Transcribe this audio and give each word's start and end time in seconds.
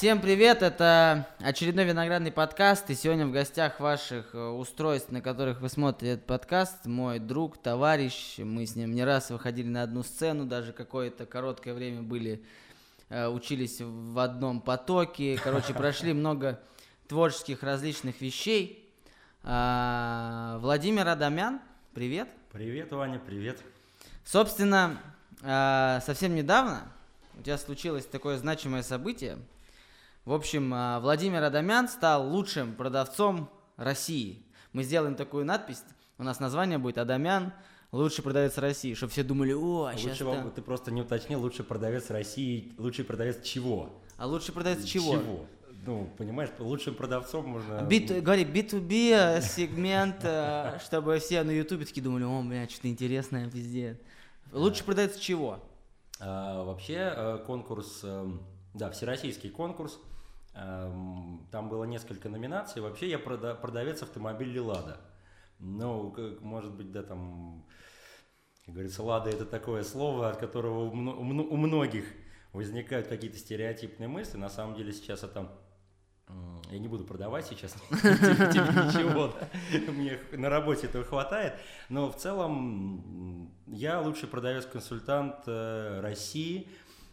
Всем 0.00 0.22
привет, 0.22 0.62
это 0.62 1.28
очередной 1.40 1.84
виноградный 1.84 2.32
подкаст, 2.32 2.88
и 2.88 2.94
сегодня 2.94 3.26
в 3.26 3.32
гостях 3.32 3.80
ваших 3.80 4.34
э, 4.34 4.38
устройств, 4.38 5.10
на 5.10 5.20
которых 5.20 5.60
вы 5.60 5.68
смотрите 5.68 6.14
этот 6.14 6.24
подкаст, 6.24 6.86
мой 6.86 7.18
друг, 7.18 7.58
товарищ, 7.58 8.38
мы 8.38 8.64
с 8.64 8.76
ним 8.76 8.94
не 8.94 9.04
раз 9.04 9.28
выходили 9.28 9.68
на 9.68 9.82
одну 9.82 10.02
сцену, 10.02 10.46
даже 10.46 10.72
какое-то 10.72 11.26
короткое 11.26 11.74
время 11.74 12.00
были, 12.00 12.42
э, 13.10 13.28
учились 13.28 13.82
в 13.82 14.18
одном 14.18 14.62
потоке, 14.62 15.38
короче, 15.44 15.74
прошли 15.74 16.14
много 16.14 16.58
творческих 17.06 17.62
различных 17.62 18.22
вещей. 18.22 18.90
А, 19.42 20.56
Владимир 20.62 21.06
Адамян, 21.08 21.60
привет. 21.92 22.30
Привет, 22.52 22.90
Ваня, 22.90 23.18
привет. 23.18 23.60
Собственно, 24.24 24.98
а, 25.42 26.00
совсем 26.06 26.34
недавно 26.34 26.90
у 27.38 27.42
тебя 27.42 27.58
случилось 27.58 28.06
такое 28.06 28.38
значимое 28.38 28.82
событие. 28.82 29.36
В 30.26 30.34
общем, 30.34 30.70
а, 30.74 31.00
Владимир 31.00 31.42
Адамян 31.42 31.88
стал 31.88 32.28
лучшим 32.28 32.74
продавцом 32.74 33.48
России. 33.76 34.44
Мы 34.74 34.82
сделаем 34.82 35.14
такую 35.14 35.46
надпись. 35.46 35.82
У 36.18 36.22
нас 36.22 36.40
название 36.40 36.76
будет 36.76 36.98
Адамян, 36.98 37.54
лучший 37.90 38.22
продавец 38.22 38.58
России, 38.58 38.92
чтобы 38.92 39.12
все 39.12 39.22
думали, 39.22 39.54
о, 39.54 39.86
а 39.86 39.96
сейчас 39.96 40.20
Лучше, 40.20 40.24
там... 40.24 40.50
Ты 40.50 40.60
просто 40.60 40.90
не 40.90 41.00
уточнил, 41.00 41.40
лучший 41.40 41.64
продавец 41.64 42.10
России, 42.10 42.74
лучший 42.76 43.06
продавец 43.06 43.42
чего? 43.42 43.88
А 44.18 44.26
лучший 44.26 44.52
продавец 44.52 44.84
чего? 44.84 45.14
Чего? 45.14 45.46
Ну, 45.86 46.12
понимаешь, 46.18 46.50
лучшим 46.58 46.94
продавцом 46.94 47.48
можно... 47.48 47.88
B2, 47.88 48.20
говори, 48.20 48.44
B2B 48.44 49.38
э, 49.38 49.40
сегмент, 49.40 50.16
э, 50.22 50.78
чтобы 50.84 51.18
все 51.18 51.42
на 51.42 51.50
Ютубе 51.50 51.86
такие 51.86 52.02
думали, 52.02 52.24
о, 52.24 52.42
бля, 52.42 52.68
что-то 52.68 52.88
интересное 52.88 53.46
везде. 53.46 53.98
Лучший 54.52 54.84
продавец 54.84 55.16
чего? 55.16 55.60
А, 56.20 56.62
вообще 56.64 57.14
э, 57.16 57.38
конкурс, 57.46 58.00
эм, 58.02 58.42
да, 58.74 58.90
всероссийский 58.90 59.48
конкурс, 59.48 59.98
там 60.52 61.68
было 61.68 61.84
несколько 61.84 62.28
номинаций. 62.28 62.82
Вообще 62.82 63.08
я 63.08 63.18
прода- 63.18 63.54
продавец 63.54 64.02
автомобилей 64.02 64.60
«Лада». 64.60 65.00
Ну, 65.58 66.10
как, 66.10 66.40
может 66.40 66.72
быть, 66.74 66.90
да, 66.90 67.02
там, 67.02 67.66
как 68.64 68.74
говорится, 68.74 69.02
«Лада»— 69.02 69.30
это 69.30 69.44
такое 69.44 69.82
слово, 69.84 70.30
от 70.30 70.38
которого 70.38 70.90
у, 70.90 70.92
мно- 70.94 71.16
у 71.18 71.22
мно- 71.22 71.44
у 71.44 71.56
многих 71.56 72.04
возникают 72.52 73.06
какие-то 73.08 73.38
стереотипные 73.38 74.08
мысли. 74.08 74.36
На 74.38 74.48
самом 74.48 74.74
деле 74.74 74.92
сейчас 74.92 75.22
это... 75.22 75.50
Я 76.70 76.78
не 76.78 76.86
буду 76.86 77.04
продавать 77.04 77.46
сейчас 77.46 77.74
ничего, 77.90 79.34
мне 79.92 80.16
на 80.30 80.48
работе 80.48 80.86
этого 80.86 81.04
хватает. 81.04 81.54
Но 81.88 82.08
в 82.10 82.16
целом 82.16 83.52
я 83.66 84.00
лучший 84.00 84.28
продавец-консультант 84.28 85.42
э, 85.48 86.00
России 86.00 86.68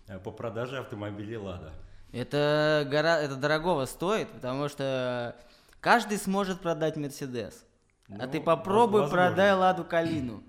э, 0.07 0.19
по 0.19 0.31
продаже 0.31 0.77
автомобилей 0.77 1.37
«Лада». 1.37 1.73
Это, 2.11 2.87
гора... 2.89 3.19
это 3.19 3.35
дорогого 3.35 3.85
стоит, 3.85 4.29
потому 4.29 4.69
что 4.69 5.35
каждый 5.81 6.17
сможет 6.17 6.61
продать 6.61 6.95
Мерседес. 6.95 7.65
а 8.09 8.25
Ну, 8.25 8.31
ты 8.31 8.39
попробуй 8.41 9.01
возможно. 9.01 9.27
продай 9.27 9.53
Ладу 9.53 9.83
Калину. 9.83 10.43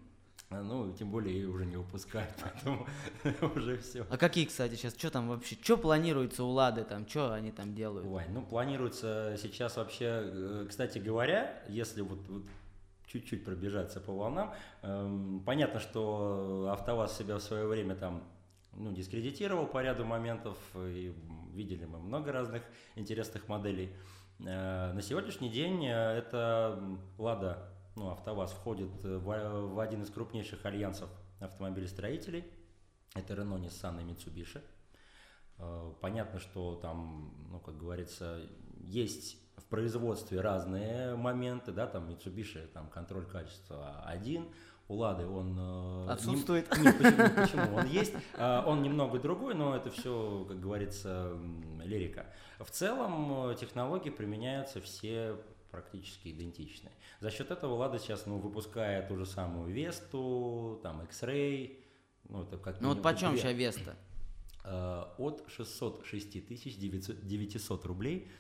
А, 0.51 0.63
Ну, 0.63 0.93
тем 0.93 1.11
более 1.11 1.35
ее 1.35 1.49
уже 1.49 1.67
не 1.67 1.77
выпускают, 1.77 2.33
поэтому 2.43 2.87
уже 3.55 3.79
все. 3.79 4.07
А 4.09 4.17
какие, 4.17 4.47
кстати, 4.47 4.77
сейчас, 4.77 4.95
что 4.97 5.11
там 5.11 5.29
вообще, 5.29 5.57
что 5.61 5.77
планируется 5.77 6.45
у 6.45 6.51
Лады 6.51 6.85
там, 6.85 7.07
что 7.09 7.33
они 7.33 7.51
там 7.53 7.75
делают? 7.75 8.07
Вань, 8.07 8.31
ну 8.33 8.43
планируется 8.43 9.37
сейчас 9.41 9.77
вообще, 9.77 10.07
э, 10.25 10.67
кстати 10.69 10.99
говоря, 10.99 11.63
если 11.69 12.01
вот, 12.01 12.21
вот 12.29 12.45
чуть-чуть 13.07 13.45
пробежаться 13.45 14.01
по 14.01 14.13
волнам, 14.13 14.55
эм, 14.83 15.43
понятно, 15.45 15.81
что 15.81 16.69
АвтоВАЗ 16.73 17.17
себя 17.17 17.37
в 17.37 17.43
свое 17.43 17.67
время 17.67 17.95
там 17.95 18.23
ну, 18.73 18.93
дискредитировал 18.93 19.67
по 19.67 19.83
ряду 19.83 20.05
моментов, 20.05 20.59
и 20.75 21.15
видели 21.53 21.85
мы 21.85 21.99
много 21.99 22.33
разных 22.33 22.63
интересных 22.97 23.49
моделей. 23.49 23.95
Э, 24.41 24.93
На 24.93 25.03
сегодняшний 25.03 25.51
день 25.51 25.85
э, 25.87 25.91
это 25.91 26.99
Лада, 27.19 27.73
ну, 27.97 28.11
АвтоВАЗ 28.11 28.53
входит 28.53 29.05
э, 29.05 29.19
в, 29.19 29.81
один 29.81 30.03
из 30.03 30.11
крупнейших 30.11 30.65
альянсов 30.65 31.11
автомобилестроителей. 31.41 32.45
Это 33.15 33.35
Renault, 33.35 33.61
Nissan 33.61 34.01
и. 34.03 34.63
Э, 35.59 35.93
Понятно, 36.01 36.39
что 36.39 36.77
там, 36.77 37.35
ну, 37.51 37.61
как 37.61 37.77
говорится, 37.77 38.41
есть 38.81 39.37
в 39.57 39.65
производстве 39.65 40.41
разные 40.41 41.17
моменты, 41.17 41.73
да, 41.73 41.87
там 41.87 42.09
Mitsubishi, 42.09 42.67
там 42.69 42.89
контроль 42.89 43.27
качества 43.27 44.01
один, 44.05 44.49
у 44.89 44.95
Лады 44.95 45.27
он... 45.27 45.57
э, 45.59 46.11
Отсутствует. 46.11 46.67
Нет, 46.79 46.97
почему, 46.99 47.29
почему? 47.37 47.77
Он 47.77 47.87
есть, 47.87 48.15
а, 48.35 48.65
он 48.67 48.83
немного 48.83 49.19
другой, 49.19 49.55
но 49.55 49.77
это 49.77 49.91
все, 49.91 50.47
как 50.49 50.59
говорится, 50.61 51.39
лирика. 51.85 52.27
В 52.59 52.71
целом 52.71 53.51
э, 53.51 53.55
технологии 53.55 54.11
применяются 54.11 54.81
все 54.81 55.37
практически 55.71 56.29
идентичные. 56.29 56.93
За 57.21 57.31
счет 57.31 57.51
этого 57.51 57.75
Лада 57.75 57.99
сейчас 57.99 58.25
ну, 58.27 58.39
выпускает 58.39 59.09
ту 59.09 59.17
же 59.17 59.27
самую 59.27 59.71
Весту, 59.71 60.81
там 60.83 61.03
X-Ray, 61.03 61.79
ну 62.29 62.43
это 62.43 62.57
как 62.57 62.81
Ну 62.81 62.89
вот 62.89 63.03
почем 63.03 63.37
сейчас 63.37 63.53
Веста? 63.53 63.97
Э, 64.65 65.05
от 65.19 65.45
606 65.49 66.47
тысяч 66.47 66.77
900 66.79 67.27
900 67.27 67.85
рублей 67.85 68.31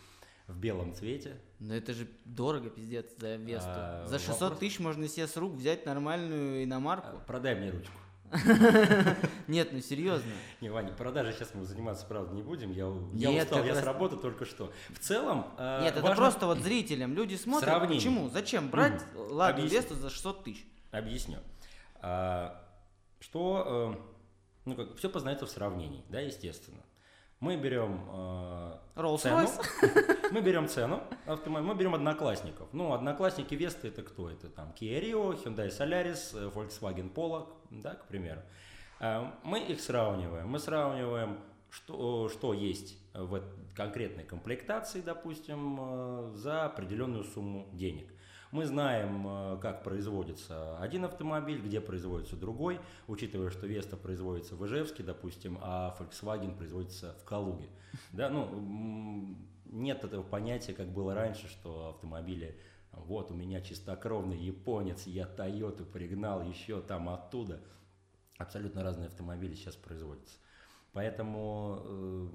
в 0.49 0.57
белом 0.59 0.93
цвете. 0.95 1.37
Ну 1.61 1.75
это 1.75 1.93
же 1.93 2.09
дорого, 2.25 2.71
пиздец, 2.71 3.07
за 3.19 3.37
Весту. 3.37 3.69
А, 3.71 4.07
за 4.07 4.19
600 4.19 4.41
вопрос- 4.41 4.59
тысяч 4.59 4.79
можно 4.81 5.07
себе 5.09 5.27
с 5.29 5.37
рук 5.37 5.53
взять 5.55 5.87
нормальную 5.87 6.65
иномарку. 6.65 7.21
Продай 7.27 7.55
мне 7.55 7.71
ручку. 7.71 7.93
Нет, 9.47 9.69
ну 9.73 9.81
серьезно. 9.81 10.31
Не, 10.61 10.69
Ваня, 10.71 10.93
продажей 10.93 11.33
сейчас 11.33 11.55
мы 11.55 11.65
заниматься, 11.65 12.05
правда, 12.07 12.35
не 12.35 12.43
будем. 12.43 12.73
Я, 12.73 12.87
я 13.15 13.31
Нет, 13.31 13.45
устал, 13.45 13.65
я 13.65 13.73
раз- 13.75 13.83
с 13.83 13.85
работы 13.85 14.17
только 14.17 14.45
что. 14.45 14.73
В 14.91 14.99
целом, 14.99 15.47
э, 15.57 15.81
Нет, 15.83 15.93
это 15.95 16.03
важно- 16.03 16.17
просто 16.17 16.47
вот 16.47 16.59
зрителям. 16.59 17.15
Люди 17.15 17.35
смотрят, 17.43 17.69
Сравнение. 17.69 17.99
почему? 17.99 18.29
Зачем 18.29 18.69
брать 18.71 19.03
Ладу 19.15 19.59
Объясни. 19.61 19.79
Весту 19.79 19.95
за 19.95 20.11
600 20.11 20.45
тысяч? 20.45 20.67
Объясню. 20.91 21.39
А, 22.01 22.63
что, 23.21 23.97
э, 23.97 24.03
ну 24.67 24.75
как, 24.77 24.97
все 24.97 25.09
познается 25.09 25.47
в 25.47 25.51
сравнении, 25.51 26.05
да, 26.09 26.21
естественно. 26.21 26.83
Мы 27.41 27.57
берем 27.57 28.01
э, 28.13 29.19
цену, 29.19 29.49
мы 30.33 30.41
берем 30.41 30.69
цену 30.69 31.03
автомобиля, 31.25 31.73
мы 31.73 31.79
берем 31.79 31.95
одноклассников. 31.95 32.69
Ну, 32.73 32.93
одноклассники 32.93 33.55
Веста 33.55 33.87
это 33.87 34.03
кто? 34.03 34.29
Это 34.29 34.49
там 34.49 34.75
Kia 34.79 35.01
Rio, 35.01 35.41
Hyundai 35.45 35.69
Solaris, 35.69 36.35
э, 36.35 36.51
Volkswagen 36.53 37.13
Polo, 37.13 37.47
да, 37.71 37.95
к 37.95 38.07
примеру. 38.07 38.41
Э, 38.99 39.31
Мы 39.45 39.61
их 39.61 39.81
сравниваем. 39.81 40.49
Мы 40.49 40.59
сравниваем, 40.59 41.39
что, 41.71 42.29
что 42.29 42.55
есть 42.55 42.99
в 43.15 43.41
конкретной 43.77 44.25
комплектации, 44.25 45.01
допустим, 45.01 45.79
э, 45.81 46.33
за 46.35 46.65
определенную 46.65 47.23
сумму 47.23 47.69
денег. 47.73 48.09
Мы 48.51 48.65
знаем, 48.65 49.27
э, 49.27 49.59
как 49.61 49.83
производится 49.83 50.79
один 50.79 51.05
автомобиль, 51.05 51.61
где 51.61 51.81
производится 51.81 52.37
другой, 52.37 52.81
учитывая, 53.07 53.51
что 53.51 53.67
Веста 53.67 53.97
производится 53.97 54.57
в 54.57 54.67
Ижевске, 54.67 55.03
допустим, 55.03 55.59
а 55.61 55.95
Volkswagen 55.99 56.57
производится 56.57 57.15
в 57.21 57.25
Калуге. 57.25 57.69
Да, 58.13 58.31
ну, 58.31 59.37
нет 59.67 60.03
этого 60.05 60.23
понятия, 60.23 60.73
как 60.73 60.89
было 60.89 61.15
раньше, 61.15 61.49
что 61.49 61.91
автомобили, 61.91 62.59
вот 62.93 63.31
у 63.31 63.35
меня 63.35 63.61
чистокровный 63.61 64.39
японец, 64.39 65.07
я 65.07 65.27
Тойоту 65.27 65.85
пригнал 65.85 66.43
еще 66.43 66.81
там 66.81 67.09
оттуда. 67.09 67.61
Абсолютно 68.39 68.83
разные 68.83 69.09
автомобили 69.09 69.55
сейчас 69.55 69.77
производятся. 69.77 70.39
Поэтому 70.93 71.83
э, 71.85 72.29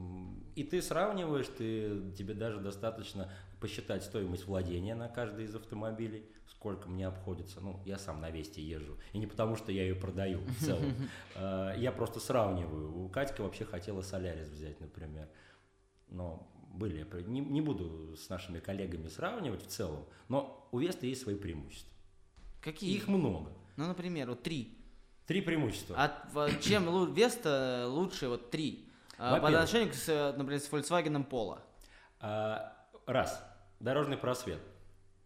и 0.56 0.64
ты 0.64 0.82
сравниваешь, 0.82 1.48
ты, 1.48 2.12
тебе 2.12 2.34
даже 2.34 2.60
достаточно 2.60 3.32
посчитать 3.64 4.04
стоимость 4.04 4.46
владения 4.46 4.94
на 4.94 5.08
каждый 5.08 5.46
из 5.46 5.56
автомобилей, 5.56 6.30
сколько 6.48 6.90
мне 6.90 7.08
обходится. 7.08 7.62
Ну, 7.62 7.80
я 7.86 7.98
сам 7.98 8.20
на 8.20 8.30
Весте 8.30 8.62
езжу. 8.62 8.98
И 9.14 9.18
не 9.18 9.26
потому, 9.26 9.56
что 9.56 9.72
я 9.72 9.84
ее 9.84 9.96
продаю 9.96 10.42
в 10.42 10.66
целом. 10.66 10.94
Э, 11.36 11.74
Я 11.78 11.94
просто 11.94 12.20
сравниваю. 12.20 12.94
У 12.94 13.08
Катька 13.08 13.42
вообще 13.42 13.64
хотела 13.64 14.02
Солярис 14.02 14.50
взять, 14.50 14.82
например. 14.82 15.30
Но 16.10 16.52
были, 16.74 17.08
не, 17.26 17.40
не 17.40 17.62
буду 17.62 18.18
с 18.18 18.28
нашими 18.28 18.60
коллегами 18.60 19.08
сравнивать 19.08 19.64
в 19.64 19.68
целом, 19.68 20.06
но 20.28 20.68
у 20.74 20.80
Веста 20.80 21.06
есть 21.06 21.22
свои 21.22 21.36
преимущества. 21.36 21.94
Какие? 22.62 22.94
Их 22.94 23.08
много. 23.08 23.54
Ну, 23.78 23.88
например, 23.88 24.28
вот 24.32 24.44
три. 24.44 24.78
Три 25.26 25.40
преимущества. 25.40 25.96
А 25.98 26.30
в- 26.34 26.60
чем 26.60 27.14
Веста 27.14 27.86
лучше 27.88 28.28
вот 28.28 28.52
три? 28.52 28.90
А, 29.18 29.40
По 29.40 29.48
отношению, 29.48 29.94
э, 30.08 30.34
например, 30.36 30.60
с 30.60 30.70
Volkswagen 30.70 31.26
Polo. 31.30 31.62
А, 32.20 32.74
Раз. 33.06 33.44
Дорожный 33.84 34.16
просвет. 34.18 34.60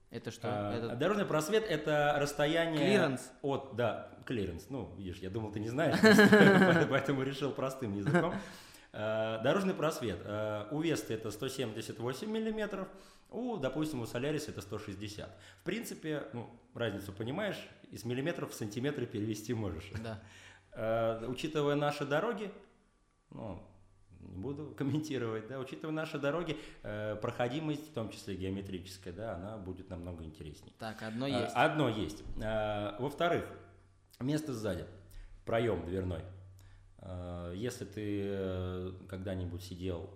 Это 0.10 0.32
что? 0.32 0.48
А, 0.50 0.74
Это- 0.76 0.96
Дорожный 0.96 1.26
просвет– 1.26 1.64
это 1.70 2.16
расстояние… 2.20 2.80
Клиренс. 2.98 3.32
От, 3.44 3.76
да, 3.76 4.10
клиренс. 4.26 4.66
Ну, 4.70 4.96
видишь, 4.98 5.18
я 5.20 5.30
думал, 5.30 5.52
ты 5.52 5.60
не 5.60 5.70
знаешь, 5.70 5.98
поэтому- 6.90 7.22
решил 7.24 7.52
простым 7.52 7.96
языком. 7.96 8.34
А, 8.94 9.40
Дорожный 9.44 9.76
просвет. 9.76 10.18
А, 10.26 10.68
У 10.72 10.82
Весты 10.82 11.14
это 11.14 11.30
178 11.30 12.32
миллиметров, 12.32 12.88
у, 13.30 13.58
допустим, 13.58 14.02
у 14.02 14.08
Соляриса 14.08 14.50
это 14.52 14.62
160. 14.62 15.30
В 15.62 15.64
принципе, 15.64 16.24
ну, 16.34 16.50
разницу 16.74 17.12
понимаешь, 17.14 17.60
из 17.92 18.06
миллиметров 18.06 18.52
в 18.52 18.56
сантиметры 18.56 19.06
перевести 19.06 19.54
можешь. 19.54 19.92
Да. 20.04 20.20
Э, 20.72 21.26
Учитывая 21.28 21.76
наши 21.76 22.06
дороги, 22.06 22.50
ну, 23.30 23.62
не 24.22 24.38
буду 24.38 24.74
комментировать, 24.78 25.48
да, 25.48 25.60
учитывая 25.60 25.94
наши 25.94 26.20
дороги, 26.20 26.58
э, 26.84 27.16
проходимость, 27.22 27.90
в 27.90 27.94
том 27.94 28.10
числе 28.10 28.36
геометрическая, 28.36 29.14
да, 29.14 29.36
она 29.36 29.58
будет 29.58 29.90
намного 29.90 30.24
интереснее. 30.24 30.74
Так, 30.80 31.02
одно 31.04 31.26
А, 31.26 31.30
есть. 31.30 31.54
Одно 31.56 31.90
есть. 31.90 32.24
А, 32.44 32.96
Во-вторых, 33.00 33.46
место 34.20 34.54
сзади, 34.54 34.86
проем 35.46 35.86
дверной. 35.86 36.24
А, 37.00 37.54
Если 37.54 37.86
ты 37.86 38.22
э, 38.26 38.92
когда-нибудь 39.08 39.64
сидел 39.64 40.10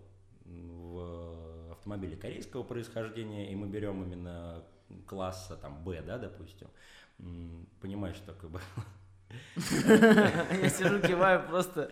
в 0.45 1.71
автомобиле 1.71 2.17
корейского 2.17 2.63
происхождения, 2.63 3.51
и 3.51 3.55
мы 3.55 3.67
берем 3.67 4.03
именно 4.03 4.63
класса 5.07 5.55
там 5.55 5.83
Б, 5.83 6.01
да, 6.01 6.17
допустим, 6.17 6.67
понимаешь, 7.79 8.17
что 8.17 8.33
как 8.33 8.49
бы 8.49 8.59
Я 9.55 10.69
сижу, 10.69 10.99
киваю 10.99 11.47
просто. 11.47 11.91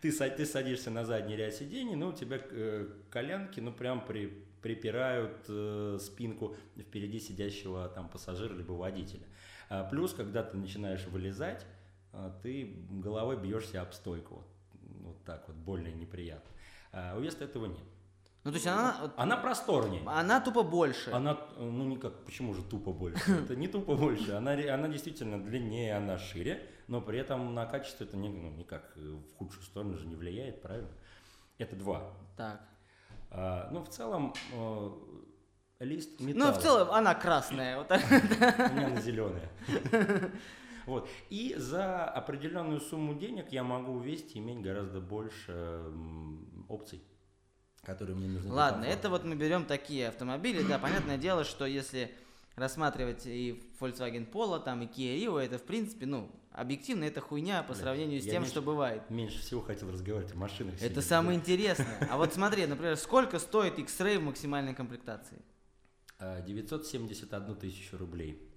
ты, 0.00 0.10
ты 0.10 0.46
садишься 0.46 0.90
на 0.90 1.04
задний 1.04 1.36
ряд 1.36 1.54
сидений, 1.54 1.94
ну, 1.94 2.08
у 2.08 2.12
тебя 2.12 2.40
э, 2.50 2.88
коленки, 3.10 3.60
ну, 3.60 3.72
прям 3.72 4.04
при, 4.04 4.26
припирают 4.62 5.44
э, 5.48 5.98
спинку 6.00 6.56
впереди 6.78 7.20
сидящего 7.20 7.88
там 7.88 8.08
пассажира 8.08 8.54
либо 8.54 8.72
водителя. 8.72 9.26
А 9.68 9.84
плюс, 9.84 10.12
когда 10.12 10.42
ты 10.42 10.56
начинаешь 10.56 11.06
вылезать, 11.06 11.66
а, 12.12 12.30
ты 12.42 12.76
головой 12.90 13.38
бьешься 13.40 13.80
об 13.80 13.92
стойку. 13.92 14.44
Вот, 14.72 15.02
вот 15.02 15.24
так 15.24 15.48
вот, 15.48 15.56
больно 15.56 15.88
неприятно. 15.88 16.50
А 16.92 17.16
у 17.16 17.20
Веста 17.20 17.44
этого 17.44 17.66
нет. 17.66 17.84
Ну, 18.44 18.50
то 18.50 18.56
есть 18.56 18.66
она, 18.66 19.12
Она 19.16 19.36
просторнее. 19.36 20.02
она 20.06 20.40
тупо 20.40 20.64
больше. 20.64 21.10
Она, 21.12 21.38
э, 21.56 21.62
ну 21.62 21.84
никак, 21.84 22.24
почему 22.24 22.54
же 22.54 22.62
тупо 22.62 22.92
больше? 22.92 23.22
Это 23.44 23.54
не 23.54 23.68
тупо 23.68 23.94
больше, 23.94 24.32
она, 24.32 24.52
она 24.52 24.88
действительно 24.88 25.40
длиннее, 25.42 25.96
она 25.96 26.18
шире, 26.18 26.68
но 26.88 27.00
при 27.00 27.18
этом 27.20 27.54
на 27.54 27.66
качество 27.66 28.02
это 28.04 28.16
не, 28.16 28.28
ну, 28.28 28.50
никак 28.50 28.92
э, 28.96 29.00
в 29.00 29.36
худшую 29.36 29.62
сторону 29.62 29.96
же 29.96 30.06
не 30.08 30.16
влияет, 30.16 30.60
правильно? 30.60 30.88
Это 31.58 31.76
два. 31.76 32.10
Так. 32.36 32.60
А, 33.30 33.68
ну, 33.70 33.84
в 33.84 33.88
целом, 33.88 34.34
э, 34.52 34.90
лист 35.78 36.18
Ну, 36.18 36.26
металла. 36.26 36.52
в 36.52 36.58
целом, 36.58 36.90
она 36.90 37.14
красная. 37.14 37.78
Вот 37.78 37.86
так. 37.88 38.02
У 38.10 38.74
меня 38.74 38.86
она 38.88 39.00
зеленая. 39.00 39.48
Вот. 40.84 41.08
И 41.30 41.54
за 41.56 42.04
определенную 42.06 42.80
сумму 42.80 43.14
денег 43.14 43.52
я 43.52 43.62
могу 43.62 44.00
вести 44.00 44.40
иметь 44.40 44.60
гораздо 44.62 45.00
больше 45.00 45.80
опций, 46.68 47.00
которые 47.84 48.14
мне 48.16 48.28
нужны. 48.28 48.52
Ладно, 48.52 48.84
это 48.84 49.10
вот 49.10 49.24
мы 49.24 49.34
берем 49.34 49.64
такие 49.64 50.08
автомобили. 50.08 50.62
Да, 50.62 50.78
понятное 50.78 51.18
дело, 51.18 51.42
что 51.44 51.66
если 51.66 52.14
рассматривать 52.54 53.26
и 53.26 53.60
Volkswagen 53.80 54.30
Polo, 54.30 54.62
там 54.62 54.82
и 54.82 54.86
Kia 54.86 55.18
Rio, 55.18 55.38
это 55.40 55.58
в 55.58 55.64
принципе, 55.64 56.06
ну, 56.06 56.30
объективно 56.52 57.04
это 57.04 57.20
хуйня 57.20 57.62
по 57.64 57.72
Бля, 57.72 57.82
сравнению 57.82 58.20
с 58.20 58.24
тем, 58.24 58.42
меньше- 58.42 58.50
что 58.50 58.62
бывает. 58.62 59.10
Меньше 59.10 59.40
всего 59.40 59.60
хотел 59.62 59.90
разговаривать 59.90 60.32
о 60.32 60.36
машинах. 60.36 60.74
Это 60.74 60.84
сегодня. 60.84 61.02
самое 61.02 61.38
интересное. 61.38 62.06
А 62.08 62.16
вот 62.18 62.32
смотри, 62.32 62.66
например, 62.66 62.96
сколько 62.96 63.38
стоит 63.40 63.78
X-Ray 63.78 64.18
в 64.18 64.22
максимальной 64.22 64.74
комплектации? 64.74 65.42
А, 66.20 66.40
971 66.40 67.56
тысячу 67.56 67.96
рублей. 67.96 68.48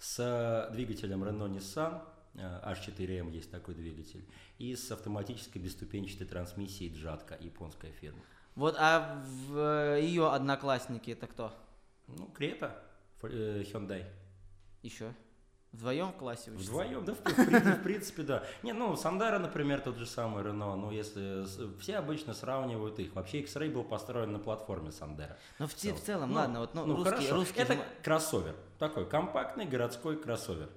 С 0.00 0.18
э, 0.18 0.72
двигателем 0.74 1.22
Renault 1.22 1.54
Nissan, 1.56 2.02
э, 2.34 2.72
H4M 2.72 3.30
есть 3.30 3.52
такой 3.52 3.76
двигатель, 3.76 4.24
и 4.58 4.74
с 4.74 4.90
автоматической 4.90 5.62
бесступенчатой 5.62 6.26
трансмиссией 6.26 6.92
Джатка, 6.92 7.36
японская 7.40 7.92
фирма. 7.92 8.18
Вот, 8.54 8.76
а 8.78 9.22
в 9.48 9.98
ее 9.98 10.30
одноклассники 10.30 11.10
это 11.10 11.26
кто? 11.26 11.52
Ну, 12.06 12.26
Крета, 12.26 12.82
э, 13.22 13.62
Hyundai. 13.62 14.04
Еще? 14.82 15.12
Вдвоем 15.72 16.08
в 16.12 16.16
классе 16.16 16.50
учатся? 16.50 16.70
Вдвоем, 16.70 17.04
да, 17.06 17.14
в, 17.14 17.18
в 17.18 17.22
принципе, 17.22 17.72
в 17.72 17.82
принципе, 17.82 18.22
да. 18.24 18.44
Не, 18.62 18.74
ну, 18.74 18.94
Сандера, 18.94 19.38
например, 19.38 19.80
тот 19.80 19.96
же 19.96 20.04
самый 20.04 20.44
Renault, 20.44 20.76
ну, 20.76 20.90
если 20.90 21.46
все 21.80 21.96
обычно 21.96 22.34
сравнивают 22.34 22.98
их. 22.98 23.14
Вообще, 23.14 23.40
X-Ray 23.40 23.70
был 23.70 23.82
построен 23.82 24.32
на 24.32 24.38
платформе 24.38 24.92
Сандера. 24.92 25.38
Ну, 25.58 25.66
в, 25.66 25.72
в 25.72 25.74
целом, 25.74 26.28
Ну, 26.30 26.34
ладно, 26.36 26.60
вот 26.60 26.74
ну, 26.74 26.84
ну, 26.84 26.96
русские, 26.96 27.14
хорошо. 27.14 27.34
русские 27.36 27.64
Это 27.64 27.78
кроссовер. 28.02 28.54
Такой 28.78 29.08
компактный 29.08 29.64
городской 29.64 30.20
кроссовер. 30.20 30.68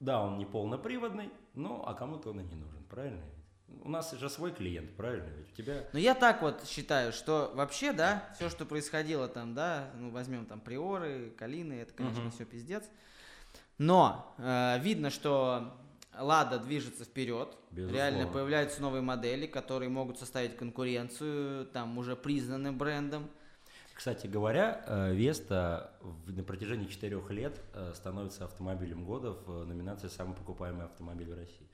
Да, 0.00 0.22
он 0.22 0.36
не 0.36 0.44
полноприводный, 0.44 1.30
ну, 1.54 1.82
а 1.86 1.94
кому-то 1.94 2.28
он 2.30 2.40
и 2.40 2.44
не 2.44 2.56
нужен, 2.56 2.84
правильно? 2.90 3.22
У 3.86 3.88
нас 3.88 4.10
же 4.10 4.28
свой 4.28 4.52
клиент, 4.52 4.90
правильно? 4.96 5.28
Ведь 5.38 5.52
у 5.52 5.56
тебя... 5.62 5.84
Ну, 5.92 5.98
я 6.00 6.16
так 6.16 6.42
вот 6.42 6.66
считаю, 6.66 7.12
что 7.12 7.52
вообще, 7.54 7.92
да, 7.92 8.28
все, 8.34 8.50
что 8.50 8.64
происходило 8.66 9.28
там, 9.28 9.54
да, 9.54 9.90
ну, 9.94 10.10
возьмем 10.10 10.44
там 10.44 10.60
приоры, 10.60 11.32
калины, 11.38 11.74
это, 11.74 11.92
конечно, 11.92 12.22
Мгм. 12.22 12.32
все 12.32 12.44
пиздец. 12.44 12.82
Но 13.78 14.34
э, 14.38 14.80
видно, 14.80 15.10
что 15.10 15.72
Лада 16.18 16.58
движется 16.58 17.04
вперед. 17.04 17.56
Безусловно. 17.70 17.96
Реально 17.96 18.26
появляются 18.26 18.82
новые 18.82 19.02
модели, 19.02 19.46
которые 19.46 19.88
могут 19.88 20.18
составить 20.18 20.56
конкуренцию 20.56 21.66
там 21.66 21.96
уже 21.96 22.16
признанным 22.16 22.76
брендом. 22.76 23.30
Кстати 23.94 24.26
говоря, 24.26 24.82
э, 24.88 25.14
Веста 25.14 25.92
на 26.26 26.42
протяжении 26.42 26.86
четырех 26.86 27.30
лет 27.30 27.60
э, 27.72 27.92
становится 27.94 28.46
автомобилем 28.46 29.04
года 29.04 29.30
в 29.30 29.64
номинации 29.64 30.08
«Самый 30.08 30.34
покупаемый 30.34 30.86
автомобиль 30.86 31.32
в 31.32 31.36
России». 31.36 31.65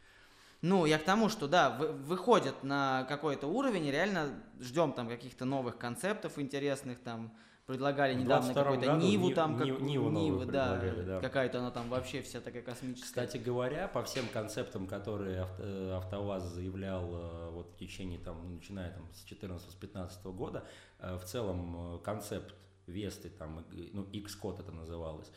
Ну, 0.63 0.87
я 0.87 0.99
к 0.99 1.03
тому, 1.05 1.29
что 1.29 1.49
да, 1.49 1.71
вы- 1.71 1.93
выходят 1.93 2.63
на 2.63 3.05
какой-то 3.09 3.49
уровень, 3.49 3.87
и 3.87 3.91
реально 3.91 4.31
ждем 4.61 4.93
там 4.93 5.09
каких-то 5.09 5.45
новых 5.45 5.77
концептов 5.77 6.39
интересных, 6.39 7.01
там 7.01 7.35
предлагали 7.67 8.15
недавно 8.15 8.53
22 8.53 8.63
какую-то 8.65 9.05
Ниву 9.07 9.29
Ни- 9.31 9.35
там, 9.35 9.57
как, 9.59 9.67
Ниву- 9.67 9.81
Ниву 9.81 10.11
новую 10.11 10.47
да, 10.47 10.77
да. 11.05 11.21
какая-то 11.21 11.59
она 11.59 11.71
там 11.73 11.89
вообще 11.89 12.23
вся 12.23 12.41
такая 12.41 12.63
космическая. 12.63 13.07
Кстати 13.07 13.39
говоря, 13.39 13.89
по 13.89 14.03
всем 14.05 14.27
концептам, 14.29 14.87
которые 14.87 15.43
авто- 15.43 15.63
э, 15.65 15.93
АвтоВАЗ 15.97 16.45
заявлял 16.45 17.05
э, 17.13 17.51
вот 17.51 17.73
в 17.73 17.77
течение, 17.77 18.19
там, 18.21 18.55
начиная 18.55 18.91
там, 18.93 19.09
с 19.13 19.25
14-15 19.25 20.33
года, 20.33 20.65
э, 20.99 21.17
в 21.17 21.25
целом 21.25 22.01
концепт 22.05 22.55
Весты, 22.87 23.31
там, 23.31 23.65
ну, 23.93 24.03
X-код 24.13 24.59
это 24.61 24.73
называлось, 24.73 25.31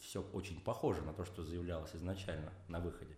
все 0.00 0.22
очень 0.32 0.60
похоже 0.60 1.02
на 1.02 1.12
то, 1.12 1.24
что 1.24 1.42
заявлялось 1.42 1.94
изначально 1.94 2.52
на 2.68 2.78
выходе. 2.80 3.16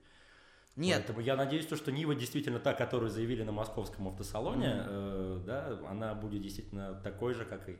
Нет, 0.77 0.99
Поэтому 0.99 1.21
я 1.21 1.37
надеюсь, 1.37 1.67
то, 1.67 1.77
что 1.77 1.91
Нива 1.91 2.15
действительно 2.15 2.59
та, 2.59 2.75
которую 2.75 3.11
заявили 3.11 3.43
на 3.43 3.53
московском 3.53 4.09
автосалоне, 4.09 4.83
э, 4.87 5.43
да, 5.45 5.79
она 5.89 6.15
будет 6.15 6.43
действительно 6.43 6.95
такой 6.95 7.35
же, 7.35 7.45
как 7.45 7.69
и 7.69 7.77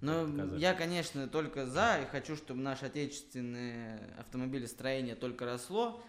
Ну, 0.00 0.56
я, 0.56 0.74
конечно, 0.74 1.26
только 1.26 1.66
за 1.66 1.98
и 2.02 2.06
хочу, 2.06 2.36
чтобы 2.36 2.60
наше 2.60 2.86
отечественное 2.86 4.00
автомобилестроение 4.18 5.14
только 5.14 5.46
росло, 5.46 6.02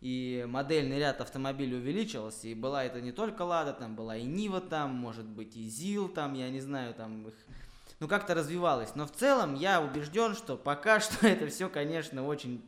и 0.00 0.44
модельный 0.48 0.98
ряд 0.98 1.20
автомобилей 1.20 1.76
увеличился, 1.76 2.48
и 2.48 2.54
была 2.54 2.84
это 2.84 3.00
не 3.00 3.12
только 3.12 3.42
Лада, 3.42 3.72
там 3.72 3.96
была 3.96 4.16
и 4.16 4.24
Нива, 4.24 4.60
там, 4.60 4.94
может 4.94 5.26
быть, 5.26 5.56
и 5.56 5.68
ЗИЛ, 5.68 6.10
там, 6.10 6.34
я 6.34 6.50
не 6.50 6.60
знаю, 6.60 6.94
там 6.94 7.28
их, 7.28 7.34
ну, 8.00 8.08
как-то 8.08 8.34
развивалось. 8.34 8.94
Но 8.94 9.06
в 9.06 9.12
целом 9.12 9.54
я 9.54 9.80
убежден, 9.80 10.34
что 10.34 10.56
пока 10.56 11.00
что 11.00 11.26
это 11.26 11.46
все, 11.48 11.68
конечно, 11.68 12.26
очень, 12.26 12.62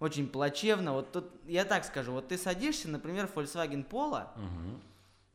очень 0.00 0.28
плачевно. 0.28 0.92
Вот 0.92 1.12
тут, 1.12 1.30
я 1.46 1.64
так 1.64 1.84
скажу, 1.84 2.12
вот 2.12 2.28
ты 2.28 2.36
садишься, 2.38 2.88
например, 2.88 3.26
в 3.26 3.36
Volkswagen 3.36 3.88
Polo, 3.88 4.26
Мгм. 4.36 4.80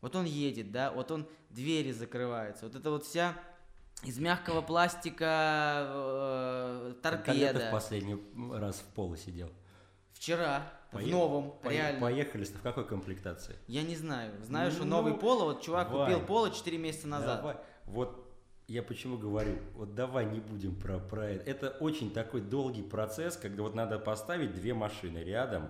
вот 0.01 0.15
он 0.15 0.25
едет, 0.25 0.71
да, 0.71 0.91
вот 0.91 1.11
он 1.11 1.27
двери 1.49 1.91
закрываются, 1.91 2.65
вот 2.65 2.75
это 2.75 2.89
вот 2.91 3.03
вся 3.05 3.33
из 4.03 4.17
мягкого 4.19 4.61
пластика 4.61 5.85
э, 5.87 6.93
Когда 7.01 7.17
ты 7.17 7.23
торпеда. 7.25 7.67
в 7.67 7.71
последний 7.71 8.17
раз 8.53 8.77
в 8.79 8.85
поло 8.95 9.17
сидел? 9.17 9.49
Вчера 10.13 10.63
Пое- 10.91 11.05
в 11.05 11.09
новом, 11.09 11.53
Пое- 11.63 11.71
реально. 11.73 12.01
Поехали 12.01 12.43
в 12.43 12.61
какой 12.61 12.85
комплектации? 12.85 13.55
Я 13.67 13.83
не 13.83 13.95
знаю. 13.95 14.31
Знаю, 14.43 14.71
что 14.71 14.83
Ну, 14.83 14.89
новый 14.97 15.13
поло, 15.15 15.45
вот 15.45 15.61
чувак 15.61 15.91
Вань, 15.91 16.11
купил 16.13 16.25
поло 16.25 16.51
4 16.51 16.77
месяца 16.77 17.07
назад. 17.07 17.37
Давай. 17.41 17.57
Вот 17.85 18.20
я 18.71 18.83
почему 18.83 19.17
говорю, 19.17 19.57
вот 19.75 19.95
давай 19.95 20.25
не 20.25 20.39
будем 20.39 20.75
про, 20.75 20.97
про 20.97 21.29
это. 21.29 21.49
Это 21.49 21.69
очень 21.81 22.11
такой 22.11 22.39
долгий 22.41 22.83
процесс, 22.83 23.35
когда 23.35 23.63
вот 23.63 23.75
надо 23.75 23.99
поставить 23.99 24.53
две 24.53 24.73
машины 24.73 25.17
рядом, 25.19 25.69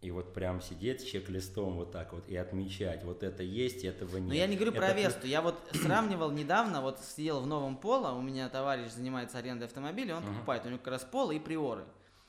и 0.00 0.12
вот 0.12 0.32
прям 0.32 0.60
сидеть 0.62 1.00
с 1.00 1.04
чек-листом 1.04 1.74
вот 1.74 1.90
так 1.90 2.12
вот 2.12 2.28
и 2.28 2.36
отмечать, 2.36 3.02
вот 3.02 3.24
это 3.24 3.42
есть, 3.42 3.84
этого 3.84 4.18
нет. 4.18 4.28
Но 4.28 4.34
я 4.34 4.46
не 4.46 4.54
говорю 4.54 4.70
про 4.70 4.86
Это 4.86 4.94
плюс- 4.94 5.06
Весту. 5.06 5.26
Я 5.26 5.42
вот 5.42 5.56
сравнивал 5.72 6.30
недавно, 6.30 6.80
вот 6.80 7.00
сидел 7.00 7.40
в 7.40 7.46
новом 7.48 7.76
поло, 7.76 8.12
у 8.12 8.22
меня 8.22 8.48
товарищ 8.48 8.92
занимается 8.92 9.38
арендой 9.38 9.66
автомобиля, 9.66 10.14
он 10.16 10.22
Мгм. 10.22 10.34
покупает, 10.34 10.64
у 10.64 10.68
него 10.68 10.78
как 10.78 10.92
раз 10.92 11.04
поло 11.04 11.32
и 11.32 11.40
приоры. 11.40 11.84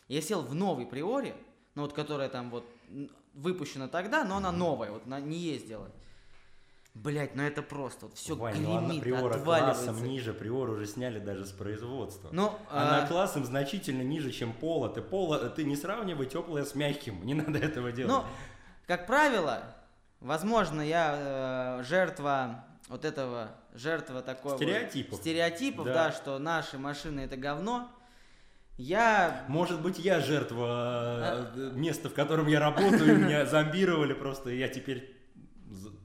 Я 0.07 0.21
сел 0.21 0.41
в 0.41 0.55
новый 0.55 0.87
приоре, 0.87 1.35
ну 1.75 1.83
вот 1.83 1.93
которая 1.93 2.29
там 2.29 2.49
вот 2.49 2.65
выпущена 3.35 3.87
тогда, 3.87 4.23
но 4.23 4.37
она 4.37 4.51
новая, 4.51 4.89
вот 4.89 5.03
она 5.05 5.19
не 5.19 5.37
ездила. 5.37 5.91
Блять, 6.95 7.35
ну 7.35 7.43
это 7.43 7.61
просто, 7.61 8.07
вот 8.07 8.17
все 8.17 8.35
Вань, 8.35 8.61
ну 8.61 8.87
гремит, 8.87 9.03
приора 9.03 9.35
отваливается. 9.35 9.85
классом 9.85 10.03
ниже, 10.05 10.33
приор 10.33 10.69
уже 10.69 10.85
сняли 10.85 11.19
даже 11.19 11.45
с 11.45 11.51
производства. 11.51 12.29
Ну, 12.33 12.53
Она 12.69 13.03
а, 13.03 13.07
классом 13.07 13.45
значительно 13.45 14.01
ниже, 14.01 14.31
чем 14.31 14.51
поло. 14.51 14.89
Ты 14.89 15.01
поло, 15.01 15.49
ты 15.49 15.63
не 15.63 15.75
сравнивай 15.77 16.25
теплое 16.25 16.65
с 16.65 16.75
мягким, 16.75 17.25
не 17.25 17.35
надо 17.35 17.59
этого 17.59 17.91
делать. 17.91 18.11
Ну, 18.11 18.23
как 18.87 19.07
правило, 19.07 19.63
возможно, 20.19 20.81
я 20.81 21.77
э, 21.79 21.83
жертва 21.83 22.65
вот 22.89 23.05
этого, 23.05 23.51
жертва 23.73 24.21
такого 24.21 24.57
Стереотипов. 24.57 25.19
стереотипов, 25.19 25.85
Да. 25.85 25.93
да. 25.93 26.11
что 26.11 26.37
наши 26.39 26.77
машины 26.77 27.21
это 27.21 27.37
говно. 27.37 27.89
Я 28.77 29.45
Может 29.47 29.81
быть, 29.81 29.99
я 29.99 30.19
жертва 30.21 31.51
э, 31.55 31.71
места, 31.75 32.09
в 32.09 32.13
котором 32.13 32.47
я 32.47 32.59
работаю, 32.59 33.17
меня 33.25 33.45
зомбировали 33.45 34.13
просто, 34.13 34.49
и 34.49 34.57
я 34.57 34.69
теперь 34.69 35.18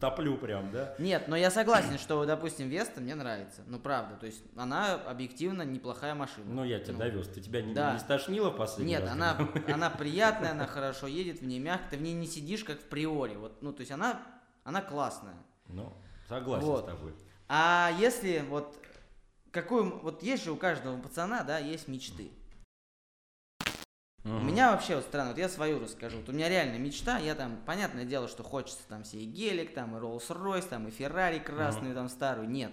топлю 0.04 0.36
прям, 0.36 0.70
да? 0.70 0.94
Нет, 0.98 1.28
но 1.28 1.36
я 1.36 1.50
согласен, 1.50 1.98
что, 1.98 2.24
допустим, 2.26 2.68
Веста 2.68 3.00
мне 3.00 3.14
нравится. 3.14 3.62
Ну, 3.66 3.78
правда. 3.78 4.16
То 4.16 4.26
есть 4.26 4.42
она 4.56 4.94
объективно 4.94 5.62
неплохая 5.62 6.14
машина. 6.14 6.46
Ну, 6.46 6.64
я 6.64 6.78
тебя 6.78 6.92
Ну, 6.94 6.98
довез. 6.98 7.28
Ты 7.28 7.40
тебя 7.40 7.62
не, 7.62 7.72
да. 7.72 7.94
не 7.94 7.98
стошнило 7.98 8.50
в 8.50 8.56
последний 8.56 8.92
Нет, 8.92 9.02
раз, 9.02 9.12
она, 9.12 9.38
она 9.72 9.90
приятная, 9.98 10.50
она 10.50 10.66
хорошо 10.66 11.06
едет, 11.06 11.40
в 11.40 11.46
ней 11.46 11.58
мягко, 11.58 11.90
ты 11.92 11.96
в 11.96 12.02
ней 12.02 12.12
не 12.12 12.26
сидишь, 12.26 12.64
как 12.64 12.78
в 12.80 12.84
приоре. 12.84 13.38
Вот, 13.38 13.62
ну, 13.62 13.72
то 13.72 13.80
есть 13.80 13.92
она, 13.92 14.20
она 14.62 14.82
классная. 14.82 15.36
Ну, 15.68 15.92
согласен 16.28 16.66
Вот. 16.66 16.84
с 16.84 16.86
тобой. 16.86 17.14
А 17.48 17.90
если 17.98 18.44
вот 18.48 18.76
какую, 19.50 20.00
вот 20.00 20.22
есть 20.22 20.44
же 20.44 20.52
у 20.52 20.56
каждого 20.56 21.00
пацана, 21.00 21.42
да, 21.44 21.58
есть 21.58 21.88
мечты. 21.88 22.30
У 24.24 24.28
Мгм. 24.28 24.46
меня 24.46 24.72
вообще 24.72 24.96
вот 24.96 25.04
странно, 25.04 25.30
вот 25.30 25.38
я 25.38 25.50
свою 25.50 25.78
расскажу. 25.78 26.16
Вот 26.16 26.30
у 26.30 26.32
меня 26.32 26.48
реально 26.48 26.78
мечта, 26.78 27.18
я 27.18 27.34
там, 27.34 27.58
понятное 27.66 28.06
дело, 28.06 28.26
что 28.26 28.42
хочется 28.42 28.80
там 28.88 29.04
себе 29.04 29.24
и 29.24 29.26
гелик, 29.26 29.74
там 29.74 29.94
и 29.96 30.00
Rolls-Royce, 30.00 30.68
там 30.68 30.88
и 30.88 30.90
Феррари 30.90 31.38
красную, 31.38 31.94
там 31.94 32.08
старую. 32.08 32.48
Нет. 32.48 32.72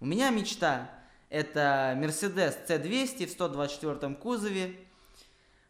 У 0.00 0.06
меня 0.06 0.30
мечта 0.30 0.90
это 1.28 1.94
Mercedes 1.98 2.56
C200 2.66 3.26
в 3.26 3.30
124 3.30 4.14
кузове, 4.14 4.76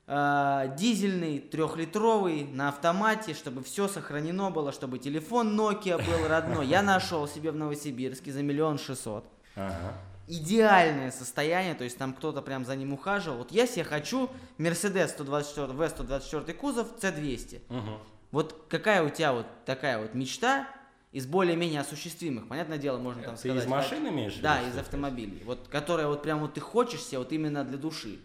э, 0.06 0.74
дизельный, 0.78 1.40
трехлитровый, 1.40 2.44
на 2.44 2.68
автомате, 2.68 3.34
чтобы 3.34 3.64
все 3.64 3.88
сохранено 3.88 4.50
было, 4.50 4.70
чтобы 4.70 5.00
телефон 5.00 5.58
Nokia 5.58 5.96
был 5.98 6.28
родной. 6.28 6.64
Я 6.68 6.80
нашел 6.94 7.26
себе 7.26 7.50
в 7.50 7.56
Новосибирске 7.56 8.30
за 8.30 8.44
миллион 8.44 8.78
шестьсот 8.78 9.24
Ага. 9.56 9.94
Идеальное 10.28 11.10
состояние, 11.10 11.74
то 11.74 11.84
есть 11.84 11.98
там 11.98 12.12
кто-то 12.12 12.42
прям 12.42 12.64
за 12.64 12.76
ним 12.76 12.92
ухаживал. 12.92 13.38
Вот 13.38 13.52
я 13.52 13.66
себе 13.66 13.84
хочу 13.84 14.30
Mercedes 14.58 15.08
124, 15.08 15.68
V124 15.68 16.52
кузов 16.54 16.88
C200. 17.00 17.62
Мгм. 17.68 17.98
Вот 18.30 18.66
какая 18.68 19.02
у 19.02 19.08
тебя 19.08 19.32
вот 19.32 19.46
такая 19.64 19.98
вот 20.00 20.14
мечта 20.14 20.68
из 21.12 21.26
более-менее 21.26 21.80
осуществимых? 21.80 22.46
Понятное 22.48 22.78
дело, 22.78 22.98
можно 22.98 23.22
там 23.22 23.34
Ты 23.34 23.40
сказать. 23.40 23.64
из 23.64 23.66
машин 23.66 24.06
имеешь? 24.08 24.32
в 24.34 24.36
виду, 24.36 24.42
Да, 24.42 24.62
из 24.68 24.76
автомобилей. 24.76 25.42
Вот 25.44 25.68
которая 25.68 26.06
вот 26.08 26.22
прям 26.22 26.40
вот 26.40 26.54
ты 26.54 26.60
хочешь 26.60 27.02
себе 27.02 27.18
вот 27.18 27.32
именно 27.32 27.64
для 27.64 27.78
души. 27.78 28.18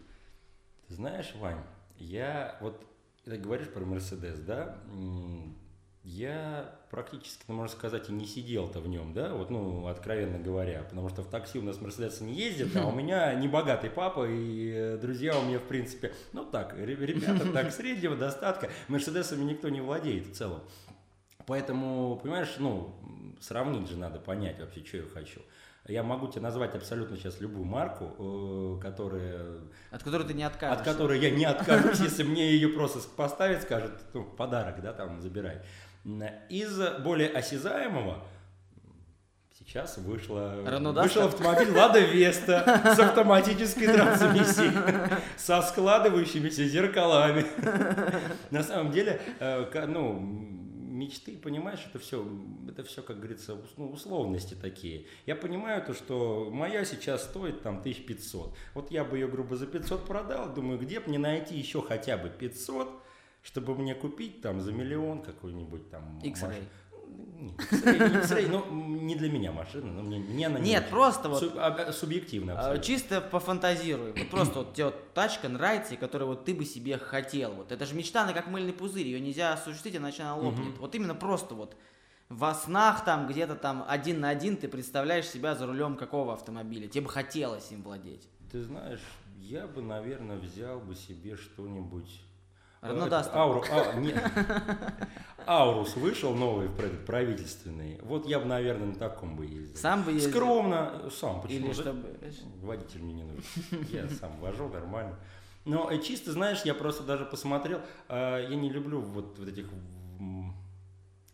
Ты 0.88 0.96
знаешь, 0.96 1.34
Вань, 1.36 1.62
я 1.98 2.58
вот, 2.60 2.86
ты 3.24 3.38
говоришь 3.38 3.70
про 3.70 3.86
Мерседес, 3.86 4.40
да? 4.40 4.78
Я 6.04 6.76
практически, 6.90 7.44
ну, 7.48 7.54
можно 7.56 7.74
сказать, 7.78 8.10
и 8.10 8.12
не 8.12 8.26
сидел-то 8.26 8.82
в 8.82 8.88
нем, 8.90 9.14
да, 9.14 9.34
вот, 9.34 9.50
ну, 9.50 9.88
откровенно 9.88 10.38
говоря, 10.38 10.84
потому 10.84 11.08
что 11.08 11.22
в 11.22 11.30
такси 11.30 11.60
у 11.60 11.62
нас 11.62 11.80
Мерседесы 11.80 12.26
не 12.26 12.34
ездят, 12.34 12.76
а 12.76 12.86
у 12.88 12.92
меня 12.96 13.34
не 13.36 13.48
богатый 13.48 13.90
папа, 13.90 14.28
и 14.28 14.98
друзья 15.02 15.38
у 15.40 15.44
меня, 15.46 15.60
в 15.60 15.64
принципе, 15.64 16.14
ну, 16.34 16.44
так, 16.44 16.74
ре- 16.74 16.96
ребята 16.96 17.50
так 17.54 17.72
среднего 17.72 18.18
достатка, 18.18 18.70
Мерседесами 18.90 19.44
никто 19.46 19.70
не 19.70 19.80
владеет 19.80 20.28
в 20.28 20.34
целом. 20.34 20.60
Поэтому, 21.48 22.18
понимаешь, 22.22 22.56
ну, 22.58 22.94
сравнить 23.40 23.90
же 23.90 23.96
надо, 23.98 24.20
понять 24.20 24.60
вообще, 24.60 24.84
что 24.86 24.98
я 24.98 25.04
хочу. 25.04 25.40
Я 25.86 26.02
могу 26.02 26.30
тебе 26.30 26.40
назвать 26.40 26.76
абсолютно 26.76 27.18
сейчас 27.18 27.42
любую 27.42 27.66
марку, 27.66 28.16
э, 28.18 28.82
которая 28.82 29.60
От 29.92 30.02
которой 30.02 30.26
ты 30.26 30.34
не 30.34 30.44
откажешься. 30.44 30.80
от 30.82 30.88
которой 30.88 31.20
я 31.20 31.30
не 31.30 31.44
откажусь, 31.44 32.00
если 32.00 32.24
мне 32.24 32.52
ее 32.54 32.70
просто 32.70 33.00
поставят, 33.18 33.64
скажут, 33.64 33.92
ну, 34.14 34.24
подарок, 34.24 34.82
да, 34.82 34.94
там, 34.94 35.20
забирай. 35.20 35.62
Из 36.50 36.78
более 37.00 37.30
осязаемого 37.30 38.24
сейчас 39.58 39.98
вышла, 39.98 40.60
вышел 41.02 41.24
автомобиль 41.24 41.72
Лада 41.72 42.00
Веста 42.00 42.82
с 42.96 43.00
автоматической 43.00 43.88
трансмиссией, 43.88 44.74
со 45.38 45.62
складывающимися 45.62 46.66
зеркалами. 46.68 47.46
На 48.52 48.64
самом 48.64 48.92
деле, 48.92 49.22
э, 49.40 49.86
ну, 49.88 50.20
мечты, 50.94 51.38
понимаешь, 51.38 51.80
это 51.90 52.00
все, 52.00 52.26
это 52.68 52.84
все, 52.84 53.02
как 53.02 53.18
говорится, 53.18 53.58
ну, 53.78 53.90
условности 53.90 54.54
такие. 54.54 55.06
Я 55.26 55.36
понимаю 55.36 55.84
то, 55.84 55.94
что 55.94 56.50
моя 56.52 56.86
сейчас 56.86 57.24
стоит 57.24 57.64
там 57.64 57.80
1500. 57.80 58.56
Вот 58.74 58.92
я 58.92 59.04
бы 59.04 59.18
ее, 59.18 59.28
грубо, 59.28 59.56
за 59.56 59.68
500 59.68 60.06
продал, 60.06 60.54
думаю, 60.54 60.80
где 60.80 61.00
бы 61.00 61.10
мне 61.10 61.20
найти 61.20 61.58
еще 61.58 61.82
хотя 61.82 62.18
бы 62.18 62.30
500, 62.30 63.03
чтобы 63.44 63.76
мне 63.76 63.94
купить 63.94 64.42
там 64.42 64.62
за 64.62 64.72
миллион 64.72 65.22
какой-нибудь 65.22 65.90
там 65.90 66.20
X-Ray. 66.24 66.64
X-Ray, 67.60 68.48
ну, 68.50 68.66
не 69.02 69.16
для 69.16 69.30
меня 69.30 69.52
машина, 69.52 69.92
но 69.92 70.02
мне, 70.02 70.18
мне 70.18 70.48
она 70.48 70.60
не 70.60 70.70
Нет, 70.72 70.84
очень. 70.84 70.92
просто 70.92 71.30
вот 71.30 71.44
Суб- 71.44 71.58
а- 71.60 71.92
субъективно 71.92 72.54
абсолютно. 72.54 72.84
Чисто 72.84 73.22
пофантазируй. 73.22 74.14
Вот 74.14 74.30
просто 74.30 74.60
вот 74.60 74.74
тебе 74.74 74.86
вот 74.86 75.14
тачка 75.14 75.50
нравится, 75.50 75.96
которую 75.98 76.30
вот 76.30 76.46
ты 76.46 76.56
бы 76.56 76.64
себе 76.66 76.98
хотел. 76.98 77.54
Вот 77.54 77.72
это 77.72 77.86
же 77.86 77.94
мечта, 77.96 78.24
она 78.24 78.34
как 78.34 78.48
мыльный 78.48 78.74
пузырь, 78.74 79.06
ее 79.06 79.20
нельзя 79.20 79.54
осуществить, 79.54 79.96
иначе 79.96 80.24
она 80.24 80.36
лопнет. 80.38 80.78
Вот 80.80 80.96
именно 80.96 81.14
просто 81.16 81.54
вот 81.54 81.76
во 82.30 82.54
снах 82.56 83.04
там 83.04 83.28
где-то 83.28 83.56
там 83.56 83.86
один 83.88 84.22
на 84.22 84.30
один 84.30 84.56
ты 84.58 84.68
представляешь 84.70 85.28
себя 85.28 85.54
за 85.54 85.68
рулем 85.68 85.98
какого 85.98 86.34
автомобиля. 86.34 86.88
Тебе 86.88 87.02
бы 87.04 87.10
хотелось 87.10 87.72
им 87.72 87.84
владеть. 87.84 88.28
Ты 88.52 88.64
знаешь, 88.64 89.02
я 89.40 89.68
бы, 89.68 89.82
наверное, 89.82 90.38
взял 90.38 90.80
бы 90.80 90.96
себе 90.96 91.36
что-нибудь. 91.36 92.22
Renault 92.84 93.08
Э, 93.08 93.10
Duster. 93.10 93.32
Ауру, 93.34 93.64
а. 93.72 95.08
Аурус 95.46 95.96
вышел 95.96 96.34
новый 96.34 96.70
прав- 96.70 97.06
правительственный. 97.06 98.00
Вот 98.02 98.26
я 98.28 98.40
бы, 98.40 98.46
наверное, 98.46 98.88
на 98.88 98.96
таком 98.96 99.36
бы 99.36 99.46
ездил. 99.46 99.76
Сам 99.76 100.04
бы 100.04 100.12
ездил? 100.14 100.32
Скромно, 100.32 101.10
сам. 101.12 101.42
Почему? 101.42 101.60
Или 101.60 101.68
Да, 101.68 101.74
чтобы... 101.74 102.18
Водитель 102.62 103.02
мне 103.02 103.14
не 103.14 103.24
нужен. 103.24 103.44
Я 103.90 104.08
сам 104.10 104.32
вожу 104.40 104.70
нормально. 104.70 105.16
Но 105.66 105.90
э, 105.92 106.00
чисто, 106.00 106.32
знаешь, 106.32 106.62
я 106.64 106.74
просто 106.74 107.04
даже 107.04 107.26
посмотрел, 107.26 107.80
э, 108.10 108.48
я 108.50 108.56
не 108.56 108.70
люблю 108.70 109.02
вот, 109.02 109.38
вот 109.40 109.48
этих 109.48 109.68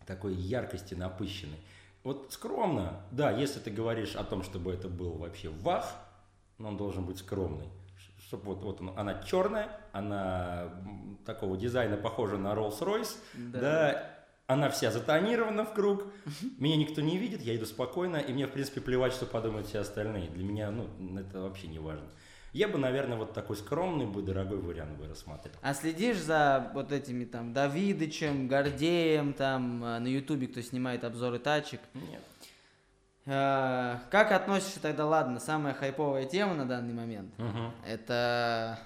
такой 0.06 0.34
яркости 0.34 0.96
напыщенной. 0.96 1.60
Вот 2.04 2.28
скромно, 2.32 3.02
да, 3.12 3.32
если 3.32 3.60
ты 3.60 3.70
говоришь 3.70 4.16
о 4.16 4.24
том, 4.24 4.42
чтобы 4.44 4.72
это 4.72 4.88
был 4.88 5.12
вообще 5.14 5.50
вах, 5.50 5.96
но 6.58 6.70
он 6.70 6.78
должен 6.78 7.06
быть 7.06 7.18
скромный. 7.20 7.68
Чтобы 8.30 8.44
вот, 8.54 8.64
вот 8.64 8.80
он- 8.82 8.94
она 8.96 9.24
черная, 9.24 9.70
она 9.92 10.70
такого 11.26 11.58
дизайна 11.58 11.98
похожа 11.98 12.38
на 12.38 12.54
Rolls-Royce, 12.54 13.18
Да. 13.34 13.60
да. 13.60 14.16
она 14.46 14.70
вся 14.70 14.92
затонирована 14.92 15.66
в 15.66 15.74
круг, 15.74 16.04
меня 16.60 16.76
никто 16.78 17.02
не 17.02 17.18
видит, 17.18 17.42
я 17.42 17.56
иду 17.56 17.66
спокойно, 17.66 18.18
и 18.18 18.32
мне, 18.32 18.46
в 18.46 18.52
принципе, 18.52 18.82
плевать, 18.82 19.14
что 19.14 19.26
подумают 19.26 19.66
все 19.68 19.80
остальные. 19.80 20.30
Для 20.30 20.44
меня, 20.44 20.70
ну, 20.70 20.88
это 21.20 21.42
вообще 21.42 21.68
не 21.68 21.80
важно. 21.80 22.06
Я 22.54 22.68
бы, 22.68 22.78
наверное, 22.80 23.18
вот 23.18 23.34
такой 23.34 23.56
скромный 23.58 24.06
бы, 24.06 24.22
дорогой 24.22 24.58
вариант 24.60 24.98
бы 24.98 25.08
рассмотрел. 25.08 25.54
А 25.62 25.74
следишь 25.74 26.18
за 26.18 26.72
вот 26.76 26.92
этими 26.92 27.26
там 27.26 27.54
Давидычем, 27.54 28.48
Гордеем, 28.48 29.34
там 29.34 29.84
э, 29.84 30.00
на 30.00 30.08
Ютубе, 30.08 30.48
кто 30.48 30.62
снимает 30.62 31.04
обзоры 31.04 31.38
тачек? 31.40 31.80
Нет. 31.96 32.22
Э, 33.30 34.00
Как 34.10 34.32
относишься 34.32 34.82
тогда, 34.82 35.06
ладно, 35.06 35.40
самая 35.40 35.76
хайповая 35.76 36.26
тема 36.26 36.56
на 36.56 36.66
данный 36.66 36.94
момент? 36.94 37.32
Мгм. 37.38 37.72
Это 37.86 38.80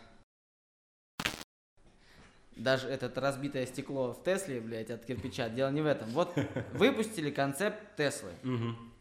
даже 2.58 2.90
этот 2.90 3.18
разбитое 3.18 3.66
стекло 3.66 4.14
в 4.14 4.22
Тесле, 4.24 4.60
блядь, 4.60 4.92
от 4.92 5.06
кирпича. 5.06 5.48
Дело 5.48 5.70
не 5.70 5.82
в 5.82 5.86
этом. 5.86 6.10
Вот 6.10 6.36
выпустили 6.74 7.32
концепт 7.32 7.80
Теслы. 7.96 8.32
Мгм. 8.44 8.92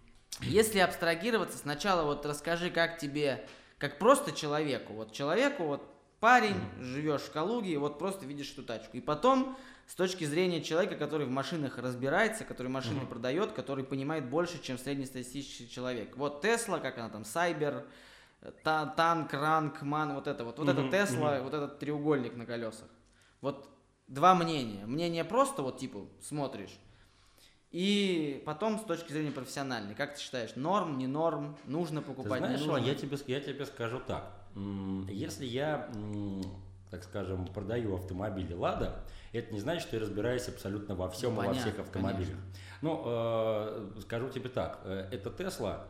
Если 0.42 0.78
абстрагироваться, 0.78 1.58
сначала 1.58 2.04
вот 2.04 2.24
расскажи, 2.24 2.70
как 2.70 2.98
тебе, 2.98 3.44
как 3.78 3.98
просто 3.98 4.30
человеку, 4.32 4.92
вот 4.92 5.12
человеку, 5.12 5.64
вот 5.64 5.82
парень, 6.20 6.60
живешь 6.78 7.22
в 7.22 7.32
Калуге, 7.32 7.72
и 7.72 7.76
вот 7.76 7.98
просто 7.98 8.26
видишь 8.26 8.52
эту 8.52 8.62
тачку. 8.62 8.96
И 8.96 9.00
потом, 9.00 9.58
с 9.86 9.94
точки 9.94 10.24
зрения 10.24 10.62
человека, 10.62 10.96
который 10.96 11.26
в 11.26 11.30
машинах 11.30 11.78
разбирается, 11.78 12.44
который 12.44 12.68
машины 12.68 13.00
Мгм. 13.00 13.08
продает, 13.08 13.52
который 13.52 13.84
понимает 13.84 14.28
больше, 14.28 14.62
чем 14.62 14.78
среднестатистический 14.78 15.68
человек. 15.68 16.16
Вот 16.16 16.40
Тесла, 16.40 16.78
как 16.78 16.98
она 16.98 17.08
там, 17.10 17.24
Сайбер, 17.24 17.84
та- 18.62 18.86
танк, 18.86 19.32
ранг, 19.34 19.82
ман, 19.82 20.14
вот 20.14 20.26
это 20.26 20.44
вот. 20.44 20.58
Вот 20.58 20.68
это 20.68 20.80
Мгм, 20.82 20.90
Тесла, 20.90 21.34
мгм. 21.34 21.44
вот 21.44 21.54
этот 21.54 21.78
треугольник 21.78 22.36
на 22.36 22.46
колесах. 22.46 22.88
Вот 23.40 23.68
два 24.08 24.34
мнения. 24.34 24.86
Мнение 24.86 25.24
просто 25.24 25.62
вот 25.62 25.78
типа 25.78 26.06
смотришь. 26.20 26.78
И 27.70 28.42
потом 28.44 28.78
с 28.78 28.82
точки 28.82 29.12
зрения 29.12 29.30
профессиональной, 29.30 29.94
как 29.94 30.14
ты 30.14 30.20
считаешь, 30.20 30.56
норм, 30.56 30.98
не 30.98 31.06
норм, 31.06 31.56
нужно 31.64 32.02
Ты 32.02 32.08
покупать, 32.08 32.38
знаешь, 32.40 32.60
не 32.60 32.66
нужно? 32.66 32.84
я 32.84 32.94
тебе, 32.94 33.16
я 33.26 33.40
тебе 33.40 33.64
скажу 33.64 33.98
так. 34.00 34.30
Если 35.08 35.46
я, 35.46 35.90
так 36.92 37.04
скажем, 37.04 37.46
продаю 37.46 37.96
автомобили 37.96 38.52
«Лада», 38.52 39.00
это 39.32 39.50
не 39.50 39.60
значит, 39.60 39.84
что 39.84 39.96
я 39.96 40.02
разбираюсь 40.02 40.46
абсолютно 40.46 40.94
во 40.94 41.08
всем 41.08 41.34
Ну, 41.34 41.42
и 41.42 41.46
во 41.46 41.54
всех 41.54 41.64
понятно, 41.64 41.82
автомобилях. 41.84 42.36
Ну, 42.82 43.02
э, 43.06 44.00
скажу 44.02 44.28
тебе 44.28 44.50
так, 44.50 44.80
э, 44.84 45.08
это 45.10 45.30
Тесла, 45.30 45.88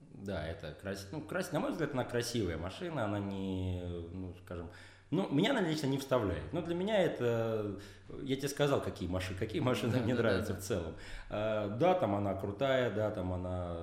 да, 0.00 0.46
это 0.48 0.74
крас... 0.80 1.06
ну, 1.12 1.20
крас... 1.20 1.52
на 1.52 1.60
мой 1.60 1.72
взгляд, 1.72 1.92
она 1.92 2.04
красивая 2.04 2.56
машина, 2.56 3.04
она 3.04 3.18
не, 3.18 3.82
ну, 4.10 4.34
скажем, 4.42 4.70
ну, 5.10 5.28
меня 5.30 5.50
она 5.50 5.60
лично 5.60 5.86
не 5.86 5.98
вставляет. 5.98 6.50
Но 6.54 6.62
для 6.62 6.74
меня 6.74 7.02
это, 7.02 7.78
я 8.22 8.36
тебе 8.36 8.48
сказал, 8.48 8.80
какие 8.80 9.06
машины, 9.06 9.38
какие 9.38 9.60
машины 9.60 9.92
Да, 9.92 9.98
мне 10.00 10.14
да, 10.14 10.22
нравятся 10.22 10.54
да. 10.54 10.60
в 10.60 10.62
целом. 10.62 10.94
Э, 11.28 11.76
Да, 11.78 11.92
там 11.92 12.14
она 12.14 12.32
крутая, 12.36 12.90
да, 12.90 13.10
там 13.10 13.34
она 13.34 13.76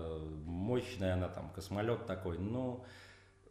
мощная, 0.46 1.13
она 1.13 1.27
там 1.27 1.51
космолет 1.51 2.08
такой, 2.08 2.39
но 2.39 2.84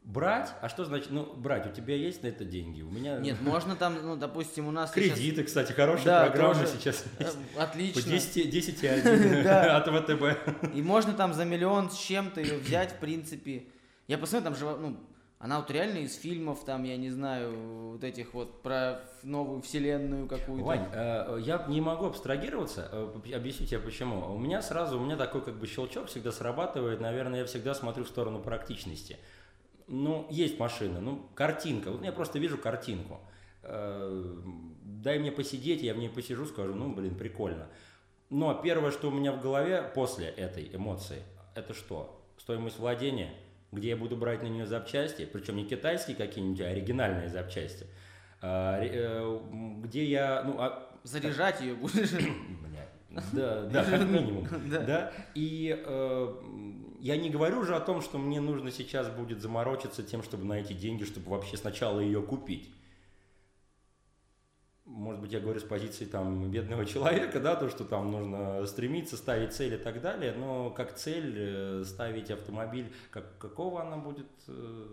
Брать? 0.03 0.53
А 0.61 0.69
что 0.69 0.85
значит, 0.85 1.11
ну, 1.11 1.25
брать, 1.37 1.67
у 1.67 1.71
тебя 1.71 1.95
есть 1.95 2.23
на 2.23 2.29
это 2.29 2.45
деньги? 2.45 2.83
У 2.83 2.91
меня... 2.91 3.19
Нет, 3.19 3.41
можно 3.43 3.77
там, 3.77 3.97
ну, 4.03 4.17
допустим, 4.17 4.67
у 4.67 4.71
нас 4.71 4.91
Кредиты, 4.91 5.37
сейчас... 5.37 5.47
кстати, 5.47 5.73
хорошая 5.73 6.07
да, 6.07 6.27
программа 6.27 6.55
тоже... 6.55 6.67
сейчас 6.69 7.05
есть. 7.19 7.37
Отлично. 7.57 8.03
По 8.03 8.09
10, 8.09 8.51
10 8.51 8.85
от 9.47 9.87
ВТБ. 9.87 10.75
И 10.75 10.83
можно 10.83 11.13
там 11.13 11.35
за 11.35 11.45
миллион 11.45 11.91
с 11.91 11.99
чем-то 11.99 12.41
ее 12.41 12.59
взять, 12.59 12.93
в 12.93 12.97
принципе. 12.97 13.67
Я 14.09 14.19
посмотрел, 14.19 14.53
там 14.53 14.59
же, 14.59 14.65
ну, 14.65 14.97
она 15.41 15.59
вот 15.59 15.71
реально 15.71 15.99
из 15.99 16.17
фильмов, 16.17 16.65
там, 16.67 16.83
я 16.85 16.97
не 16.97 17.11
знаю, 17.11 17.93
вот 17.93 18.05
этих 18.05 18.35
вот 18.35 18.63
про 18.63 19.01
новую 19.23 19.63
вселенную 19.63 20.27
какую-то. 20.27 20.65
Вань, 20.65 20.89
э, 20.93 21.39
я 21.41 21.65
не 21.69 21.81
могу 21.81 22.07
абстрагироваться, 22.07 22.91
э, 22.93 23.35
объясню 23.35 23.67
тебе 23.67 23.81
почему. 23.81 24.35
У 24.35 24.39
меня 24.39 24.61
сразу, 24.61 24.99
у 24.99 25.05
меня 25.05 25.17
такой 25.17 25.43
как 25.43 25.55
бы 25.55 25.67
щелчок 25.67 26.09
всегда 26.09 26.33
срабатывает, 26.33 27.01
наверное, 27.01 27.41
я 27.41 27.47
всегда 27.47 27.75
смотрю 27.75 28.05
в 28.05 28.09
сторону 28.09 28.41
практичности 28.41 29.19
ну, 29.91 30.27
есть 30.31 30.59
машина, 30.59 31.01
ну, 31.01 31.29
картинка. 31.35 31.91
Вот 31.91 32.05
я 32.05 32.13
просто 32.13 32.39
вижу 32.39 32.57
картинку. 32.57 33.19
Э, 33.65 34.37
дай 34.83 35.19
мне 35.19 35.33
посидеть, 35.33 35.83
я 35.83 35.95
в 35.95 35.99
ней 35.99 36.09
посижу, 36.09 36.47
скажу, 36.47 36.75
ну, 36.75 36.95
блин, 36.95 37.17
прикольно. 37.17 37.67
Но 38.31 38.55
первое, 38.55 38.93
что 38.93 39.09
у 39.09 39.11
меня 39.11 39.33
в 39.33 39.43
голове 39.43 39.83
после 39.95 40.29
этой 40.29 40.71
эмоции, 40.75 41.23
это 41.57 41.75
что? 41.75 42.25
Стоимость 42.39 42.79
владения, 42.79 43.35
где 43.73 43.89
я 43.89 43.97
буду 43.97 44.17
брать 44.17 44.43
на 44.43 44.47
нее 44.47 44.65
запчасти, 44.65 45.27
причем 45.27 45.57
не 45.57 45.65
китайские 45.65 46.17
какие-нибудь, 46.17 46.61
а 46.61 46.69
оригинальные 46.69 47.29
запчасти. 47.29 47.87
А, 48.41 48.81
э, 48.81 49.41
где 49.83 50.05
я, 50.05 50.45
ну, 50.45 50.55
а... 50.61 50.87
Заряжать 51.03 51.63
ее 51.63 51.75
будешь? 51.75 52.11
Да, 53.33 53.63
да, 53.63 53.85
как 53.85 54.03
минимум. 54.03 54.47
Да. 54.71 55.13
И 55.35 55.77
э, 55.85 56.35
я 57.01 57.17
не 57.17 57.31
говорю 57.31 57.61
уже 57.61 57.75
о 57.75 57.81
том, 57.81 58.03
что 58.03 58.19
мне 58.19 58.41
нужно 58.41 58.71
сейчас 58.71 59.09
будет 59.09 59.41
заморочиться 59.41 60.03
тем, 60.03 60.23
чтобы 60.23 60.45
найти 60.45 60.75
деньги, 60.75 61.05
чтобы 61.05 61.31
вообще 61.31 61.57
сначала 61.57 62.01
ее 62.01 62.23
купить. 62.23 62.71
Может 64.85 65.21
быть, 65.21 65.33
я 65.33 65.41
говорю 65.41 65.61
с 65.61 65.65
позиции 65.65 66.05
там 66.05 66.51
бедного 66.51 66.85
человека, 66.85 67.39
да, 67.39 67.55
то, 67.55 67.69
что 67.71 67.85
там 67.85 68.11
нужно 68.11 68.67
стремиться, 68.67 69.17
ставить 69.17 69.53
цель 69.53 69.75
и 69.75 69.79
так 69.79 70.01
далее, 70.01 70.33
но 70.33 70.71
как 70.71 70.97
цель 70.97 71.35
э, 71.39 71.85
ставить 71.85 72.31
автомобиль, 72.31 72.93
как, 73.11 73.39
какого 73.39 73.83
она 73.83 73.97
будет, 73.99 74.27
э, 74.49 74.87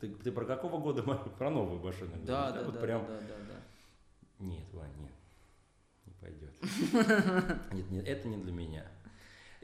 ты, 0.00 0.10
ты 0.10 0.30
про 0.30 0.44
какого 0.44 0.78
года, 0.78 1.02
про 1.38 1.50
новую 1.50 1.80
машину? 1.80 2.12
Да, 2.22 2.52
да, 2.52 2.60
да, 2.60 2.64
вот 2.64 2.74
да, 2.74 2.80
прям... 2.80 3.06
да, 3.06 3.18
да, 3.18 3.34
да. 3.48 4.44
Нет, 4.44 4.64
Вань, 4.72 4.90
нет, 5.00 5.12
не 6.06 6.12
пойдет. 6.20 7.62
Нет, 7.72 7.90
нет, 7.90 8.06
это 8.06 8.28
не 8.28 8.36
для 8.36 8.52
меня. 8.52 8.84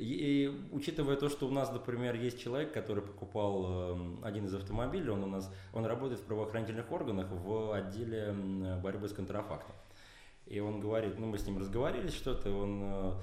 И, 0.01 0.51
учитывая 0.73 1.17
то, 1.17 1.29
что 1.29 1.47
у 1.47 1.51
нас, 1.51 1.71
например, 1.71 2.15
есть 2.15 2.41
человек, 2.41 2.73
который 2.73 3.03
покупал 3.03 3.67
эм, 3.67 4.25
один 4.25 4.47
из 4.47 4.55
автомобилей, 4.55 5.11
он 5.11 5.25
у 5.25 5.27
нас, 5.27 5.53
он 5.75 5.85
работает 5.85 6.23
в 6.23 6.25
правоохранительных 6.25 6.91
органах 6.91 7.27
в 7.31 7.75
отделе 7.75 8.33
борьбы 8.83 9.11
с 9.11 9.13
контрафактом. 9.13 9.75
И 10.47 10.59
он 10.59 10.81
говорит, 10.81 11.19
ну 11.19 11.27
мы 11.27 11.37
с 11.37 11.47
ним 11.47 11.59
разговаривали 11.59 12.09
что-то, 12.09 12.51
он, 12.51 12.81
э, 12.83 13.21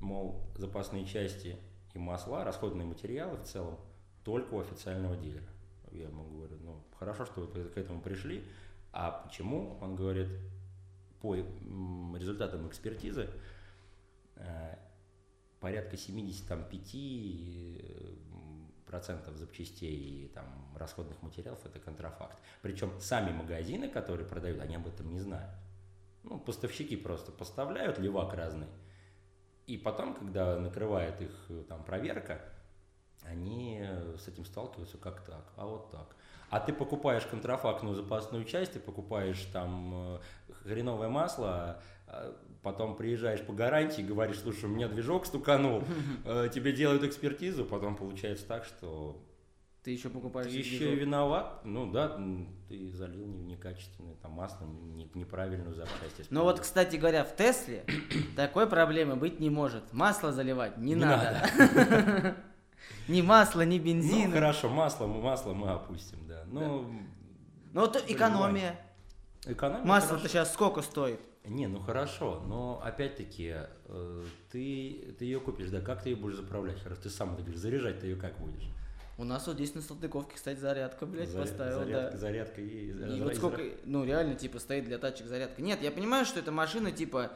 мол, 0.00 0.42
запасные 0.56 1.06
части 1.06 1.56
и 1.94 1.98
масла, 1.98 2.44
расходные 2.44 2.86
материалы 2.86 3.38
в 3.38 3.44
целом, 3.44 3.78
только 4.24 4.52
у 4.52 4.60
официального 4.60 5.16
дилера. 5.16 5.48
Я 5.90 6.08
ему 6.08 6.24
говорю, 6.24 6.58
ну 6.60 6.84
хорошо, 6.98 7.24
что 7.24 7.40
вы 7.40 7.64
к 7.64 7.78
этому 7.78 8.02
пришли, 8.02 8.44
а 8.92 9.10
почему? 9.10 9.78
Он 9.80 9.96
говорит, 9.96 10.28
по 11.22 11.34
результатам 11.34 12.68
экспертизы 12.68 13.30
э, 14.36 14.76
порядка 15.60 15.96
75 15.96 16.94
э, 16.94 18.14
процентов 18.86 19.36
запчастей 19.36 20.24
и 20.24 20.28
там, 20.28 20.44
расходных 20.76 21.20
материалов 21.22 21.64
это 21.64 21.78
контрафакт. 21.78 22.38
Причем 22.62 22.92
сами 23.00 23.32
магазины, 23.32 23.88
которые 23.88 24.26
продают, 24.26 24.60
они 24.60 24.76
об 24.76 24.86
этом 24.86 25.10
не 25.10 25.20
знают. 25.20 25.50
Ну, 26.22 26.38
поставщики 26.38 26.96
просто 26.96 27.32
поставляют 27.32 27.98
левак 27.98 28.34
разный. 28.34 28.68
И 29.66 29.76
потом, 29.76 30.14
когда 30.14 30.58
накрывает 30.58 31.20
их 31.20 31.46
э, 31.48 31.64
там 31.68 31.84
проверка, 31.84 32.40
они 33.24 33.84
с 34.16 34.28
этим 34.28 34.44
сталкиваются 34.44 34.96
как 34.96 35.20
так, 35.22 35.52
а 35.56 35.66
вот 35.66 35.90
так. 35.90 36.16
А 36.50 36.60
ты 36.60 36.72
покупаешь 36.72 37.26
контрафактную 37.26 37.94
запасную 37.94 38.44
часть, 38.44 38.72
ты 38.72 38.80
покупаешь 38.80 39.42
там 39.52 39.92
э, 39.94 40.20
хреновое 40.62 41.08
масло, 41.08 41.82
а 42.06 42.34
потом 42.62 42.96
приезжаешь 42.96 43.40
по 43.42 43.52
гарантии, 43.52 44.02
говоришь, 44.02 44.40
слушай, 44.40 44.64
у 44.66 44.68
меня 44.68 44.88
движок 44.88 45.26
стуканул, 45.26 45.82
э, 46.24 46.48
тебе 46.52 46.72
делают 46.72 47.04
экспертизу, 47.04 47.64
потом 47.64 47.96
получается 47.96 48.46
так, 48.46 48.64
что 48.64 49.22
ты 49.88 49.92
еще 49.92 50.10
покупаешь. 50.10 50.50
Ты 50.50 50.58
еще 50.58 50.92
и 50.92 50.96
виноват. 50.96 51.60
Ну 51.64 51.90
да, 51.90 52.20
ты 52.68 52.92
залил 52.92 53.26
некачественное 53.26 54.16
там 54.16 54.32
масло, 54.32 54.66
не, 54.66 55.08
неправильную 55.14 55.74
запчасть. 55.74 56.30
Ну 56.30 56.42
вот, 56.42 56.60
кстати 56.60 56.96
говоря, 56.96 57.24
в 57.24 57.34
Тесле 57.34 57.84
такой 58.36 58.68
проблемы 58.68 59.16
быть 59.16 59.40
не 59.40 59.48
может. 59.48 59.92
Масло 59.92 60.30
заливать 60.30 60.76
не, 60.76 60.94
не 60.94 60.94
надо. 60.96 61.48
надо. 61.54 62.36
Ни 63.08 63.22
масло, 63.22 63.62
ни 63.62 63.78
бензин. 63.78 64.28
Ну 64.28 64.34
хорошо, 64.34 64.68
масло, 64.68 65.06
масло 65.06 65.54
мы 65.54 65.70
опустим, 65.70 66.18
да. 66.28 66.44
Ну, 66.46 66.90
ну 67.72 67.80
вот 67.80 68.04
экономия. 68.06 68.78
Экономия. 69.46 69.84
Масло-то 69.84 70.28
сейчас 70.28 70.52
сколько 70.52 70.82
стоит? 70.82 71.20
Не, 71.48 71.66
ну 71.66 71.80
хорошо, 71.80 72.42
но 72.46 72.80
опять-таки 72.84 73.54
э, 73.86 74.24
ты, 74.50 75.14
ты 75.18 75.24
ее 75.24 75.40
купишь, 75.40 75.70
да, 75.70 75.80
как 75.80 76.02
ты 76.02 76.10
ее 76.10 76.16
будешь 76.16 76.36
заправлять? 76.36 76.80
Хорошо, 76.82 77.02
ты 77.02 77.10
сам 77.10 77.36
говоришь, 77.36 77.56
заряжать 77.56 78.00
ты 78.00 78.08
ее 78.08 78.16
как 78.16 78.38
будешь? 78.38 78.68
У 79.18 79.24
нас 79.24 79.46
вот 79.48 79.56
здесь 79.56 79.74
на 79.74 79.82
Салтыковке, 79.82 80.36
кстати, 80.36 80.58
зарядка, 80.60 81.04
блядь, 81.04 81.28
Заря- 81.28 81.40
поставил, 81.40 81.78
зарядка, 81.80 82.10
да. 82.12 82.16
Зарядка 82.18 82.60
и... 82.60 83.16
И 83.16 83.20
вот 83.20 83.34
сколько, 83.34 83.62
ну 83.84 84.04
реально, 84.04 84.36
типа, 84.36 84.60
стоит 84.60 84.84
для 84.84 84.98
тачек 84.98 85.26
зарядка. 85.26 85.60
Нет, 85.60 85.82
я 85.82 85.90
понимаю, 85.90 86.24
что 86.24 86.38
эта 86.38 86.52
машина, 86.52 86.92
типа, 86.92 87.32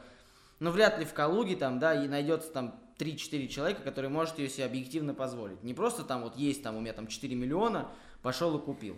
ну 0.59 0.71
вряд 0.71 0.97
ли 0.97 1.03
в 1.03 1.13
Калуге 1.13 1.57
там, 1.57 1.79
да, 1.79 1.93
и 1.93 2.07
найдется 2.07 2.51
там 2.51 2.79
3-4 2.99 3.47
человека, 3.47 3.81
которые 3.81 4.09
может 4.09 4.39
ее 4.39 4.47
себе 4.47 4.65
объективно 4.65 5.13
позволить. 5.13 5.61
Не 5.61 5.73
просто 5.73 6.03
там 6.03 6.23
вот 6.23 6.37
есть 6.37 6.63
там 6.63 6.77
у 6.77 6.79
меня 6.79 6.93
там 6.93 7.07
4 7.07 7.35
миллиона, 7.35 7.89
пошел 8.21 8.57
и 8.57 8.61
купил. 8.61 8.95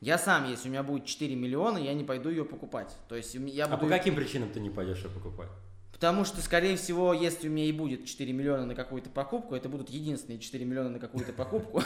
Я 0.00 0.18
сам, 0.18 0.48
если 0.48 0.68
у 0.68 0.72
меня 0.72 0.82
будет 0.82 1.06
4 1.06 1.34
миллиона, 1.34 1.78
я 1.78 1.94
не 1.94 2.04
пойду 2.04 2.28
ее 2.28 2.44
покупать. 2.44 2.94
То 3.08 3.16
есть 3.16 3.34
я 3.34 3.64
а 3.64 3.68
буду... 3.68 3.82
по 3.82 3.88
каким 3.88 4.14
причинам 4.14 4.50
ты 4.50 4.60
не 4.60 4.70
пойдешь 4.70 5.02
ее 5.02 5.10
покупать? 5.10 5.48
Потому 5.96 6.26
что, 6.26 6.42
скорее 6.42 6.76
всего, 6.76 7.14
если 7.14 7.48
у 7.48 7.50
меня 7.50 7.64
и 7.64 7.72
будет 7.72 8.04
4 8.04 8.30
миллиона 8.30 8.66
на 8.66 8.74
какую-то 8.74 9.08
покупку, 9.08 9.54
это 9.54 9.70
будут 9.70 9.88
единственные 9.88 10.38
4 10.38 10.62
миллиона 10.62 10.90
на 10.90 10.98
какую-то 10.98 11.32
покупку. 11.32 11.82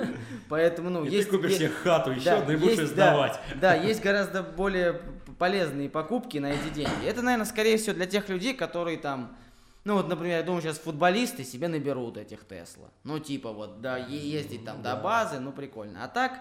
Поэтому, 0.50 0.90
ну, 0.90 1.06
есть... 1.06 1.30
ты 1.30 1.36
купишь 1.38 1.54
себе 1.54 1.70
хату 1.70 2.10
еще, 2.10 2.24
да 2.24 2.52
и 2.52 2.56
будешь 2.56 2.86
сдавать. 2.86 3.40
Да, 3.58 3.74
есть 3.74 4.02
гораздо 4.02 4.42
более 4.42 5.00
полезные 5.38 5.88
покупки 5.88 6.36
на 6.36 6.52
эти 6.52 6.74
деньги. 6.74 7.06
Это, 7.06 7.22
наверное, 7.22 7.46
скорее 7.46 7.78
всего, 7.78 7.94
для 7.94 8.04
тех 8.04 8.28
людей, 8.28 8.52
которые 8.52 8.98
там... 8.98 9.34
Ну 9.84 9.94
вот, 9.94 10.08
например, 10.08 10.40
я 10.40 10.42
думаю, 10.42 10.60
сейчас 10.60 10.78
футболисты 10.78 11.42
себе 11.42 11.68
наберут 11.68 12.18
этих 12.18 12.46
Тесла. 12.46 12.90
Ну, 13.02 13.18
типа 13.18 13.50
вот, 13.52 13.80
да, 13.80 13.96
ездить 13.96 14.66
там 14.66 14.82
до 14.82 14.94
базы, 14.96 15.40
ну, 15.40 15.52
прикольно. 15.52 16.04
А 16.04 16.08
так, 16.08 16.38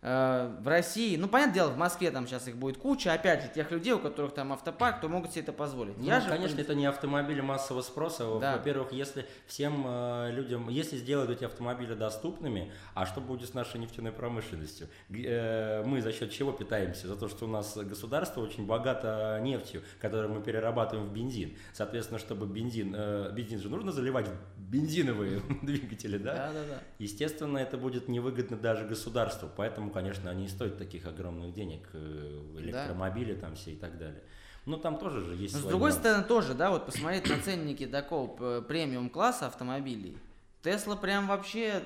в 0.00 0.62
России, 0.64 1.16
ну, 1.16 1.28
понятное 1.28 1.54
дело, 1.54 1.70
в 1.70 1.76
Москве 1.76 2.10
там 2.10 2.26
сейчас 2.26 2.46
их 2.46 2.56
будет 2.56 2.78
куча, 2.78 3.12
опять 3.12 3.42
же, 3.42 3.48
тех 3.48 3.70
людей, 3.72 3.92
у 3.92 3.98
которых 3.98 4.32
там 4.32 4.52
автопарк, 4.52 5.00
то 5.00 5.08
могут 5.08 5.32
себе 5.32 5.42
это 5.42 5.52
позволить. 5.52 5.96
Ну, 5.98 6.04
Я 6.04 6.20
же, 6.20 6.28
конечно, 6.28 6.60
это 6.60 6.74
не 6.74 6.86
автомобили 6.86 7.40
массового 7.40 7.82
спроса. 7.82 8.38
Да. 8.40 8.56
Во-первых, 8.56 8.92
если 8.92 9.26
всем 9.46 9.84
э, 9.86 10.30
людям, 10.30 10.68
если 10.68 10.96
сделают 10.96 11.30
эти 11.30 11.44
автомобили 11.44 11.94
доступными, 11.94 12.72
а 12.94 13.06
что 13.06 13.20
будет 13.20 13.48
с 13.48 13.54
нашей 13.54 13.80
нефтяной 13.80 14.12
промышленностью? 14.12 14.88
Э, 15.10 15.82
мы 15.84 16.00
за 16.00 16.12
счет 16.12 16.30
чего 16.30 16.52
питаемся? 16.52 17.08
За 17.08 17.16
то, 17.16 17.28
что 17.28 17.46
у 17.46 17.48
нас 17.48 17.76
государство 17.76 18.40
очень 18.40 18.66
богато 18.66 19.40
нефтью, 19.42 19.82
которую 20.00 20.32
мы 20.32 20.42
перерабатываем 20.42 21.08
в 21.08 21.12
бензин. 21.12 21.56
Соответственно, 21.72 22.18
чтобы 22.18 22.46
бензин, 22.46 22.94
э, 22.96 23.32
бензин 23.32 23.58
же 23.60 23.68
нужно 23.68 23.92
заливать 23.92 24.28
в 24.28 24.60
бензиновые 24.60 25.40
двигатели, 25.62 26.18
да? 26.18 26.34
Да, 26.34 26.52
да, 26.52 26.60
да. 26.68 26.82
Естественно, 26.98 27.58
это 27.58 27.76
будет 27.76 28.08
невыгодно 28.08 28.56
даже 28.56 28.84
государству, 28.84 29.48
поэтому 29.56 29.87
поэтому, 29.88 29.90
конечно, 29.90 30.30
они 30.30 30.44
и 30.46 30.48
стоят 30.48 30.78
таких 30.78 31.06
огромных 31.06 31.52
денег, 31.52 31.88
э, 31.92 32.54
электромобили 32.58 33.34
да. 33.34 33.40
там 33.40 33.54
все 33.54 33.72
и 33.72 33.76
так 33.76 33.98
далее. 33.98 34.22
Но 34.66 34.76
там 34.76 34.98
тоже 34.98 35.24
же 35.24 35.34
есть. 35.34 35.54
Но 35.54 35.60
с 35.60 35.64
другой 35.64 35.90
нюансы. 35.90 35.98
стороны, 36.00 36.24
тоже, 36.24 36.54
да, 36.54 36.70
вот 36.70 36.86
посмотреть 36.86 37.28
на 37.28 37.40
ценники 37.40 37.86
такого 37.86 38.60
премиум 38.60 39.08
класса 39.08 39.46
автомобилей. 39.46 40.18
Тесла 40.62 40.96
прям 40.96 41.26
вообще, 41.26 41.82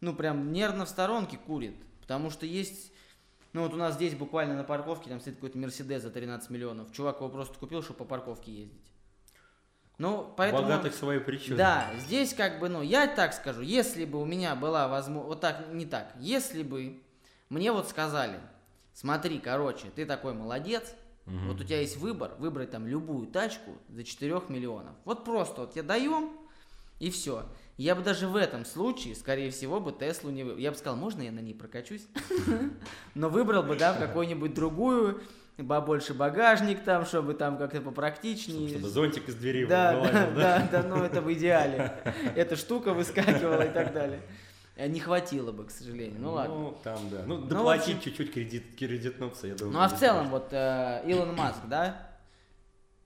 ну 0.00 0.14
прям 0.14 0.52
нервно 0.52 0.84
в 0.84 0.88
сторонке 0.88 1.36
курит. 1.36 1.74
Потому 2.00 2.30
что 2.30 2.46
есть, 2.46 2.92
ну 3.52 3.62
вот 3.62 3.74
у 3.74 3.76
нас 3.76 3.94
здесь 3.94 4.14
буквально 4.14 4.56
на 4.56 4.64
парковке 4.64 5.10
там 5.10 5.20
стоит 5.20 5.36
какой-то 5.36 5.58
Мерседес 5.58 6.02
за 6.02 6.10
13 6.10 6.50
миллионов. 6.50 6.92
Чувак 6.92 7.16
его 7.16 7.28
просто 7.28 7.58
купил, 7.58 7.82
чтобы 7.82 7.98
по 7.98 8.04
парковке 8.04 8.52
ездить. 8.52 8.80
Ну, 9.98 10.32
поэтому... 10.36 10.62
Богатых 10.62 10.94
свои 10.94 11.18
причины. 11.18 11.56
Да, 11.56 11.90
здесь 11.98 12.34
как 12.34 12.58
бы, 12.58 12.68
ну, 12.68 12.82
я 12.82 13.06
так 13.06 13.32
скажу, 13.32 13.60
если 13.60 14.04
бы 14.04 14.20
у 14.20 14.24
меня 14.24 14.56
была 14.56 14.88
возможность, 14.88 15.28
вот 15.28 15.40
так, 15.40 15.72
не 15.72 15.86
так, 15.86 16.12
если 16.18 16.62
бы 16.62 17.00
мне 17.52 17.70
вот 17.70 17.86
сказали, 17.86 18.40
смотри, 18.94 19.38
короче, 19.38 19.88
ты 19.94 20.06
такой 20.06 20.32
молодец, 20.32 20.94
угу. 21.26 21.36
вот 21.48 21.60
у 21.60 21.64
тебя 21.64 21.80
есть 21.80 21.98
выбор, 21.98 22.32
выбрать 22.38 22.70
там 22.70 22.86
любую 22.86 23.26
тачку 23.26 23.76
за 23.90 24.04
4 24.04 24.40
миллионов. 24.48 24.94
Вот 25.04 25.22
просто 25.26 25.60
вот 25.60 25.72
тебе 25.72 25.82
даем, 25.82 26.30
и 26.98 27.10
все. 27.10 27.44
Я 27.76 27.94
бы 27.94 28.02
даже 28.02 28.26
в 28.26 28.36
этом 28.36 28.64
случае, 28.64 29.14
скорее 29.14 29.50
всего, 29.50 29.80
бы 29.80 29.92
Теслу 29.92 30.30
не 30.30 30.44
выбрал. 30.44 30.60
Я 30.60 30.70
бы 30.70 30.78
сказал, 30.78 30.96
можно 30.96 31.20
я 31.20 31.30
на 31.30 31.40
ней 31.40 31.52
прокачусь? 31.52 32.06
Но 33.14 33.28
выбрал 33.28 33.62
бы, 33.62 33.76
да, 33.76 33.92
какую-нибудь 33.92 34.54
другую, 34.54 35.20
побольше 35.56 36.14
багажник 36.14 36.82
там, 36.84 37.04
чтобы 37.04 37.34
там 37.34 37.58
как-то 37.58 37.82
попрактичнее. 37.82 38.70
Чтобы 38.70 38.88
зонтик 38.88 39.28
из 39.28 39.34
двери 39.34 39.66
Да, 39.66 40.00
да, 40.00 40.30
да, 40.30 40.68
да, 40.72 40.82
ну 40.84 41.04
это 41.04 41.20
в 41.20 41.30
идеале. 41.34 41.92
Эта 42.34 42.56
штука 42.56 42.94
выскакивала 42.94 43.62
и 43.62 43.70
так 43.74 43.92
далее. 43.92 44.22
Э, 44.76 44.88
Не 44.88 45.00
хватило 45.00 45.52
бы, 45.52 45.64
к 45.64 45.70
сожалению. 45.70 46.20
Ну 46.20 46.32
ладно. 46.32 46.54
Ну, 46.54 46.76
там, 46.82 46.98
да. 47.10 47.22
Ну, 47.26 47.36
в 47.36 47.48
доплатить 47.48 47.96
общем- 47.96 48.00
чуть-чуть 48.00 48.32
кредит, 48.32 48.64
кредитнуться, 48.78 49.46
я 49.46 49.54
думаю. 49.54 49.74
Ну 49.74 49.80
а 49.82 49.88
в 49.88 49.98
целом, 49.98 50.26
страшно. 50.26 50.30
вот 50.30 50.48
э, 50.52 51.02
Илон 51.06 51.34
Маск, 51.36 51.60
да, 51.68 52.08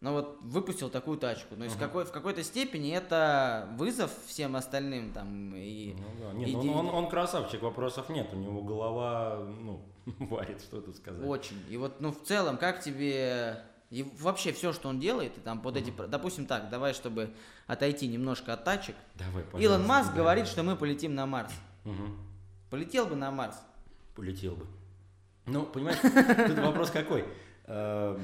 ну 0.00 0.12
вот 0.12 0.38
выпустил 0.42 0.90
такую 0.90 1.18
тачку. 1.18 1.54
Есть 1.56 1.76
Ага. 1.76 1.86
какой, 1.86 2.04
в 2.04 2.12
какой-то 2.12 2.44
степени 2.44 2.94
это 2.94 3.68
вызов 3.76 4.12
всем 4.26 4.54
остальным 4.54 5.10
там 5.12 5.54
и... 5.56 5.94
Ну 5.98 6.24
да, 6.26 6.32
нет, 6.34 6.48
иди- 6.50 6.68
он, 6.68 6.86
он, 6.86 6.88
он 6.90 7.08
красавчик, 7.08 7.62
вопросов 7.62 8.08
нет, 8.10 8.28
у 8.32 8.36
него 8.36 8.62
голова, 8.62 9.38
ну, 9.60 9.80
варит, 10.20 10.60
что 10.60 10.80
тут 10.80 10.96
сказать. 10.96 11.26
Очень. 11.26 11.56
И 11.68 11.76
вот, 11.78 12.00
ну, 12.00 12.12
в 12.12 12.22
целом, 12.22 12.58
как 12.58 12.80
тебе... 12.80 13.62
И 13.90 14.02
вообще 14.18 14.52
все, 14.52 14.72
что 14.72 14.88
он 14.88 14.98
делает, 14.98 15.38
и 15.38 15.40
там 15.40 15.60
под 15.62 15.76
эти... 15.76 15.92
Допустим 16.08 16.46
так, 16.46 16.70
давай, 16.70 16.92
чтобы 16.92 17.30
отойти 17.68 18.08
немножко 18.08 18.52
от 18.52 18.64
тачек. 18.64 18.96
Давай, 19.14 19.44
Илон 19.62 19.86
Маск 19.86 20.10
да. 20.10 20.16
говорит, 20.16 20.48
что 20.48 20.62
мы 20.64 20.74
полетим 20.76 21.14
на 21.14 21.24
Марс. 21.26 21.52
Мгм. 21.84 22.18
Полетел 22.68 23.06
бы 23.06 23.14
на 23.14 23.30
Марс. 23.30 23.56
Полетел 24.16 24.56
бы. 24.56 24.66
Ну, 25.46 25.64
понимаешь, 25.64 25.98
тут 26.00 26.58
вопрос 26.58 26.90
какой. 26.90 27.24
Эм, 27.66 28.20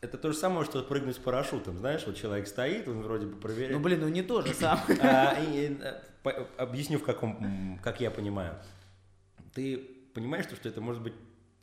Это 0.00 0.18
то 0.18 0.32
же 0.32 0.36
самое, 0.36 0.64
что 0.66 0.82
прыгнуть 0.82 1.14
с 1.16 1.18
парашютом. 1.20 1.78
Знаешь, 1.78 2.02
вот 2.06 2.16
человек 2.16 2.48
стоит, 2.48 2.88
он 2.88 3.02
вроде 3.02 3.26
бы 3.26 3.36
проверяет. 3.36 3.72
Ну, 3.76 3.80
блин, 3.80 4.00
ну 4.00 4.08
не 4.08 4.22
то 4.22 4.42
же 4.42 4.52
самое. 4.54 4.98
А, 5.00 5.34
и, 5.40 5.78
э, 5.80 6.00
по- 6.24 6.48
Объясню, 6.58 6.98
в 6.98 7.04
каком, 7.04 7.78
как 7.82 8.00
я 8.00 8.10
понимаю. 8.10 8.56
Ты 9.54 9.78
понимаешь, 10.14 10.46
что 10.46 10.68
это 10.68 10.80
может 10.80 11.00
быть 11.02 11.14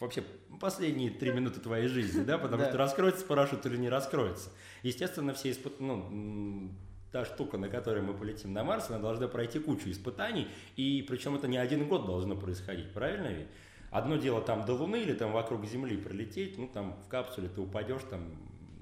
вообще 0.02 0.24
последние 0.60 1.10
три 1.12 1.32
минуты 1.32 1.60
твоей 1.60 1.88
жизни, 1.88 2.24
да? 2.24 2.38
Потому 2.38 2.64
Да. 2.64 2.70
что 2.70 2.78
раскроется 2.78 3.26
парашют 3.26 3.66
или 3.66 3.78
не 3.78 3.90
раскроется. 3.90 4.50
Естественно, 4.84 5.34
все 5.34 5.52
испыт... 5.52 5.80
ну, 5.80 6.72
та 7.12 7.26
штука, 7.26 7.58
на 7.58 7.68
которой 7.68 8.02
мы 8.02 8.14
полетим 8.14 8.54
на 8.54 8.64
Марс, 8.64 8.90
она 8.90 9.00
должна 9.00 9.28
пройти 9.28 9.60
кучу 9.60 9.90
испытаний, 9.92 10.48
и 10.78 11.06
причем 11.08 11.36
это 11.36 11.48
не 11.48 11.58
один 11.58 11.88
год 11.88 12.06
должно 12.06 12.36
происходить, 12.36 12.92
правильно 12.94 13.28
ведь? 13.28 13.48
Одно 13.90 14.16
дело 14.16 14.42
там 14.42 14.66
до 14.66 14.74
Луны 14.74 15.02
или 15.02 15.14
там 15.14 15.34
вокруг 15.34 15.66
Земли 15.66 15.98
пролететь, 15.98 16.58
ну 16.58 16.68
там 16.70 16.98
в 17.06 17.10
капсуле 17.10 17.50
ты 17.50 17.60
упадешь, 17.60 18.04
там 18.10 18.22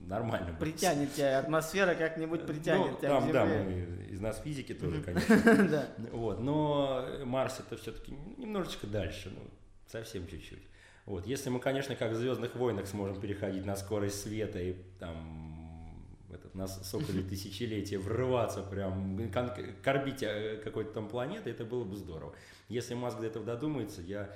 нормально. 0.05 0.55
Притянет 0.59 1.11
тебя, 1.13 1.39
атмосфера 1.39 1.95
как-нибудь 1.95 2.45
притянет 2.45 2.91
Ну, 2.91 2.97
тебя 2.99 3.09
там, 3.09 3.29
к 3.29 3.31
да, 3.33 3.47
Земле. 3.47 3.87
мы 4.07 4.13
из 4.13 4.19
нас 4.19 4.39
физики 4.43 4.73
тоже, 4.75 5.01
конечно. 5.01 5.35
Да. 5.69 5.87
Вот, 6.11 6.39
но 6.39 7.07
Марс 7.25 7.59
это 7.59 7.81
все-таки 7.81 8.13
немножечко 8.37 8.85
дальше, 8.85 9.31
ну, 9.35 9.41
совсем 9.87 10.27
чуть-чуть. 10.27 10.61
Вот, 11.09 11.25
если 11.25 11.49
мы, 11.49 11.59
конечно, 11.59 11.95
как 11.95 12.11
в 12.11 12.15
Звездных 12.15 12.55
войнах 12.55 12.85
сможем 12.85 13.19
переходить 13.19 13.65
на 13.65 13.75
скорость 13.75 14.21
света 14.21 14.59
и 14.59 14.73
там 14.99 16.05
этот, 16.31 16.53
на 16.53 16.67
соколе 16.67 17.23
тысячелетия 17.29 17.97
врываться, 17.97 18.61
прям 18.61 19.17
кон- 19.31 19.49
корбить 19.81 20.21
э, 20.21 20.61
какой-то 20.63 20.91
там 20.93 21.09
планеты, 21.09 21.49
это 21.49 21.65
было 21.65 21.83
бы 21.83 21.95
здорово. 21.95 22.35
Если 22.67 22.93
Маск 22.93 23.19
до 23.19 23.25
этого 23.25 23.43
додумается, 23.43 24.03
я 24.03 24.29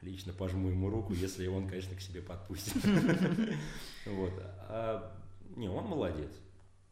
лично 0.00 0.32
пожму 0.32 0.68
ему 0.68 0.88
руку, 0.90 1.12
если 1.12 1.48
он, 1.48 1.68
конечно, 1.68 1.96
к 1.96 2.00
себе 2.00 2.22
подпустит. 2.22 2.76
Вот. 4.06 4.32
А, 4.68 5.12
Не, 5.56 5.68
он 5.68 5.86
молодец. 5.86 6.30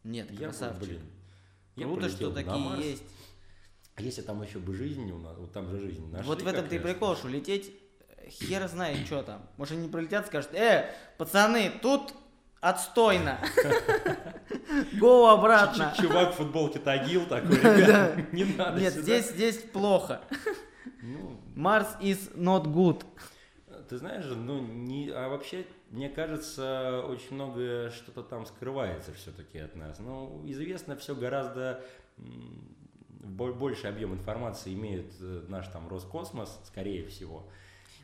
Нет, 0.03 0.27
красавчик. 0.37 0.89
блин, 0.89 1.01
Круто, 1.77 2.09
что 2.09 2.31
такие 2.31 2.89
есть. 2.91 3.03
Если 3.97 4.21
там 4.21 4.41
еще 4.41 4.59
бы 4.59 4.73
жизнь 4.73 5.09
у 5.09 5.19
нас, 5.19 5.37
вот 5.37 5.53
там 5.53 5.69
же 5.69 5.79
жизнь 5.79 6.09
нашли. 6.11 6.27
вот 6.27 6.41
в 6.41 6.47
этом 6.47 6.67
ты 6.67 6.79
прикол, 6.81 7.15
что 7.15 7.29
лететь 7.29 7.71
хер 8.29 8.67
знает, 8.67 9.05
что 9.05 9.23
там. 9.23 9.41
Может, 9.57 9.77
они 9.77 9.87
прилетят 9.89 10.25
и 10.25 10.27
скажут, 10.27 10.53
э, 10.53 10.89
пацаны, 11.17 11.71
тут 11.81 12.13
отстойно. 12.59 13.39
Гоу 14.99 15.27
обратно. 15.27 15.93
Чувак 15.97 16.33
в 16.33 16.37
футболке 16.37 16.79
Тагил 16.79 17.25
такой, 17.25 17.55
ребят, 17.57 18.33
не 18.33 18.43
надо 18.45 18.79
Нет, 18.79 18.93
сюда». 18.93 19.03
здесь, 19.03 19.29
здесь 19.31 19.57
плохо. 19.57 20.21
Ну, 21.01 21.39
Марс 21.55 21.87
is 21.99 22.35
not 22.35 22.65
good. 22.65 23.03
ты 23.89 23.97
знаешь, 23.97 24.25
ну, 24.27 24.61
не, 24.61 25.09
а 25.09 25.29
вообще, 25.29 25.65
мне 25.89 26.09
кажется, 26.09 27.01
очень 27.07 27.33
многое 27.35 27.89
что-то 27.89 28.21
там 28.23 28.45
скрывается 28.45 29.13
все-таки 29.13 29.57
от 29.59 29.75
нас. 29.75 29.99
Ну, 29.99 30.41
известно 30.45 30.95
все 30.95 31.15
гораздо 31.15 31.83
м, 32.17 32.75
бо- 33.09 33.53
больше 33.53 33.87
объем 33.87 34.13
информации 34.13 34.73
имеет 34.73 35.11
э, 35.19 35.43
наш 35.47 35.67
там 35.69 35.87
Роскосмос, 35.89 36.59
скорее 36.65 37.07
всего. 37.07 37.49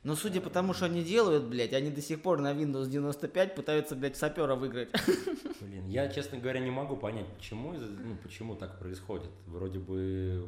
Но 0.04 0.16
судя 0.16 0.42
по 0.42 0.50
тому, 0.50 0.74
что 0.74 0.86
они 0.86 1.04
делают, 1.04 1.46
блядь, 1.46 1.74
они 1.74 1.90
до 1.90 2.02
сих 2.02 2.22
пор 2.22 2.40
на 2.40 2.54
Windows 2.54 2.88
95 2.88 3.56
пытаются, 3.56 3.96
блядь, 3.96 4.16
сапера 4.16 4.56
выиграть. 4.56 4.90
Блин, 5.62 5.88
я, 5.88 6.08
честно 6.08 6.38
говоря, 6.38 6.60
не 6.60 6.72
могу 6.72 6.96
понять, 6.96 7.28
почему, 7.38 7.74
ну, 7.74 8.16
почему 8.22 8.56
так 8.56 8.80
происходит. 8.80 9.32
Вроде 9.48 9.80
бы... 9.80 10.48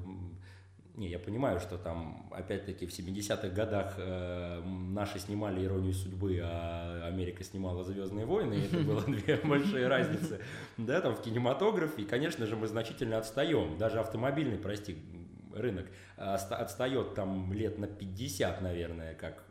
Не, 0.95 1.07
я 1.07 1.19
понимаю, 1.19 1.62
что 1.62 1.77
там, 1.77 2.29
опять-таки, 2.31 2.85
в 2.85 2.89
70-х 2.89 3.47
годах 3.49 3.93
э, 3.97 4.62
наши 4.63 5.17
снимали 5.19 5.63
«Иронию 5.63 5.93
судьбы», 5.93 6.41
а 6.43 7.05
Америка 7.07 7.41
снимала 7.43 7.85
«Звездные 7.85 8.25
войны», 8.25 8.55
и 8.55 8.65
это 8.65 8.79
было 8.79 9.01
две 9.07 9.38
большие 9.43 9.88
разницы, 9.88 10.41
да, 10.77 10.99
там 10.99 11.15
в 11.15 11.21
кинематографе, 11.21 12.01
и, 12.01 12.05
конечно 12.05 12.45
же, 12.45 12.57
мы 12.57 12.67
значительно 12.67 13.17
отстаем, 13.17 13.77
даже 13.77 13.99
автомобильный, 13.99 14.57
прости, 14.57 14.97
рынок 15.53 15.85
отстает 16.19 17.15
там 17.15 17.51
лет 17.53 17.77
на 17.77 17.88
50, 17.88 18.62
наверное, 18.62 19.15
как 19.15 19.43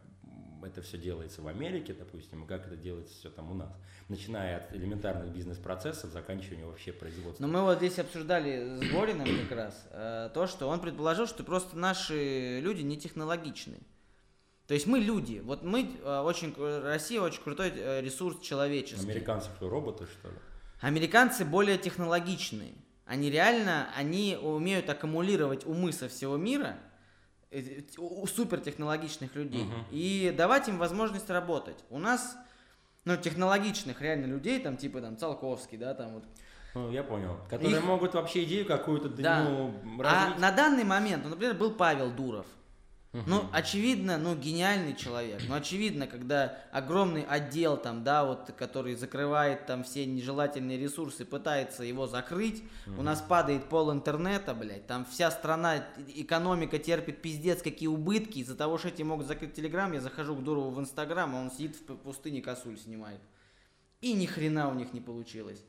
это 0.63 0.83
все 0.83 0.99
делается 0.99 1.43
в 1.43 1.49
Америке, 1.49 1.95
допустим, 1.95 2.45
и 2.45 2.47
как 2.47 2.67
это 2.67 2.77
делается 2.77 3.15
все 3.15 3.31
там 3.31 3.51
у 3.51 3.55
нас. 3.55 3.73
Начиная 4.09 4.59
от 4.59 4.75
элементарных 4.75 5.33
бизнес-процессов, 5.33 6.11
заканчивая 6.13 6.67
вообще 6.67 6.93
производством. 6.93 7.51
Но 7.51 7.59
мы 7.59 7.65
вот 7.65 7.79
здесь 7.79 7.99
обсуждали 7.99 8.77
с 8.77 8.93
Бориным 8.93 9.27
как 9.49 9.57
раз 9.57 9.87
э, 9.91 10.31
то, 10.33 10.47
что 10.47 10.69
он 10.69 10.81
предположил, 10.81 11.27
что 11.27 11.45
просто 11.45 11.77
наши 11.77 12.61
люди 12.61 12.83
не 12.83 12.99
технологичны. 12.99 13.79
То 14.67 14.75
есть 14.75 14.87
мы 14.87 14.99
люди. 14.99 15.41
Вот 15.45 15.63
мы 15.63 15.91
э, 16.03 16.21
очень, 16.21 16.55
Россия 16.83 17.21
очень 17.21 17.43
крутой 17.43 17.73
э, 17.75 18.01
ресурс 18.01 18.41
человеческий. 18.41 19.11
Американцы 19.11 19.49
что, 19.57 19.69
роботы, 19.69 20.07
что 20.07 20.29
ли? 20.29 20.35
Американцы 20.81 21.45
более 21.45 21.79
технологичные. 21.79 22.75
Они 23.09 23.31
реально, 23.31 23.89
они 23.97 24.37
умеют 24.41 24.91
аккумулировать 24.91 25.65
умы 25.65 25.93
со 25.93 26.09
всего 26.11 26.37
мира, 26.37 26.77
э, 27.51 27.81
супертехнологичных 28.37 29.35
людей, 29.35 29.65
Мгм. 29.65 29.87
и 29.91 30.33
давать 30.37 30.69
им 30.69 30.77
возможность 30.79 31.31
работать. 31.31 31.83
У 31.89 31.99
нас, 31.99 32.37
ну, 33.07 33.17
технологичных 33.17 34.03
реально 34.03 34.27
людей, 34.27 34.61
там, 34.61 34.77
типа, 34.77 35.01
там, 35.01 35.17
Циолковский, 35.17 35.79
да, 35.79 35.95
там, 35.95 36.13
вот. 36.15 36.25
Ну, 36.75 36.91
я 36.91 37.03
понял. 37.03 37.39
Которые 37.49 37.79
Их- 37.79 37.85
могут 37.85 38.13
вообще 38.13 38.45
идею 38.45 38.67
какую-то, 38.67 39.09
Да. 39.09 39.43
ну, 39.43 39.75
А 40.01 40.03
развить. 40.27 40.39
на 40.39 40.53
данный 40.53 40.85
момент, 40.85 41.25
ну, 41.25 41.31
например, 41.31 41.55
был 41.55 41.73
Павел 41.73 42.11
Дуров. 42.11 42.47
Ну, 43.27 43.49
очевидно, 43.53 44.19
ну, 44.19 44.35
гениальный 44.37 44.95
человек. 44.95 45.41
Ну, 45.49 45.55
очевидно, 45.55 46.07
когда 46.07 46.59
огромный 46.73 47.25
отдел 47.25 47.77
там, 47.77 48.05
да, 48.05 48.25
вот, 48.25 48.53
который 48.59 48.95
закрывает 48.95 49.67
там 49.67 49.85
все 49.85 50.07
нежелательные 50.07 50.79
ресурсы, 50.79 51.25
пытается 51.25 51.83
его 51.85 52.07
закрыть, 52.07 52.63
у 52.97 53.03
нас 53.03 53.21
падает 53.21 53.69
пол 53.69 53.93
интернета, 53.93 54.55
блядь, 54.55 54.87
там 54.87 55.05
вся 55.05 55.31
страна, 55.31 55.85
экономика 56.15 56.79
терпит 56.79 57.23
пиздец 57.23 57.63
какие 57.63 57.89
убытки, 57.89 58.39
из-за 58.39 58.55
того, 58.55 58.79
что 58.79 58.89
эти 58.89 59.03
могут 59.03 59.27
закрыть 59.27 59.55
Телеграм, 59.55 59.93
я 59.93 60.01
захожу 60.01 60.37
к 60.37 60.43
Дурову 60.43 60.71
в 60.71 60.81
Инстаграм, 60.81 61.35
а 61.35 61.41
он 61.41 61.51
сидит 61.51 61.77
в 61.77 61.97
пустыне 61.97 62.43
косуль 62.43 62.79
снимает. 62.79 63.21
И 64.01 64.13
ни 64.13 64.27
хрена 64.27 64.69
у 64.69 64.75
них 64.75 64.93
не 64.93 65.01
получилось. 65.01 65.63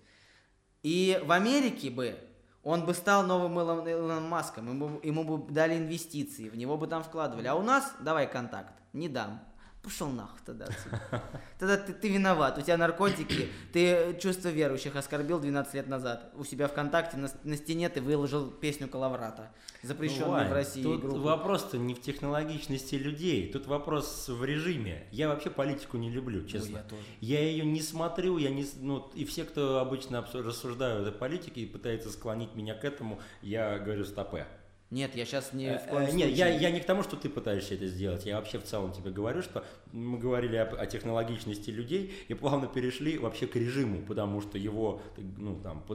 И 0.84 1.20
в 1.26 1.32
Америке 1.32 1.90
бы 1.90 2.18
он 2.64 2.86
бы 2.86 2.94
стал 2.94 3.24
новым 3.24 3.60
Илон, 3.60 3.90
Илоном 3.90 4.24
Маском, 4.24 4.68
ему, 4.68 5.00
ему 5.02 5.24
бы 5.24 5.52
дали 5.52 5.78
инвестиции, 5.78 6.50
в 6.50 6.58
него 6.58 6.78
бы 6.78 6.88
там 6.88 7.04
вкладывали. 7.04 7.48
А 7.48 7.56
у 7.56 7.62
нас 7.62 7.94
давай 8.00 8.30
контакт, 8.30 8.74
не 8.94 9.08
дам. 9.08 9.42
Пошел 9.82 10.10
нахуй 10.10 10.40
тогда 10.46 10.66
отсюда. 10.66 11.24
Тогда 11.58 11.78
ты, 11.78 11.94
ты 11.94 12.10
виноват, 12.10 12.58
у 12.58 12.62
тебя 12.62 12.76
наркотики, 12.76 13.48
ты 13.72 14.18
чувство 14.22 14.50
верующих 14.50 14.96
оскорбил 14.98 15.40
12 15.40 15.74
лет 15.74 15.88
назад. 15.88 16.32
У 16.36 16.44
себя 16.44 16.68
ВКонтакте 16.68 17.16
на, 17.16 17.30
на 17.44 17.56
стене 17.56 17.88
ты 17.88 18.02
выложил 18.02 18.52
песню 18.52 18.90
Калаврата, 18.90 19.52
запрещенную 19.82 20.32
Ну, 20.32 20.38
Вань, 20.38 20.50
в 20.50 20.54
России 20.54 20.84
Тут 20.84 21.02
группу. 21.02 21.20
вопрос-то 21.20 21.78
не 21.78 21.94
в 21.96 22.02
технологичности 22.02 22.96
людей, 22.96 23.52
тут 23.54 23.68
вопрос 23.68 24.28
в 24.28 24.44
режиме. 24.44 25.08
Я 25.12 25.30
вообще 25.30 25.50
политику 25.50 25.96
не 25.96 26.10
люблю, 26.10 26.46
честно. 26.46 26.78
я 26.78 26.84
тоже. 26.84 27.02
Я 27.22 27.40
ее 27.42 27.66
не 27.66 27.82
смотрю, 27.82 28.38
я 28.38 28.50
не, 28.50 28.66
ну, 28.82 29.10
и 29.16 29.24
все, 29.24 29.46
кто 29.46 29.80
обычно 29.80 30.28
рассуждают 30.34 31.08
о 31.08 31.12
политике 31.14 31.62
и 31.62 31.66
пытается 31.66 32.12
склонить 32.12 32.54
меня 32.54 32.76
к 32.76 32.84
этому, 32.84 33.22
я 33.42 33.80
говорю 33.80 34.04
стопе. 34.04 34.46
Нет, 34.92 35.16
я 35.16 35.26
сейчас 35.26 35.54
не 35.54 35.78
в 35.78 35.86
Э, 35.86 35.88
коем 35.88 36.10
э, 36.10 36.12
Нет, 36.14 36.30
я, 36.32 36.48
я 36.48 36.72
не 36.72 36.80
к 36.80 36.86
тому, 36.86 37.04
что 37.04 37.16
ты 37.16 37.30
пытаешься 37.30 37.76
это 37.76 37.86
сделать. 37.88 38.26
Я 38.26 38.38
вообще 38.38 38.58
в 38.58 38.64
целом 38.64 38.92
тебе 38.92 39.12
говорю, 39.12 39.44
что 39.44 39.64
мы 39.92 40.18
говорили 40.18 40.56
о, 40.56 40.66
о 40.66 40.86
технологичности 40.88 41.70
людей 41.70 42.14
и 42.28 42.34
плавно 42.34 42.68
перешли 42.68 43.20
вообще 43.20 43.46
к 43.46 43.56
режиму, 43.56 44.02
потому 44.02 44.42
что 44.42 44.58
его, 44.58 45.02
ну, 45.38 45.60
там, 45.62 45.86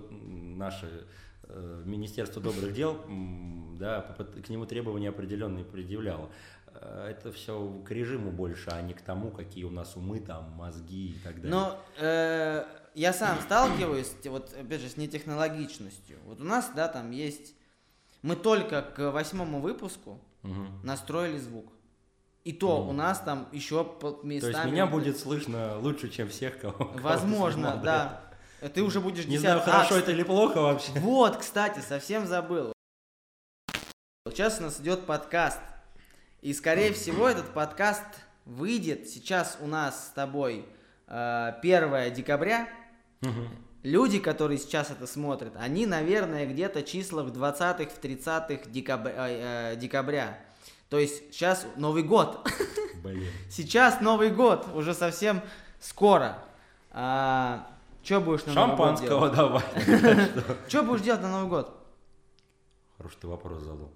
наши 0.57 1.07
э, 1.43 1.83
Министерство 1.85 2.41
добрых 2.41 2.73
дел, 2.73 3.01
да, 3.79 4.01
к 4.47 4.49
нему 4.49 4.65
требования 4.65 5.09
определенные 5.09 5.65
предъявляло. 5.65 6.31
Э, 6.75 7.09
Это 7.11 7.33
все 7.33 7.83
к 7.85 7.91
режиму 7.91 8.31
больше, 8.31 8.71
а 8.71 8.81
не 8.81 8.95
к 8.95 9.01
тому, 9.01 9.33
какие 9.33 9.65
у 9.65 9.71
нас 9.71 9.97
умы, 9.97 10.21
там, 10.21 10.53
мозги 10.53 11.09
и 11.09 11.19
так 11.25 11.41
далее. 11.43 11.51
Но 11.51 11.77
э, 11.99 12.65
я 12.95 13.13
сам 13.13 13.41
сталкиваюсь, 13.41 14.13
вот 14.27 14.55
опять 14.55 14.81
же, 14.81 14.89
с 14.89 14.97
нетехнологичностью. 14.97 16.19
Вот 16.27 16.41
у 16.41 16.45
нас, 16.45 16.71
да, 16.77 16.87
там 16.87 17.11
есть... 17.11 17.55
Мы 18.25 18.37
только 18.37 18.81
к 18.81 19.11
восьмому 19.11 19.61
выпуску 19.61 20.19
Мгм. 20.43 20.81
настроили 20.83 21.37
звук. 21.37 21.71
И 22.45 22.55
то 22.55 22.81
Мгм. 22.81 22.89
у 22.89 22.93
нас 22.95 23.21
там 23.21 23.49
еще 23.53 23.85
по 23.85 24.13
То 24.13 24.27
местами... 24.27 24.53
есть 24.53 24.65
меня 24.65 24.87
будет 24.87 25.19
слышно 25.19 25.79
лучше, 25.79 26.09
чем 26.09 26.31
всех, 26.31 26.59
кого 26.59 26.73
кого 26.73 26.99
Возможно, 27.01 27.77
до 27.77 27.83
да. 27.83 28.21
Э, 28.63 28.71
Ты 28.71 28.83
уже 28.83 29.01
будешь 29.03 29.21
этого. 29.25 29.31
Не 29.33 29.37
десят- 29.37 29.43
знаю, 29.43 29.59
А, 29.61 29.63
хорошо 29.83 29.97
это 29.99 30.13
или 30.13 30.23
плохо 30.23 30.63
вообще. 30.63 30.91
Вот, 31.01 31.37
кстати, 31.37 31.81
совсем 31.81 32.27
забыл. 32.27 32.73
Сейчас 34.31 34.59
у 34.59 34.63
нас 34.63 34.81
идет 34.81 35.05
подкаст. 35.05 35.61
И, 36.41 36.55
скорее 36.55 36.95
всего, 36.95 37.29
этот 37.29 37.53
подкаст 37.53 38.05
выйдет 38.47 39.07
сейчас 39.07 39.59
у 39.61 39.67
нас 39.67 40.07
с 40.07 40.11
тобой 40.13 40.65
э, 41.09 41.53
1 41.61 42.11
декабря. 42.15 42.69
Мгм. 43.21 43.49
Люди, 43.85 44.19
которые 44.19 44.57
сейчас 44.57 44.91
это 44.91 45.07
смотрят, 45.07 45.53
они, 45.57 45.85
наверное, 45.85 46.47
где-то 46.47 46.83
числа 46.83 47.23
в 47.23 47.31
20-х, 47.31 47.85
в 47.85 48.03
30-х 48.03 48.71
декабря, 48.71 49.13
э, 49.19 49.77
декабря. 49.77 50.39
То 50.89 50.99
есть 50.99 51.35
сейчас 51.35 51.67
Новый 51.77 52.03
год. 52.03 52.49
Блин. 53.03 53.31
Сейчас 53.51 54.01
Новый 54.01 54.31
год, 54.31 54.67
уже 54.75 54.95
совсем 54.95 55.43
скоро. 55.81 56.39
А, 56.93 57.69
что 58.03 58.23
будешь 58.23 58.47
на 58.47 58.55
Новый 58.55 58.77
год 58.77 58.87
Шампанского 58.99 59.29
давай. 59.31 59.63
Что 60.69 60.83
будешь 60.83 61.03
делать 61.03 61.21
на 61.21 61.31
Новый 61.31 61.51
год? 61.51 61.79
Хороший 62.97 63.19
ты 63.21 63.27
вопрос 63.27 63.63
задал. 63.63 63.93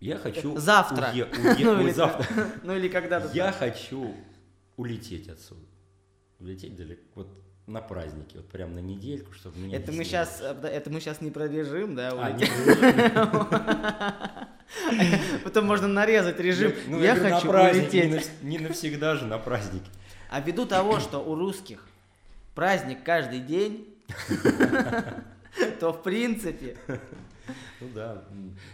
Я 0.00 0.18
хочу... 0.18 0.58
Завтра. 0.58 1.12
уе- 1.14 1.30
уе- 1.30 1.56
Ну, 1.64 1.80
или 1.80 1.92
завтра. 1.92 2.26
Ну 2.62 2.76
или 2.76 2.88
когда-то. 2.88 3.30
Я 3.32 3.52
хочу 3.52 4.14
улететь 4.76 5.28
отсюда. 5.30 5.64
Улететь 6.40 6.76
далеко. 6.76 7.00
Вот 7.14 7.28
на 7.66 7.80
праздники. 7.80 8.36
Вот 8.36 8.48
прям 8.48 8.74
на 8.74 8.80
недельку, 8.80 9.32
чтобы 9.32 9.58
меня 9.58 9.76
Это 9.78 9.92
мы 9.92 10.04
сейчас, 10.04 10.40
это 10.40 10.90
мы 10.90 11.00
сейчас 11.00 11.20
не 11.20 11.30
про 11.30 11.46
режим, 11.46 11.94
да? 11.94 12.12
А, 12.12 12.32
не 12.32 12.46
Потом 15.44 15.66
можно 15.66 15.88
нарезать 15.88 16.40
режим. 16.40 16.72
Ну, 16.88 17.00
я 17.00 17.14
на 17.14 17.30
хочу 17.30 17.52
не 17.52 17.70
улететь. 17.70 18.30
Не 18.42 18.58
навсегда 18.58 19.16
же 19.16 19.26
на 19.26 19.38
праздники. 19.38 19.90
А 20.30 20.40
ввиду 20.40 20.66
того, 20.66 20.98
что 20.98 21.18
у 21.18 21.34
русских 21.34 21.86
праздник 22.54 23.04
каждый 23.04 23.40
день, 23.40 23.94
то 25.80 25.92
в 25.92 26.02
принципе 26.02 26.76
Ну 27.80 27.88
да. 27.94 28.24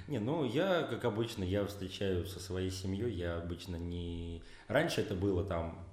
Не, 0.07 0.18
ну 0.18 0.44
я, 0.44 0.83
как 0.85 1.05
обычно, 1.05 1.42
я 1.44 1.66
встречаю 1.66 2.27
со 2.27 2.40
своей 2.40 2.70
семьей, 2.70 3.12
я 3.12 3.38
обычно 3.38 3.77
не... 3.77 4.42
Раньше 4.68 5.01
это 5.01 5.14
было 5.14 5.44
там, 5.44 5.87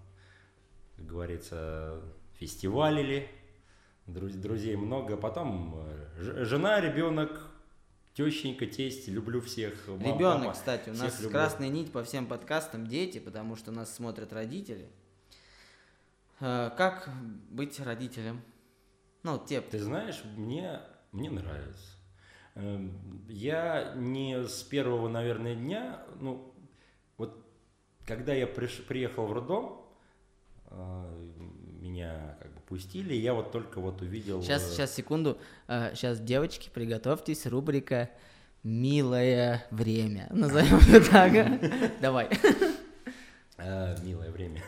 как 0.98 1.06
говорится, 1.06 2.02
фестивалили, 2.40 3.30
друз- 4.08 4.38
друзей 4.38 4.76
много, 4.76 5.18
потом 5.18 5.76
э, 5.78 6.44
жена, 6.46 6.80
ребенок, 6.82 7.50
тещенька, 8.14 8.66
тесть, 8.66 9.08
люблю 9.08 9.42
всех. 9.42 9.88
мам, 9.88 10.00
ребенок, 10.02 10.40
папа, 10.44 10.52
кстати, 10.54 10.90
у 10.90 10.94
нас 10.94 11.20
люблю. 11.20 11.32
красная 11.32 11.70
нить 11.70 11.92
по 11.92 12.04
всем 12.04 12.26
подкастам 12.28 12.88
дети, 12.88 13.20
потому 13.20 13.56
что 13.56 13.72
нас 13.72 13.94
смотрят 13.94 14.32
родители. 14.34 14.90
Э, 16.40 16.72
Как 16.78 17.10
быть 17.50 17.80
родителем? 17.80 18.42
Ну, 19.24 19.42
те, 19.44 19.62
Ты 19.62 19.80
знаешь, 19.80 20.22
мне, 20.36 20.80
мне 21.12 21.30
нравится. 21.32 21.98
Эм, 22.56 23.26
Я 23.28 23.94
не 23.96 24.44
с 24.48 24.62
первого, 24.64 25.10
наверное, 25.10 25.56
дня, 25.56 26.06
ну, 26.20 26.54
вот 27.18 27.44
когда 28.06 28.34
я 28.34 28.46
приш- 28.46 28.84
приехал 28.86 29.26
в 29.26 29.34
роддом, 29.34 29.82
э, 30.68 31.32
меня 31.86 32.38
как 32.42 32.54
бы 32.54 32.60
пустили, 32.62 33.14
я 33.14 33.34
вот 33.34 33.52
только 33.52 33.80
вот 33.80 34.02
увидел... 34.02 34.42
Сейчас, 34.42 34.64
э, 34.64 34.74
сейчас, 34.74 34.96
секунду. 34.96 35.38
Сейчас, 35.68 36.20
девочки, 36.20 36.70
приготовьтесь, 36.74 37.46
рубрика 37.46 38.10
«Милое 38.64 39.66
время». 39.72 40.28
Назовем 40.32 40.80
ее 40.80 41.00
так. 41.00 42.02
Давай. 42.02 42.30
А, 43.58 43.96
милое 44.04 44.32
время. 44.32 44.62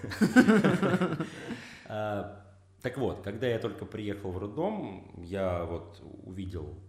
Так 2.82 2.98
вот, 2.98 3.22
когда 3.24 3.48
я 3.48 3.60
только 3.60 3.86
приехал 3.86 4.32
в 4.32 4.38
роддом, 4.38 5.12
я 5.18 5.66
вот 5.66 6.00
увидел 6.24 6.80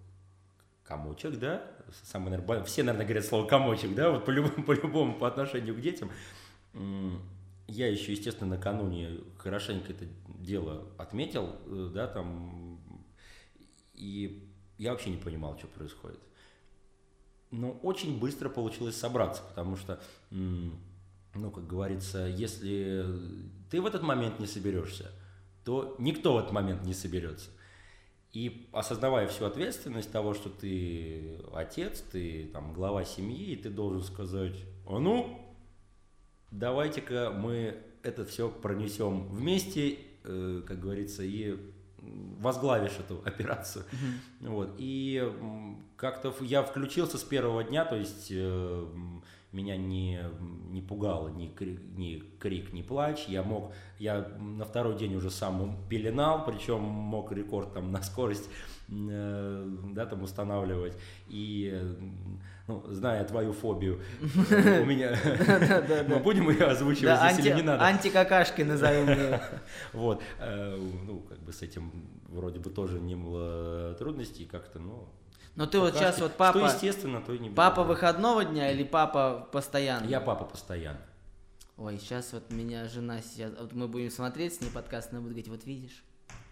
комочек, 0.84 1.38
да, 1.38 1.62
самый, 2.04 2.40
все, 2.64 2.82
наверное, 2.82 3.06
говорят 3.06 3.24
слово 3.24 3.46
комочек, 3.46 3.94
да, 3.94 4.10
вот 4.10 4.24
по-любому, 4.24 4.62
по-любому 4.66 5.18
по 5.18 5.26
отношению 5.26 5.74
к 5.74 5.80
детям. 5.80 6.10
Я 7.68 7.86
еще, 7.86 8.12
естественно, 8.12 8.56
накануне 8.56 9.20
хорошенько 9.36 9.92
это 9.92 10.06
дело 10.38 10.88
отметил, 10.96 11.54
э, 11.66 11.90
да, 11.92 12.08
там, 12.08 12.80
и 13.94 14.50
я 14.78 14.92
вообще 14.92 15.10
не 15.10 15.18
понимал, 15.18 15.56
что 15.58 15.66
происходит. 15.66 16.20
Но 17.50 17.72
очень 17.82 18.18
быстро 18.18 18.48
получилось 18.48 18.96
собраться, 18.96 19.42
потому 19.42 19.76
что, 19.76 20.00
ну, 20.30 21.50
как 21.50 21.66
говорится, 21.66 22.26
если 22.26 23.04
ты 23.70 23.80
в 23.80 23.86
этот 23.86 24.02
момент 24.02 24.38
не 24.38 24.46
соберешься, 24.46 25.10
то 25.64 25.94
никто 25.98 26.34
в 26.34 26.38
этот 26.38 26.52
момент 26.52 26.84
не 26.84 26.94
соберется. 26.94 27.50
И 28.32 28.68
осознавая 28.72 29.26
всю 29.26 29.46
ответственность 29.46 30.12
того, 30.12 30.34
что 30.34 30.50
ты 30.50 31.40
отец, 31.54 32.00
ты 32.12 32.48
там 32.52 32.74
глава 32.74 33.04
семьи, 33.04 33.52
и 33.52 33.56
ты 33.56 33.70
должен 33.70 34.02
сказать, 34.02 34.56
а 34.86 34.98
ну, 34.98 35.47
давайте-ка 36.50 37.30
мы 37.30 37.76
это 38.02 38.24
все 38.24 38.48
пронесем 38.48 39.28
вместе, 39.28 39.98
э, 40.24 40.62
как 40.66 40.80
говорится, 40.80 41.22
и 41.22 41.58
возглавишь 41.98 42.98
эту 42.98 43.22
операцию. 43.24 43.84
Вот. 44.40 44.74
И 44.78 45.32
как-то 45.96 46.34
я 46.40 46.62
включился 46.62 47.18
с 47.18 47.24
первого 47.24 47.64
дня, 47.64 47.84
то 47.84 47.96
есть 47.96 48.28
э, 48.30 48.86
меня 49.52 49.76
не, 49.76 50.20
не 50.70 50.82
пугало 50.82 51.28
ни 51.28 51.48
крик, 51.48 51.80
ни 51.96 52.22
крик, 52.38 52.72
ни 52.72 52.82
плач. 52.82 53.24
Я 53.28 53.42
мог, 53.42 53.72
я 53.98 54.28
на 54.38 54.64
второй 54.64 54.96
день 54.98 55.14
уже 55.14 55.30
сам 55.30 55.76
пеленал, 55.88 56.44
причем 56.44 56.80
мог 56.82 57.32
рекорд 57.32 57.72
там 57.72 57.90
на 57.90 58.02
скорость 58.02 58.48
э, 58.90 59.76
да, 59.94 60.04
там 60.04 60.22
устанавливать. 60.22 60.94
И, 61.28 61.80
ну, 62.66 62.84
зная 62.88 63.24
твою 63.24 63.54
фобию, 63.54 64.00
у 64.20 64.84
меня... 64.84 65.16
Мы 66.08 66.18
будем 66.18 66.50
ее 66.50 66.66
озвучивать 66.66 67.32
здесь 67.32 67.46
или 67.46 67.54
не 67.54 67.62
надо? 67.62 67.84
антикакашкой 67.84 68.66
назовем 68.66 69.08
ее. 69.08 69.40
Вот, 69.94 70.22
э, 70.40 70.76
ну, 71.06 71.20
как 71.20 71.38
бы 71.40 71.52
с 71.54 71.62
этим 71.62 71.90
вроде 72.28 72.60
бы 72.60 72.68
тоже 72.68 73.00
не 73.00 73.16
было 73.16 73.94
трудностей, 73.94 74.44
как-то, 74.44 74.78
ну... 74.78 75.08
Но 75.58 75.66
ты 75.66 75.80
вот 75.80 75.94
сейчас 75.94 76.20
вот 76.20 76.34
папа, 76.36 76.60
Что 76.60 76.68
естественно, 76.68 77.20
то 77.20 77.32
и 77.32 77.38
не 77.40 77.50
папа 77.50 77.82
выходного 77.82 78.44
дня 78.44 78.70
или 78.70 78.84
папа 78.84 79.48
постоянно? 79.50 80.06
Я 80.06 80.20
папа 80.20 80.44
постоянно. 80.44 81.00
Ой, 81.76 81.98
сейчас 81.98 82.32
вот 82.32 82.48
меня 82.52 82.86
жена 82.86 83.20
сейчас, 83.20 83.50
вот 83.58 83.72
мы 83.72 83.88
будем 83.88 84.08
смотреть 84.10 84.54
с 84.54 84.60
ней 84.60 84.70
подкаст, 84.70 85.10
она 85.10 85.20
будет 85.20 85.30
говорить, 85.32 85.48
вот 85.48 85.64
видишь? 85.64 86.04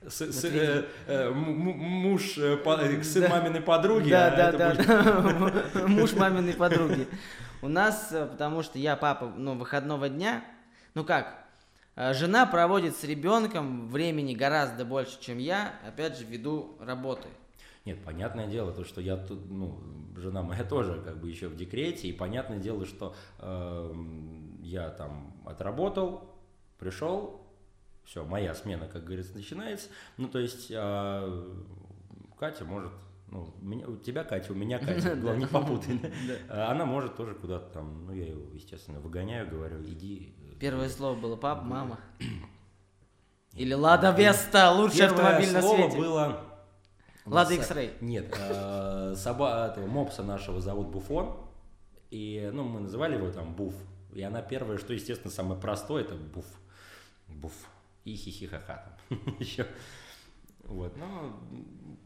С- 0.05 0.23
с- 0.33 0.43
видишь. 0.43 0.61
э, 0.61 0.85
э, 1.07 1.31
муж, 1.31 2.37
э, 2.39 2.57
по- 2.57 2.81
э, 2.81 3.01
сын 3.05 3.23
Да. 3.23 3.29
маминой 3.29 3.61
подруги, 3.61 4.11
Да, 4.11 4.27
а 4.27 4.37
да, 4.37 4.53
да, 4.53 4.71
будет- 4.75 4.87
да. 5.73 5.87
Муж 5.87 6.13
маминой 6.15 6.55
подруги. 6.55 7.07
У 7.63 7.69
нас, 7.69 8.09
э, 8.11 8.27
потому 8.27 8.65
что 8.65 8.77
я 8.81 8.97
папа, 8.97 9.33
ну, 9.37 9.55
выходного 9.55 10.09
дня, 10.09 10.43
ну 10.95 11.05
как, 11.05 11.45
э, 11.95 12.13
жена 12.13 12.45
проводит 12.45 12.97
с 12.97 13.05
ребенком 13.05 13.89
времени 13.89 14.35
гораздо 14.35 14.85
больше, 14.85 15.21
чем 15.21 15.39
я, 15.39 15.75
опять 15.87 16.19
же, 16.19 16.25
ввиду 16.25 16.77
работы. 16.81 17.29
Нет, 17.87 18.03
понятное 18.05 18.49
дело, 18.49 18.73
то, 18.73 18.85
что 18.85 19.01
я 19.01 19.17
тут, 19.17 19.49
ну, 19.49 19.79
жена 20.17 20.43
моя 20.43 20.65
тоже 20.69 21.01
как 21.03 21.19
бы 21.21 21.31
еще 21.31 21.49
в 21.49 21.57
декрете, 21.57 22.09
и 22.09 22.13
понятное 22.13 22.59
дело, 22.59 22.85
что 22.85 23.15
эм, 23.39 24.61
я 24.63 24.91
там 24.91 25.33
отработал, 25.47 26.29
пришел, 26.79 27.41
все, 28.05 28.25
моя 28.25 28.55
смена, 28.55 28.87
как 28.89 29.05
говорится, 29.05 29.35
начинается. 29.35 29.89
Ну, 30.17 30.29
то 30.29 30.39
есть 30.39 30.71
а, 30.75 31.57
Катя 32.39 32.65
может, 32.65 32.93
ну, 33.29 33.53
меня, 33.61 33.87
у 33.89 33.97
тебя 33.97 34.25
Катя, 34.25 34.53
у 34.53 34.57
меня 34.57 34.79
Катя, 34.81 35.15
главное, 35.17 35.37
не 35.41 35.47
попутай. 35.47 36.01
А 36.49 36.71
Она 36.73 36.85
может 36.87 37.17
тоже 37.17 37.35
куда-то 37.35 37.73
там, 37.73 38.07
ну, 38.07 38.13
я 38.13 38.25
ее, 38.27 38.39
естественно, 38.53 39.01
выгоняю, 39.01 39.49
говорю, 39.49 39.83
иди. 39.85 40.35
э, 40.41 40.59
Первое 40.59 40.89
слово 40.89 41.15
было 41.19 41.37
папа, 41.37 41.63
мама. 41.63 42.01
Или 43.55 43.75
Лада 43.75 44.11
Веста, 44.11 44.71
лучший 44.73 44.99
Первое 44.99 45.19
автомобиль 45.25 45.53
на 45.53 45.63
слово 45.63 45.77
свете. 45.91 45.99
было... 45.99 46.56
Лада 47.27 47.55
X-Ray. 47.55 47.97
Нет, 48.01 48.35
э, 48.39 49.15
соба- 49.17 49.69
этого 49.71 49.87
мопса 49.87 50.23
нашего 50.23 50.61
зовут 50.61 50.89
Буфон. 50.89 51.37
И, 52.11 52.51
ну, 52.53 52.63
мы 52.65 52.81
называли 52.81 53.17
его 53.17 53.31
там 53.31 53.55
Буф. 53.55 53.75
И 54.13 54.23
она 54.23 54.43
первая, 54.43 54.79
что, 54.79 54.93
естественно, 54.93 55.31
самое 55.33 55.61
простое, 55.61 56.03
это 56.05 56.15
Буф. 56.15 56.47
Буф. 57.29 57.53
И 58.05 58.15
хихихаха 58.15 58.85
там 59.09 59.19
еще. 59.41 59.67
Вот, 60.63 60.97
ну, 60.97 61.33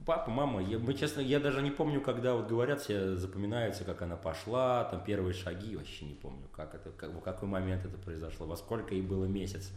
папа, 0.04 0.30
мама, 0.30 0.62
я, 0.62 0.78
мы, 0.78 0.92
честно, 0.92 1.20
я 1.20 1.40
даже 1.40 1.62
не 1.62 1.70
помню, 1.70 2.02
когда 2.02 2.34
вот 2.34 2.46
говорят, 2.46 2.80
все 2.82 3.16
запоминается, 3.16 3.84
как 3.84 4.02
она 4.02 4.16
пошла, 4.16 4.84
там 4.84 5.02
первые 5.02 5.32
шаги, 5.32 5.76
вообще 5.76 6.04
не 6.04 6.14
помню, 6.14 6.46
как 6.52 6.74
это, 6.74 6.90
как, 6.90 7.10
в 7.10 7.20
какой 7.20 7.48
момент 7.48 7.86
это 7.86 7.96
произошло, 7.96 8.46
во 8.46 8.56
сколько 8.56 8.94
ей 8.94 9.00
было 9.00 9.24
месяцев. 9.24 9.72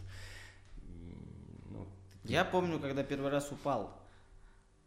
Ну, 1.70 1.86
я 2.24 2.44
помню, 2.44 2.78
когда 2.78 3.02
первый 3.02 3.30
раз 3.30 3.50
упал. 3.52 3.90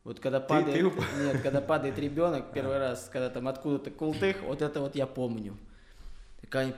Вот 0.08 0.22
когда 0.22 0.40
падает, 0.40 0.74
ты, 0.74 0.90
ты 0.90 1.06
нет, 1.22 1.42
когда 1.42 1.60
падает 1.60 2.00
ребенок 2.00 2.54
первый 2.54 2.78
раз, 2.78 3.10
когда 3.12 3.30
там 3.30 3.46
откуда-то 3.50 3.92
култых, 3.92 4.38
вот 4.42 4.62
это 4.62 4.80
вот 4.80 4.96
я 4.96 5.06
помню. 5.06 5.58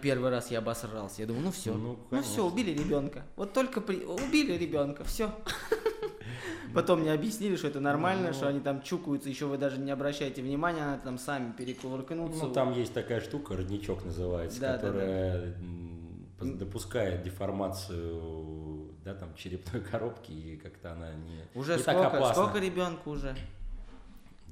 Первый 0.02 0.32
раз 0.32 0.50
я 0.50 0.58
обосрался, 0.58 1.22
я 1.22 1.28
думаю, 1.28 1.46
ну 1.46 1.52
все, 1.52 1.76
ну, 1.76 2.00
ну 2.10 2.24
все, 2.24 2.44
убили 2.44 2.72
ребенка. 2.72 3.22
Вот 3.36 3.54
только 3.54 3.82
при... 3.82 3.98
убили 3.98 4.54
ребенка, 4.54 5.04
все. 5.04 5.32
Потом 6.74 7.02
мне 7.02 7.13
объяснили, 7.13 7.56
что 7.56 7.68
это 7.68 7.80
нормально, 7.80 8.34
что 8.34 8.48
они 8.48 8.62
там 8.62 8.82
чукаются, 8.82 9.30
еще 9.30 9.46
вы 9.46 9.60
даже 9.60 9.78
не 9.78 9.92
обращаете 9.92 10.42
внимания, 10.42 10.84
они 10.84 11.00
там 11.04 11.20
сами 11.20 11.52
перекувыркнутся. 11.52 12.46
Ну, 12.46 12.52
там 12.52 12.74
есть 12.74 12.96
такая 12.96 13.22
штука, 13.22 13.56
родничок 13.56 14.04
называется, 14.06 14.60
да, 14.60 14.74
которая 14.78 15.54
да, 16.39 16.46
да. 16.46 16.46
допускает 16.54 17.22
деформацию, 17.22 18.20
да, 19.10 19.19
там, 19.19 19.34
черепной 19.36 19.82
коробки, 19.82 20.32
и 20.32 20.58
как-то 20.58 20.91
она 20.93 21.13
не, 21.13 21.43
уже 21.56 21.76
не 21.76 21.82
сколько, 21.82 22.04
так 22.04 22.13
опасна. 22.13 22.43
Сколько 22.43 22.60
ребенку 22.60 23.12
уже? 23.12 23.36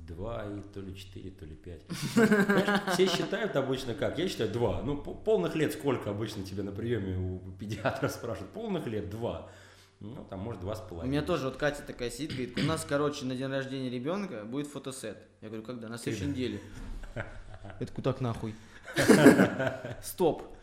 Два 0.07 0.45
и 0.45 0.61
то 0.73 0.79
ли 0.79 0.95
четыре, 0.95 1.31
то 1.31 1.45
ли 1.45 1.55
пять. 1.55 1.81
Все 2.93 3.07
считают 3.07 3.55
обычно 3.55 3.93
как? 3.93 4.17
Я 4.17 4.27
считаю 4.29 4.49
два. 4.49 4.81
Ну, 4.81 4.97
полных 4.97 5.55
лет 5.55 5.73
сколько 5.73 6.11
обычно 6.11 6.43
тебе 6.43 6.63
на 6.63 6.71
приеме 6.71 7.17
у 7.17 7.51
педиатра 7.51 8.07
спрашивают? 8.07 8.51
Полных 8.51 8.87
лет 8.87 9.09
два. 9.09 9.49
Ну, 9.99 10.25
там, 10.29 10.39
может, 10.39 10.61
два 10.61 10.75
с 10.75 10.79
половиной. 10.79 11.07
У 11.07 11.11
меня 11.11 11.21
тоже 11.23 11.45
вот 11.45 11.57
Катя 11.57 11.81
такая 11.81 12.09
сидит, 12.11 12.29
говорит, 12.29 12.59
у 12.59 12.63
нас, 12.63 12.85
короче, 12.87 13.25
на 13.25 13.35
день 13.35 13.47
рождения 13.47 13.89
ребенка 13.89 14.43
будет 14.45 14.67
фотосет. 14.67 15.17
Я 15.41 15.49
говорю, 15.49 15.63
когда? 15.63 15.89
На 15.89 15.97
следующей 15.97 16.27
неделе. 16.27 16.61
Это 17.79 17.91
куда 17.91 18.13
так 18.13 18.21
нахуй? 18.21 18.55
Стоп. 20.03 20.56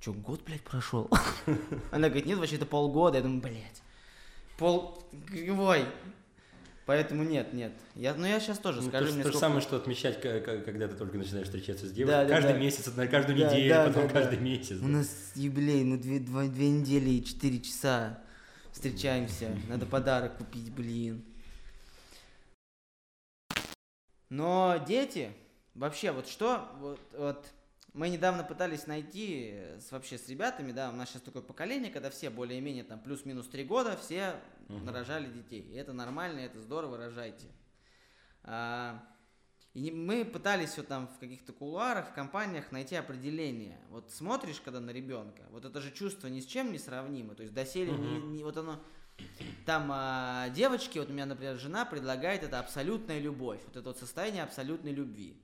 Че, 0.00 0.12
год, 0.12 0.42
блядь, 0.44 0.62
прошел? 0.62 1.10
Она 1.90 2.08
говорит, 2.08 2.26
нет, 2.26 2.38
вообще 2.38 2.56
это 2.56 2.66
полгода. 2.66 3.18
Я 3.18 3.22
думаю, 3.22 3.40
блядь. 3.40 3.82
Пол... 4.56 5.02
Ой, 5.32 5.84
Поэтому 6.88 7.22
нет, 7.22 7.52
нет. 7.52 7.72
Я, 7.96 8.14
ну 8.14 8.24
я 8.24 8.40
сейчас 8.40 8.58
тоже 8.58 8.80
ну, 8.80 8.88
скажу 8.88 9.08
то, 9.08 9.12
мне 9.12 9.22
То 9.22 9.30
же 9.30 9.36
самое, 9.38 9.60
что 9.60 9.76
отмечать, 9.76 10.22
когда 10.22 10.88
ты 10.88 10.96
только 10.96 11.18
начинаешь 11.18 11.44
встречаться 11.44 11.86
с 11.86 11.92
девушкой. 11.92 12.26
Да, 12.26 12.34
каждый 12.34 12.54
да. 12.54 12.58
месяц, 12.58 12.96
на 12.96 13.06
каждую 13.06 13.38
да, 13.38 13.52
неделю, 13.52 13.68
да, 13.68 13.86
потом 13.88 14.08
да, 14.08 14.14
каждый 14.14 14.38
да. 14.38 14.42
месяц. 14.42 14.80
У 14.80 14.88
нас 14.88 15.32
юбилей, 15.34 15.84
мы 15.84 15.98
две, 15.98 16.18
два, 16.18 16.44
две 16.44 16.70
недели 16.70 17.10
и 17.10 17.22
четыре 17.22 17.60
часа 17.60 18.18
встречаемся. 18.72 19.54
Надо 19.68 19.84
подарок 19.84 20.38
купить, 20.38 20.72
блин. 20.72 21.22
Но 24.30 24.82
дети, 24.88 25.32
вообще, 25.74 26.10
вот 26.10 26.26
что, 26.26 26.70
вот, 26.80 27.00
вот 27.18 27.46
мы 27.98 28.10
недавно 28.10 28.44
пытались 28.44 28.86
найти 28.86 29.58
с, 29.80 29.90
вообще 29.90 30.18
с 30.18 30.28
ребятами, 30.28 30.70
да, 30.70 30.90
у 30.90 30.92
нас 30.92 31.10
сейчас 31.10 31.22
такое 31.22 31.42
поколение, 31.42 31.90
когда 31.90 32.10
все 32.10 32.30
более-менее 32.30 32.84
там 32.84 33.00
плюс-минус 33.00 33.48
три 33.48 33.64
года, 33.64 33.96
все 33.96 34.36
угу. 34.68 34.78
нарожали 34.78 35.26
детей. 35.26 35.62
И 35.62 35.74
это 35.74 35.92
нормально, 35.92 36.38
это 36.38 36.60
здорово, 36.60 36.96
рожайте. 36.96 37.48
А, 38.44 39.04
и 39.74 39.90
мы 39.90 40.24
пытались 40.24 40.76
вот 40.76 40.86
там 40.86 41.08
в 41.08 41.18
каких-то 41.18 41.52
кулуарах, 41.52 42.10
в 42.10 42.14
компаниях 42.14 42.70
найти 42.70 42.94
определение. 42.94 43.80
Вот 43.90 44.12
смотришь, 44.12 44.60
когда 44.64 44.78
на 44.78 44.90
ребенка, 44.90 45.42
вот 45.50 45.64
это 45.64 45.80
же 45.80 45.90
чувство 45.90 46.28
ни 46.28 46.38
с 46.38 46.46
чем 46.46 46.70
не 46.70 46.78
сравнимо. 46.78 47.34
То 47.34 47.42
есть 47.42 47.52
доселе 47.52 47.92
угу. 47.92 48.02
не, 48.02 48.18
не, 48.20 48.44
вот 48.44 48.56
оно 48.58 48.80
там 49.66 49.90
а, 49.92 50.48
девочки, 50.50 51.00
вот 51.00 51.10
у 51.10 51.12
меня, 51.12 51.26
например, 51.26 51.58
жена 51.58 51.84
предлагает 51.84 52.44
это 52.44 52.60
абсолютная 52.60 53.18
любовь, 53.18 53.60
вот 53.66 53.76
это 53.76 53.88
вот 53.88 53.98
состояние 53.98 54.44
абсолютной 54.44 54.92
любви. 54.92 55.36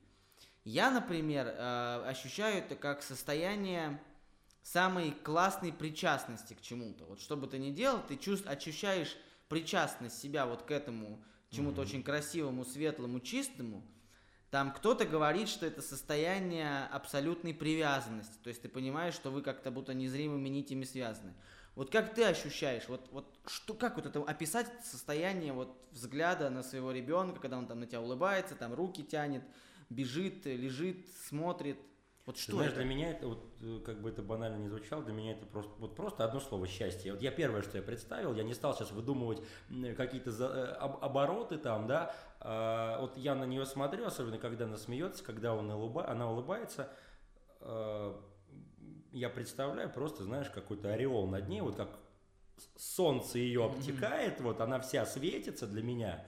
Я, 0.64 0.90
например, 0.90 1.46
э, 1.46 2.04
ощущаю 2.06 2.58
это 2.58 2.74
как 2.74 3.02
состояние 3.02 4.00
самой 4.62 5.12
классной 5.12 5.72
причастности 5.72 6.54
к 6.54 6.62
чему-то. 6.62 7.04
Вот 7.04 7.20
что 7.20 7.36
бы 7.36 7.46
ты 7.46 7.58
ни 7.58 7.70
делал, 7.70 8.00
ты 8.02 8.16
чувств, 8.16 8.46
ощущаешь 8.46 9.14
причастность 9.48 10.18
себя 10.18 10.46
вот 10.46 10.62
к 10.62 10.70
этому 10.70 11.22
чему-то 11.50 11.82
mm-hmm. 11.82 11.84
очень 11.84 12.02
красивому, 12.02 12.64
светлому, 12.64 13.20
чистому. 13.20 13.82
Там 14.50 14.72
кто-то 14.72 15.04
говорит, 15.04 15.48
что 15.48 15.66
это 15.66 15.82
состояние 15.82 16.86
абсолютной 16.86 17.52
привязанности. 17.52 18.38
То 18.42 18.48
есть 18.48 18.62
ты 18.62 18.68
понимаешь, 18.68 19.14
что 19.14 19.30
вы 19.30 19.42
как-то 19.42 19.70
будто 19.70 19.92
незримыми 19.92 20.48
нитями 20.48 20.84
связаны. 20.84 21.34
Вот 21.74 21.90
как 21.90 22.14
ты 22.14 22.24
ощущаешь, 22.24 22.88
вот, 22.88 23.08
вот 23.10 23.36
что, 23.46 23.74
как 23.74 23.96
вот 23.96 24.06
это 24.06 24.22
описать 24.22 24.68
состояние 24.84 25.52
вот 25.52 25.76
взгляда 25.90 26.48
на 26.50 26.62
своего 26.62 26.92
ребенка, 26.92 27.40
когда 27.40 27.58
он 27.58 27.66
там 27.66 27.80
на 27.80 27.86
тебя 27.86 28.00
улыбается, 28.00 28.54
там 28.54 28.72
руки 28.72 29.02
тянет, 29.02 29.42
бежит, 29.90 30.46
лежит, 30.46 31.06
смотрит. 31.26 31.78
Вот 32.26 32.38
что 32.38 32.52
знаешь, 32.52 32.70
это? 32.72 32.80
для 32.80 32.88
меня 32.88 33.10
это, 33.10 33.28
вот, 33.28 33.44
э, 33.60 33.80
как 33.84 34.00
бы 34.00 34.08
это 34.08 34.22
банально 34.22 34.56
не 34.56 34.68
звучало, 34.68 35.02
для 35.04 35.12
меня 35.12 35.32
это 35.32 35.44
просто, 35.44 35.72
вот 35.78 35.94
просто 35.94 36.24
одно 36.24 36.40
слово 36.40 36.66
счастье. 36.66 37.12
Вот 37.12 37.20
я 37.20 37.30
первое, 37.30 37.60
что 37.60 37.76
я 37.76 37.82
представил, 37.82 38.34
я 38.34 38.44
не 38.44 38.54
стал 38.54 38.74
сейчас 38.74 38.92
выдумывать 38.92 39.42
какие-то 39.96 40.30
за, 40.30 40.46
э, 40.46 40.64
об, 40.76 41.04
обороты 41.04 41.58
там, 41.58 41.86
да. 41.86 42.14
А, 42.40 42.98
вот 43.00 43.18
я 43.18 43.34
на 43.34 43.44
нее 43.44 43.66
смотрю, 43.66 44.06
особенно 44.06 44.38
когда 44.38 44.64
она 44.64 44.78
смеется, 44.78 45.22
когда 45.22 45.54
он 45.54 45.70
улыба, 45.70 46.08
она 46.08 46.30
улыбается, 46.30 46.90
а, 47.60 48.18
я 49.12 49.28
представляю 49.28 49.90
просто, 49.92 50.24
знаешь, 50.24 50.48
какой-то 50.48 50.92
ореол 50.92 51.28
над 51.28 51.48
ней, 51.48 51.60
вот 51.60 51.76
как 51.76 51.90
солнце 52.76 53.38
ее 53.38 53.64
обтекает, 53.64 54.38
mm-hmm. 54.38 54.44
вот 54.44 54.60
она 54.60 54.80
вся 54.80 55.04
светится 55.06 55.66
для 55.66 55.82
меня. 55.82 56.24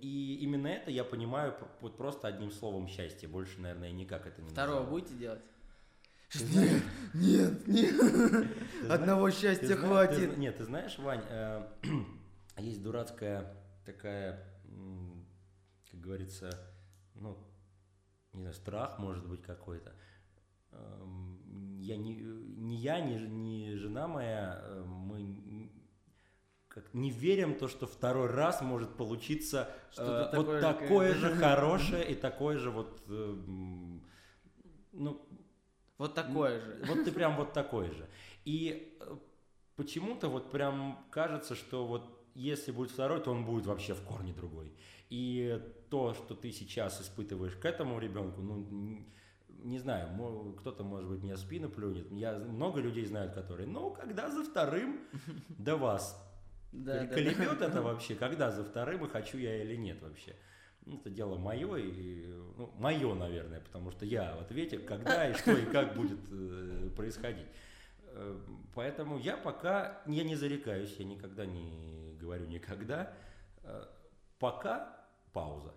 И 0.00 0.38
именно 0.42 0.66
это 0.68 0.90
я 0.90 1.04
понимаю 1.04 1.54
вот 1.80 1.96
просто 1.96 2.28
одним 2.28 2.50
словом 2.50 2.88
счастье. 2.88 3.28
Больше, 3.28 3.60
наверное, 3.60 3.92
никак 3.92 4.26
это 4.26 4.42
не 4.42 4.50
Второго 4.50 4.80
называю. 4.80 4.90
будете 4.90 5.14
делать? 5.18 5.42
Нет, 6.34 6.82
нет, 7.14 7.66
нет. 7.68 8.50
Одного 8.90 9.30
счастья 9.30 9.76
хватит. 9.76 10.36
Нет, 10.36 10.56
ты 10.56 10.64
знаешь, 10.64 10.98
Вань, 10.98 11.22
э, 11.28 11.66
есть 12.58 12.82
дурацкая 12.82 13.54
такая, 13.84 14.44
как 15.90 16.00
говорится, 16.00 16.50
ну, 17.14 17.38
не 18.32 18.40
знаю, 18.40 18.54
страх, 18.54 18.98
может 18.98 19.26
быть, 19.26 19.42
какой-то. 19.42 19.94
Эм, 20.72 21.78
я 21.78 21.96
не, 21.96 22.14
не 22.14 22.76
я, 22.76 23.00
не, 23.00 23.18
не 23.18 23.76
жена 23.76 24.08
моя, 24.08 24.60
э, 24.60 24.82
мы 24.84 25.22
как 26.76 26.92
не 26.92 27.10
верим 27.10 27.54
то, 27.54 27.68
что 27.68 27.86
второй 27.86 28.28
раз 28.28 28.60
может 28.60 28.98
получиться 28.98 29.70
э, 29.96 30.04
вот 30.04 30.30
такое, 30.30 30.60
такое 30.60 31.14
же, 31.14 31.34
хорошее 31.34 32.06
и 32.10 32.14
такое 32.14 32.58
же 32.58 32.70
вот, 32.70 33.02
э, 33.08 33.34
ну, 34.92 35.26
вот 35.96 36.14
такое 36.14 36.60
же. 36.60 36.82
Вот 36.86 37.04
ты 37.04 37.12
прям 37.12 37.34
вот 37.36 37.54
такой 37.54 37.90
же. 37.92 38.06
И 38.44 38.94
э, 39.00 39.16
почему-то 39.76 40.28
вот 40.28 40.50
прям 40.50 41.02
кажется, 41.10 41.54
что 41.54 41.86
вот 41.86 42.14
если 42.34 42.72
будет 42.72 42.90
второй, 42.90 43.22
то 43.22 43.30
он 43.30 43.46
будет 43.46 43.64
вообще 43.64 43.94
в 43.94 44.02
корне 44.02 44.34
другой. 44.34 44.70
И 45.08 45.58
то, 45.88 46.12
что 46.12 46.34
ты 46.34 46.52
сейчас 46.52 47.00
испытываешь 47.00 47.54
к 47.54 47.64
этому 47.64 47.98
ребенку, 47.98 48.42
ну, 48.42 49.06
не 49.48 49.78
знаю, 49.78 50.54
кто-то, 50.58 50.84
может 50.84 51.08
быть, 51.08 51.22
мне 51.22 51.38
спину 51.38 51.70
плюнет. 51.70 52.12
Я 52.12 52.38
много 52.38 52.82
людей 52.82 53.06
знают, 53.06 53.32
которые, 53.32 53.66
ну, 53.66 53.92
когда 53.92 54.30
за 54.30 54.44
вторым 54.44 55.00
до 55.48 55.78
вас 55.78 56.22
да, 56.84 57.06
Колебет 57.06 57.58
да, 57.58 57.66
это 57.66 57.82
вообще, 57.82 58.14
когда 58.14 58.50
за 58.50 58.64
вторым 58.64 59.04
и 59.04 59.08
хочу 59.08 59.38
я 59.38 59.62
или 59.62 59.76
нет 59.76 60.02
вообще. 60.02 60.36
Ну, 60.84 60.98
это 60.98 61.10
дело 61.10 61.36
мое, 61.36 61.76
и, 61.76 62.26
ну, 62.56 62.72
мое, 62.78 63.14
наверное, 63.14 63.60
потому 63.60 63.90
что 63.90 64.04
я 64.04 64.36
в 64.36 64.40
ответе, 64.40 64.78
когда 64.78 65.28
и 65.28 65.34
что 65.34 65.52
и 65.52 65.64
как 65.66 65.96
будет 65.96 66.20
э, 66.30 66.90
происходить. 66.94 67.46
Э, 68.02 68.38
поэтому 68.74 69.18
я 69.18 69.36
пока, 69.36 70.00
я 70.06 70.22
не 70.22 70.36
зарекаюсь, 70.36 70.94
я 70.98 71.04
никогда 71.04 71.44
не 71.44 72.16
говорю 72.20 72.46
никогда. 72.46 73.12
Э, 73.64 73.86
пока 74.38 74.96
пауза. 75.32 75.74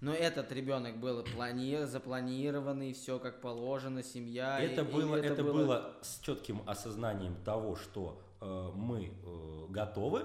Но 0.00 0.14
этот 0.14 0.52
ребенок 0.52 0.98
был 0.98 1.24
плани... 1.24 1.84
запланированный, 1.84 2.92
все 2.92 3.18
как 3.18 3.40
положено, 3.40 4.02
семья. 4.02 4.60
Это, 4.60 4.84
было, 4.84 5.16
это, 5.16 5.34
это 5.34 5.42
было... 5.42 5.52
было 5.52 5.96
с 6.02 6.20
четким 6.20 6.62
осознанием 6.66 7.36
того, 7.44 7.74
что 7.74 8.22
мы 8.46 9.06
э, 9.06 9.66
готовы, 9.70 10.24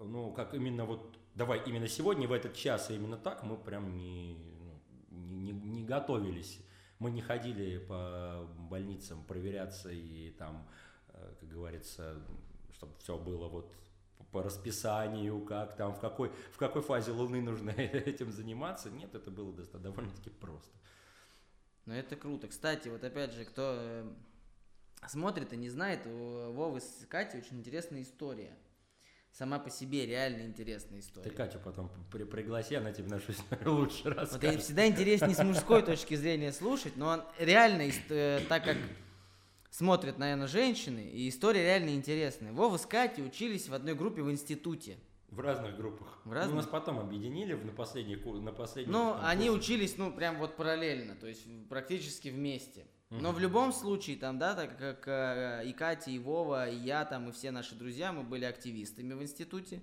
ну, 0.00 0.32
как 0.32 0.54
именно 0.54 0.84
вот, 0.84 1.18
давай 1.34 1.62
именно 1.66 1.88
сегодня, 1.88 2.28
в 2.28 2.32
этот 2.32 2.54
час, 2.54 2.90
и 2.90 2.94
именно 2.94 3.16
так, 3.16 3.42
мы 3.42 3.56
прям 3.56 3.96
не, 3.96 4.36
ну, 4.58 4.80
не, 5.10 5.52
не 5.52 5.84
готовились. 5.84 6.60
Мы 6.98 7.10
не 7.10 7.20
ходили 7.20 7.78
по 7.78 8.46
больницам 8.70 9.24
проверяться 9.24 9.90
и 9.90 10.30
там, 10.30 10.68
э, 11.08 11.34
как 11.40 11.48
говорится, 11.48 12.22
чтобы 12.72 12.96
все 12.98 13.18
было 13.18 13.48
вот 13.48 13.72
по 14.30 14.42
расписанию, 14.42 15.40
как 15.40 15.76
там, 15.76 15.94
в 15.94 16.00
какой, 16.00 16.30
в 16.52 16.56
какой 16.56 16.82
фазе 16.82 17.12
Луны 17.12 17.42
нужно 17.42 17.70
этим 17.76 18.30
заниматься. 18.32 18.90
Нет, 18.90 19.14
это 19.14 19.30
было 19.30 19.52
довольно-таки 19.52 20.30
просто. 20.30 20.74
Ну, 21.84 21.94
это 21.94 22.16
круто. 22.16 22.48
Кстати, 22.48 22.88
вот 22.88 23.02
опять 23.02 23.32
же, 23.32 23.44
кто 23.44 24.04
смотрит 25.08 25.52
и 25.52 25.56
не 25.56 25.68
знает, 25.68 26.06
у 26.06 26.52
Вовы 26.52 26.80
с 26.80 27.06
Катей 27.08 27.40
очень 27.40 27.58
интересная 27.58 28.02
история. 28.02 28.56
сама 29.32 29.58
по 29.58 29.70
себе 29.70 30.04
реально 30.06 30.42
интересная 30.42 31.00
история. 31.00 31.30
Ты 31.30 31.34
Катю 31.34 31.58
потом 31.64 31.90
при 32.10 32.24
пригласи, 32.24 32.74
она 32.74 32.92
тебе 32.92 33.08
нашу 33.08 33.32
историю 33.32 33.72
лучше 33.74 34.10
расскажет. 34.10 34.32
Вот 34.32 34.42
ей 34.42 34.58
всегда 34.58 34.86
интереснее 34.86 35.34
с 35.34 35.42
мужской 35.42 35.82
точки 35.82 36.14
зрения 36.14 36.52
слушать, 36.52 36.96
но 36.96 37.06
он 37.08 37.22
реально, 37.38 37.90
э, 38.10 38.40
так 38.48 38.64
как 38.64 38.76
смотрят, 39.70 40.18
наверное, 40.18 40.46
женщины, 40.48 41.08
и 41.10 41.28
история 41.30 41.62
реально 41.62 41.94
интересная. 41.94 42.52
Вова 42.52 42.76
с 42.76 42.84
Катей 42.84 43.24
учились 43.26 43.68
в 43.68 43.74
одной 43.74 43.94
группе 43.94 44.22
в 44.22 44.30
институте. 44.30 44.98
В 45.30 45.40
разных 45.40 45.76
группах. 45.78 46.20
В 46.26 46.32
разных? 46.32 46.50
Ну, 46.54 46.56
нас 46.60 46.66
потом 46.66 46.98
объединили 46.98 47.54
в- 47.54 47.64
на 47.64 47.72
последний 47.72 48.16
на 48.16 48.52
последний 48.52 48.92
Ну, 48.92 49.12
там, 49.14 49.24
они 49.24 49.48
курс. 49.48 49.62
учились, 49.64 49.96
ну, 49.96 50.12
прям 50.12 50.38
вот 50.38 50.56
параллельно, 50.56 51.14
то 51.16 51.26
есть 51.26 51.46
практически 51.70 52.28
вместе. 52.28 52.84
Но 53.20 53.32
в 53.32 53.38
любом 53.38 53.72
случае, 53.72 54.16
там, 54.16 54.38
да, 54.38 54.54
так 54.54 54.78
как 54.78 55.06
э, 55.06 55.62
и 55.66 55.72
Катя, 55.72 56.10
и 56.10 56.18
Вова, 56.18 56.68
и 56.68 56.76
я, 56.76 57.04
там, 57.04 57.28
и 57.28 57.32
все 57.32 57.50
наши 57.50 57.74
друзья, 57.74 58.12
мы 58.12 58.22
были 58.22 58.44
активистами 58.44 59.12
в 59.12 59.22
институте. 59.22 59.82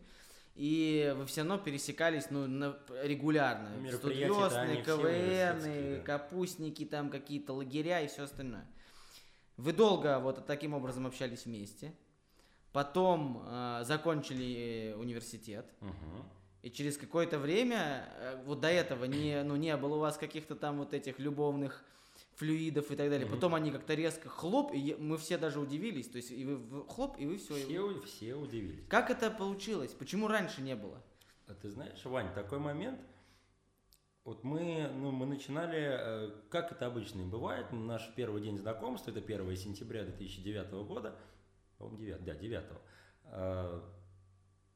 И 0.56 1.14
вы 1.16 1.26
все 1.26 1.42
равно 1.42 1.58
пересекались, 1.58 2.32
ну, 2.32 2.48
на- 2.48 2.78
регулярно. 3.04 3.70
Они 3.70 3.90
все 3.90 3.98
КВН, 4.84 6.00
да. 6.00 6.04
капустники, 6.04 6.86
там, 6.86 7.10
какие-то 7.10 7.54
лагеря 7.54 8.02
и 8.02 8.08
все 8.08 8.24
остальное. 8.24 8.66
Вы 9.58 9.74
долго 9.74 10.20
вот 10.20 10.46
таким 10.48 10.74
образом 10.74 11.06
общались 11.06 11.46
вместе. 11.46 11.94
Потом 12.74 13.44
э, 13.46 13.82
закончили 13.84 14.96
университет. 14.98 15.66
Мгм. 15.82 16.26
И 16.62 16.70
через 16.70 16.98
какое-то 16.98 17.40
время, 17.40 18.10
э, 18.18 18.44
вот 18.46 18.60
до 18.60 18.70
этого 18.70 19.06
не, 19.06 19.44
ну, 19.44 19.56
не 19.56 19.76
было 19.78 19.96
у 19.96 20.00
вас 20.00 20.18
каких-то 20.18 20.56
там 20.56 20.80
вот 20.80 20.94
этих 20.94 21.20
любовных 21.20 21.84
флюидов 22.40 22.90
и 22.90 22.96
так 22.96 23.10
далее. 23.10 23.26
Мгм. 23.26 23.36
Потом 23.36 23.54
они 23.54 23.70
как-то 23.70 23.94
резко 23.94 24.30
хлоп, 24.30 24.72
и 24.74 24.96
мы 24.98 25.18
все 25.18 25.38
даже 25.38 25.60
удивились. 25.60 26.08
То 26.08 26.18
есть 26.18 26.32
и 26.32 26.46
вы 26.46 26.88
хлоп, 26.88 27.18
и 27.20 27.26
вы 27.26 27.38
все. 27.38 27.56
Все, 27.56 27.80
у- 27.80 28.02
все 28.02 28.36
удивились. 28.36 28.86
Как 28.88 29.10
это 29.10 29.30
получилось? 29.30 29.92
Почему 29.92 30.28
раньше 30.28 30.62
не 30.62 30.76
было? 30.76 31.04
А 31.48 31.54
ты 31.54 31.70
знаешь, 31.70 32.04
Вань, 32.06 32.34
такой 32.34 32.60
момент, 32.60 33.02
вот 34.24 34.44
мы, 34.44 34.90
ну, 34.96 35.12
мы 35.12 35.26
начинали, 35.26 35.80
э, 35.80 36.32
как 36.50 36.72
это 36.72 36.86
обычно 36.86 37.22
и 37.22 37.26
бывает, 37.26 37.72
наш 37.72 38.14
первый 38.16 38.42
день 38.42 38.58
знакомства, 38.58 39.12
это 39.12 39.20
1 39.20 39.56
сентября 39.58 40.06
2009 40.06 40.72
года, 40.86 41.20
по-моему, 41.78 41.98
9, 42.00 42.24
да, 42.24 42.36
9 42.36 42.66
э, 43.26 43.82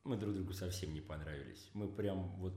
мы 0.03 0.18
друг 0.18 0.34
другу 0.34 0.53
совсем 0.53 0.93
не 0.93 1.01
понравились. 1.01 1.70
Мы 1.74 1.88
прям 1.88 2.36
вот 2.38 2.55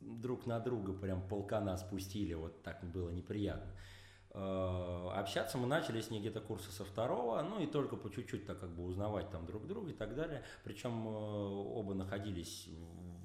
друг 0.00 0.46
на 0.46 0.58
друга 0.58 0.94
прям 0.94 1.28
полкана 1.28 1.76
спустили, 1.76 2.34
вот 2.34 2.62
так 2.62 2.82
было 2.90 3.10
неприятно. 3.10 3.72
Э, 4.34 5.10
Общаться 5.14 5.58
мы 5.58 5.66
начали 5.66 6.00
с 6.00 6.10
ней 6.10 6.20
где-то 6.20 6.40
курса 6.40 6.72
со 6.72 6.84
второго, 6.84 7.42
ну 7.42 7.62
и 7.62 7.66
только 7.66 7.96
по 7.96 8.10
чуть-чуть 8.10 8.46
так 8.46 8.58
как 8.60 8.70
бы 8.70 8.84
узнавать 8.84 9.30
там 9.30 9.46
друг 9.46 9.66
друга 9.66 9.90
и 9.90 9.94
так 9.94 10.14
далее. 10.14 10.42
Причем 10.64 11.06
э, 11.06 11.10
оба 11.10 11.94
находились 11.94 12.68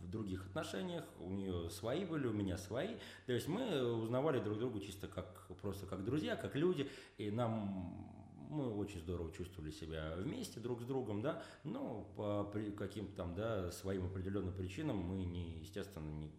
в 0.01 0.09
других 0.09 0.45
отношениях, 0.45 1.05
у 1.19 1.29
нее 1.29 1.69
свои 1.69 2.05
были, 2.05 2.27
у 2.27 2.33
меня 2.33 2.57
свои. 2.57 2.95
То 3.25 3.33
есть 3.33 3.47
мы 3.47 3.83
узнавали 3.93 4.39
друг 4.39 4.59
друга 4.59 4.79
чисто 4.79 5.07
как 5.07 5.47
просто 5.61 5.85
как 5.85 6.03
друзья, 6.03 6.35
как 6.35 6.55
люди, 6.55 6.89
и 7.17 7.31
нам 7.31 8.15
мы 8.49 8.73
очень 8.73 8.99
здорово 8.99 9.31
чувствовали 9.31 9.71
себя 9.71 10.13
вместе 10.17 10.59
друг 10.59 10.81
с 10.81 10.85
другом, 10.85 11.21
да, 11.21 11.43
но 11.63 12.03
по 12.15 12.49
каким-то 12.77 13.15
там, 13.15 13.35
да, 13.35 13.71
своим 13.71 14.05
определенным 14.05 14.53
причинам 14.53 14.97
мы 14.97 15.23
не, 15.25 15.59
естественно, 15.59 16.09
не 16.09 16.31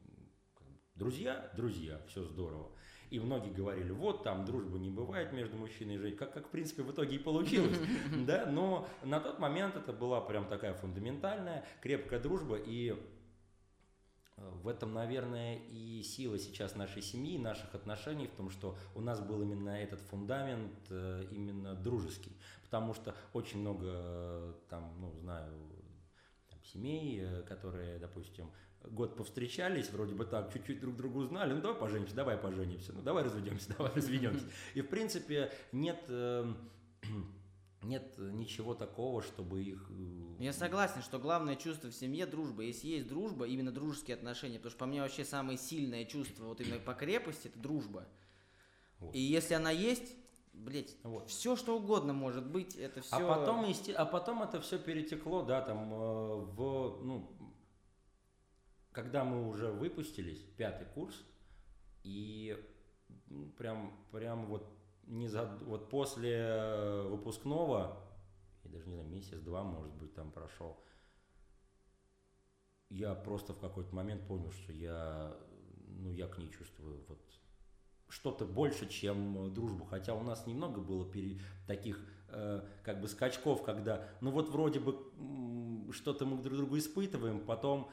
друзья, 0.94 1.50
друзья, 1.54 2.00
все 2.08 2.24
здорово. 2.24 2.70
И 3.10 3.18
многие 3.18 3.50
говорили, 3.50 3.90
вот 3.90 4.22
там 4.22 4.44
дружбы 4.44 4.78
не 4.78 4.90
бывает 4.90 5.32
между 5.32 5.56
мужчиной 5.56 5.94
и 5.94 5.98
женщиной, 5.98 6.18
как, 6.18 6.34
как 6.34 6.46
в 6.46 6.50
принципе 6.50 6.82
в 6.82 6.92
итоге 6.92 7.16
и 7.16 7.18
получилось, 7.18 7.78
да, 8.26 8.46
но 8.46 8.86
на 9.02 9.18
тот 9.20 9.38
момент 9.38 9.76
это 9.76 9.92
была 9.92 10.20
прям 10.20 10.46
такая 10.46 10.74
фундаментальная, 10.74 11.64
крепкая 11.80 12.20
дружба, 12.20 12.56
и 12.56 12.90
э, 14.36 14.50
в 14.62 14.68
этом, 14.68 14.92
наверное, 14.92 15.56
и 15.56 16.02
сила 16.02 16.38
сейчас 16.38 16.76
нашей 16.76 17.00
семьи, 17.00 17.38
наших 17.38 17.74
отношений, 17.74 18.26
в 18.26 18.32
том, 18.32 18.50
что 18.50 18.76
у 18.94 19.00
нас 19.00 19.20
был 19.20 19.40
именно 19.40 19.70
этот 19.70 20.00
фундамент, 20.02 20.74
э, 20.90 21.26
именно 21.30 21.74
дружеский. 21.74 22.36
Потому 22.64 22.92
что 22.92 23.14
очень 23.32 23.60
много, 23.60 23.86
э, 23.86 24.52
там, 24.68 24.92
ну, 25.00 25.14
знаю, 25.20 25.54
там, 26.50 26.62
семей, 26.62 27.42
которые, 27.46 27.98
допустим, 27.98 28.50
год 28.84 29.16
повстречались, 29.16 29.90
вроде 29.90 30.14
бы 30.14 30.24
так, 30.24 30.52
чуть-чуть 30.52 30.80
друг 30.80 30.96
друга 30.96 31.18
узнали, 31.18 31.52
ну 31.52 31.60
давай 31.60 31.78
поженимся, 31.78 32.14
давай 32.14 32.36
поженимся, 32.36 32.92
ну 32.92 33.02
давай 33.02 33.24
разведемся, 33.24 33.74
давай 33.76 33.92
разведемся. 33.94 34.44
И 34.74 34.80
в 34.82 34.88
принципе 34.88 35.52
нет, 35.72 36.02
э, 36.08 36.52
нет 37.82 38.14
ничего 38.18 38.74
такого, 38.74 39.22
чтобы 39.22 39.62
их... 39.62 39.90
э, 39.90 40.42
Я 40.42 40.52
согласен, 40.52 41.02
что 41.02 41.18
главное 41.18 41.56
чувство 41.56 41.88
в 41.88 41.94
семье 41.94 42.26
дружба. 42.26 42.62
Если 42.62 42.88
есть 42.88 43.08
дружба, 43.08 43.46
именно 43.46 43.70
дружеские 43.72 44.16
отношения, 44.16 44.56
потому 44.58 44.70
что 44.70 44.78
по 44.78 44.86
мне 44.86 45.00
вообще 45.02 45.24
самое 45.24 45.58
сильное 45.58 46.04
чувство 46.04 46.46
вот 46.46 46.60
именно 46.60 46.78
по 46.78 46.94
крепости 46.94 47.48
это 47.48 47.58
дружба. 47.58 48.06
Вот. 49.00 49.14
И 49.14 49.20
если 49.20 49.54
она 49.54 49.70
есть, 49.70 50.16
блять, 50.52 50.96
Вот. 51.04 51.28
все 51.28 51.54
что 51.54 51.76
угодно 51.78 52.12
может 52.12 52.46
быть, 52.46 52.74
это 52.74 53.00
все. 53.00 53.16
А 53.16 53.20
потом, 53.36 53.64
а 53.96 54.04
потом 54.06 54.42
это 54.42 54.60
все 54.60 54.78
перетекло, 54.78 55.42
да, 55.42 55.60
там 55.60 55.92
э, 55.92 55.96
в, 55.96 57.00
ну, 57.04 57.30
когда 58.98 59.22
мы 59.22 59.48
уже 59.48 59.68
выпустились, 59.68 60.40
пятый 60.56 60.84
курс, 60.84 61.24
и 62.02 62.60
прям, 63.56 63.96
прям 64.10 64.46
вот 64.46 64.68
не 65.04 65.28
за, 65.28 65.46
вот 65.66 65.88
после 65.88 66.34
э, 66.34 67.06
выпускного, 67.08 67.96
я 68.64 68.70
даже 68.72 68.88
не 68.88 68.96
знаю, 68.96 69.08
месяц-два, 69.08 69.62
может 69.62 69.94
быть, 69.94 70.14
там 70.14 70.32
прошел, 70.32 70.82
я 72.88 73.14
просто 73.14 73.52
в 73.52 73.60
какой-то 73.60 73.94
момент 73.94 74.26
понял, 74.26 74.50
что 74.50 74.72
я, 74.72 75.32
ну, 75.86 76.10
я 76.10 76.26
к 76.26 76.36
ней 76.38 76.50
чувствую 76.50 77.04
вот 77.06 77.20
что-то 78.08 78.46
больше, 78.46 78.88
чем 78.88 79.46
э, 79.46 79.50
дружбу. 79.50 79.84
Хотя 79.84 80.14
у 80.14 80.24
нас 80.24 80.44
немного 80.48 80.80
было 80.80 81.08
пере- 81.08 81.38
таких 81.68 82.04
э, 82.30 82.66
как 82.82 83.00
бы 83.00 83.06
скачков, 83.06 83.62
когда, 83.62 84.08
ну 84.20 84.32
вот 84.32 84.48
вроде 84.48 84.80
бы 84.80 85.92
что-то 85.92 86.26
мы 86.26 86.42
друг 86.42 86.56
другу 86.58 86.78
испытываем, 86.78 87.46
потом, 87.46 87.90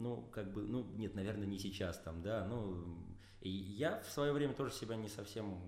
ну 0.00 0.22
как 0.32 0.52
бы, 0.52 0.62
ну 0.62 0.84
нет, 0.96 1.14
наверное, 1.14 1.46
не 1.46 1.58
сейчас 1.58 1.98
там, 1.98 2.22
да, 2.22 2.46
ну 2.46 2.84
я 3.42 4.00
в 4.00 4.10
свое 4.10 4.32
время 4.32 4.54
тоже 4.54 4.72
себя 4.72 4.96
не 4.96 5.08
совсем 5.08 5.60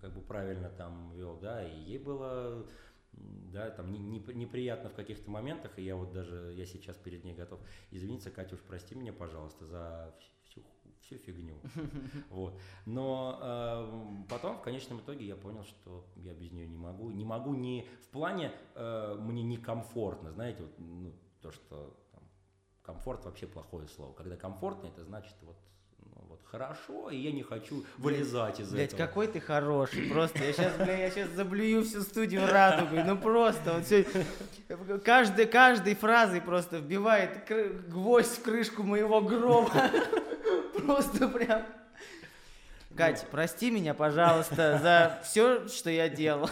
как 0.00 0.14
бы 0.14 0.20
правильно 0.20 0.68
там 0.70 1.12
вел, 1.14 1.38
да, 1.38 1.66
и 1.66 1.80
ей 1.80 1.98
было 1.98 2.66
да, 3.12 3.70
там 3.70 3.92
не- 3.92 3.98
не- 3.98 4.34
неприятно 4.34 4.88
в 4.88 4.94
каких-то 4.94 5.30
моментах, 5.30 5.78
и 5.78 5.82
я 5.82 5.96
вот 5.96 6.12
даже, 6.12 6.54
я 6.56 6.66
сейчас 6.66 6.96
перед 6.96 7.24
ней 7.24 7.34
готов 7.34 7.60
извиниться, 7.90 8.30
Катюш, 8.30 8.60
прости 8.60 8.94
меня, 8.94 9.12
пожалуйста, 9.12 9.66
за 9.66 10.14
всю, 10.44 10.62
всю 11.00 11.16
фигню. 11.16 11.56
Вот. 12.30 12.58
Но 12.86 13.38
э, 13.42 14.24
потом, 14.28 14.58
в 14.58 14.62
конечном 14.62 15.00
итоге, 15.00 15.26
я 15.26 15.36
понял, 15.36 15.64
что 15.64 16.06
я 16.16 16.34
без 16.34 16.52
нее 16.52 16.68
не 16.68 16.76
могу. 16.76 17.10
Не 17.10 17.24
могу 17.24 17.54
не 17.54 17.88
в 18.02 18.08
плане 18.08 18.52
э, 18.74 19.16
мне 19.18 19.42
некомфортно, 19.42 20.32
знаете, 20.32 20.62
вот, 20.62 20.78
ну, 20.78 21.12
то, 21.40 21.50
что 21.50 21.96
комфорт 22.92 23.24
вообще 23.24 23.46
плохое 23.46 23.86
слово. 23.88 24.12
Когда 24.14 24.36
комфортно, 24.36 24.88
это 24.88 25.04
значит 25.04 25.34
вот, 25.42 25.56
ну, 26.00 26.24
вот 26.28 26.40
хорошо, 26.44 27.08
и 27.10 27.16
я 27.16 27.30
не 27.30 27.42
хочу 27.44 27.84
вылезать 27.98 28.58
из 28.58 28.70
Блять, 28.72 28.92
этого. 28.94 29.06
какой 29.06 29.28
ты 29.28 29.40
хороший, 29.40 30.08
просто. 30.10 30.38
Я 30.42 30.52
сейчас, 30.52 30.74
бля, 30.76 30.96
я 30.96 31.10
сейчас 31.10 31.28
заблюю 31.30 31.84
всю 31.84 32.02
студию 32.02 32.44
радугой. 32.50 33.04
Ну 33.04 33.16
просто, 33.16 33.74
вот 33.74 33.84
всё- 33.86 34.04
каждой, 35.04 35.46
каждой 35.46 35.94
фразой 35.94 36.40
просто 36.40 36.78
вбивает 36.78 37.30
гвоздь 37.88 38.38
в 38.38 38.42
крышку 38.42 38.82
моего 38.82 39.20
гроба. 39.20 39.70
Просто 40.84 41.28
прям. 41.28 41.62
Кать, 42.96 43.24
прости 43.30 43.70
меня, 43.70 43.94
пожалуйста, 43.94 44.80
за 44.82 45.20
все, 45.24 45.68
что 45.68 45.90
я 45.90 46.08
делал. 46.08 46.50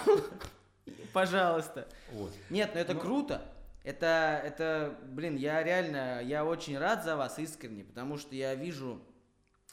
Пожалуйста. 1.12 1.88
Вот. 2.12 2.30
Нет, 2.48 2.70
ну 2.74 2.80
это 2.80 2.94
Ну- 2.94 3.00
круто. 3.00 3.42
Это, 3.88 4.42
это, 4.44 4.98
блин, 5.06 5.36
я 5.36 5.62
реально, 5.62 6.20
я 6.22 6.44
очень 6.44 6.76
рад 6.76 7.04
за 7.04 7.16
вас 7.16 7.38
искренне, 7.38 7.84
потому 7.84 8.18
что 8.18 8.34
я 8.34 8.54
вижу, 8.54 9.00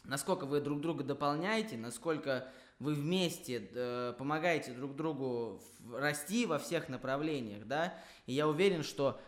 насколько 0.05 0.45
вы 0.45 0.61
друг 0.61 0.79
друга 0.79 1.03
дополняете, 1.03 1.75
насколько 1.75 2.47
вы 2.79 2.93
вместе 2.93 3.69
э, 3.73 4.13
помогаете 4.17 4.71
друг 4.71 4.95
другу 4.95 5.61
расти 5.91 6.45
во 6.45 6.59
всех 6.59 6.87
направлениях, 6.87 7.67
да, 7.67 7.93
и 8.25 8.31
я 8.31 8.47
уверен, 8.47 8.83
что 8.83 9.19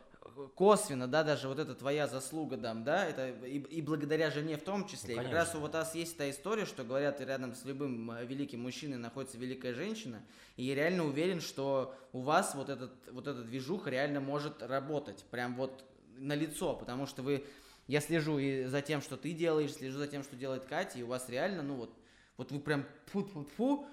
косвенно, 0.55 1.07
да, 1.07 1.23
даже 1.23 1.47
вот 1.47 1.59
это 1.59 1.75
твоя 1.75 2.07
заслуга, 2.07 2.57
дам, 2.57 2.83
да, 2.83 3.05
это 3.05 3.29
и, 3.45 3.59
и 3.59 3.81
благодаря 3.81 4.29
жене 4.29 4.57
в 4.57 4.63
том 4.63 4.88
числе. 4.88 5.15
Ну, 5.15 5.21
и 5.21 5.25
как 5.25 5.33
раз 5.33 5.55
у 5.55 5.59
вот 5.59 5.73
вас 5.73 5.95
есть 5.95 6.17
та 6.17 6.29
история, 6.29 6.65
что 6.65 6.83
говорят, 6.83 7.19
рядом 7.21 7.55
с 7.55 7.65
любым 7.65 8.11
э, 8.11 8.25
великим 8.25 8.61
мужчиной 8.61 8.97
находится 8.97 9.38
великая 9.38 9.73
женщина, 9.73 10.21
и 10.55 10.63
я 10.63 10.75
реально 10.75 11.05
уверен, 11.05 11.41
что 11.41 11.95
у 12.13 12.21
вас 12.21 12.55
вот 12.55 12.69
этот 12.69 12.91
вот 13.11 13.27
эта 13.27 13.43
движуха 13.43 13.89
реально 13.89 14.19
может 14.19 14.61
работать, 14.63 15.23
прям 15.31 15.55
вот 15.55 15.83
на 16.17 16.33
лицо, 16.33 16.75
потому 16.75 17.05
что 17.05 17.21
вы, 17.21 17.45
я 17.88 18.01
слежу 18.01 18.38
и 18.38 18.65
за 18.65 18.81
тем, 18.81 19.01
что 19.01 19.17
ты 19.17 19.33
делаешь, 19.33 19.73
слежу 19.73 19.97
за 19.97 20.07
тем, 20.07 20.23
что 20.23 20.35
делает 20.35 20.65
Катя, 20.65 20.99
и 20.99 21.03
у 21.03 21.07
вас 21.07 21.29
реально, 21.29 21.63
ну 21.63 21.75
вот, 21.75 21.93
вот 22.38 22.51
вы 22.51 22.59
прям 22.59 22.85
фу-фу-фу, 23.07 23.88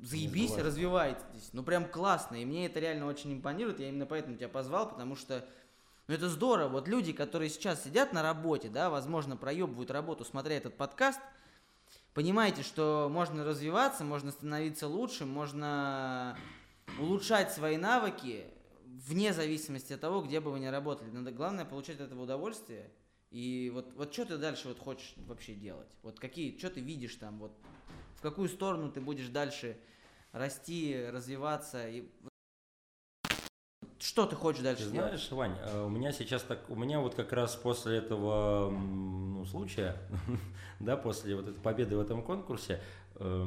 заебись, 0.00 0.56
развиваетесь, 0.56 1.50
ну 1.52 1.62
прям 1.62 1.84
классно, 1.84 2.36
и 2.36 2.44
мне 2.44 2.66
это 2.66 2.80
реально 2.80 3.06
очень 3.06 3.32
импонирует, 3.32 3.80
я 3.80 3.88
именно 3.88 4.06
поэтому 4.06 4.36
тебя 4.36 4.48
позвал, 4.48 4.88
потому 4.88 5.16
что 5.16 5.46
Ну 6.08 6.14
это 6.14 6.30
здорово. 6.30 6.68
Вот 6.68 6.88
люди, 6.88 7.12
которые 7.12 7.50
сейчас 7.50 7.84
сидят 7.84 8.14
на 8.14 8.22
работе, 8.22 8.70
да, 8.70 8.88
возможно, 8.88 9.36
проебывают 9.36 9.90
работу, 9.90 10.24
смотря 10.24 10.56
этот 10.56 10.74
подкаст, 10.74 11.20
понимаете, 12.14 12.62
что 12.62 13.10
можно 13.12 13.44
развиваться, 13.44 14.04
можно 14.04 14.30
становиться 14.30 14.88
лучше, 14.88 15.26
можно 15.26 16.38
улучшать 16.98 17.52
свои 17.52 17.76
навыки 17.76 18.46
вне 18.86 19.34
зависимости 19.34 19.92
от 19.92 20.00
того, 20.00 20.22
где 20.22 20.40
бы 20.40 20.50
вы 20.50 20.60
ни 20.60 20.66
работали. 20.66 21.10
Надо 21.10 21.30
главное 21.30 21.66
получать 21.66 21.96
от 21.96 22.06
этого 22.06 22.22
удовольствие. 22.22 22.90
И 23.30 23.70
вот, 23.74 23.92
вот 23.94 24.10
что 24.10 24.24
ты 24.24 24.38
дальше 24.38 24.68
вот 24.68 24.78
хочешь 24.78 25.12
вообще 25.18 25.54
делать? 25.54 25.90
Вот 26.02 26.18
какие, 26.18 26.56
что 26.56 26.70
ты 26.70 26.80
видишь 26.80 27.16
там, 27.16 27.38
вот 27.38 27.52
в 28.14 28.22
какую 28.22 28.48
сторону 28.48 28.90
ты 28.90 29.02
будешь 29.02 29.28
дальше 29.28 29.78
расти, 30.32 31.06
развиваться? 31.10 31.86
И 31.86 32.08
что 34.00 34.26
ты 34.26 34.36
хочешь 34.36 34.62
дальше 34.62 34.84
Ты 34.84 34.90
делать? 34.92 35.08
знаешь, 35.08 35.30
Вань, 35.30 35.56
э, 35.64 35.84
у 35.84 35.88
меня 35.88 36.12
сейчас 36.12 36.42
так, 36.42 36.58
у 36.68 36.76
меня 36.76 37.00
вот 37.00 37.14
как 37.14 37.32
раз 37.32 37.56
после 37.56 37.98
этого 37.98 38.70
ну, 38.70 39.44
случая, 39.46 39.96
да, 40.80 40.96
после 40.96 41.34
вот 41.34 41.48
этой 41.48 41.60
победы 41.60 41.96
в 41.96 42.00
этом 42.00 42.22
конкурсе, 42.22 42.80
э, 43.16 43.46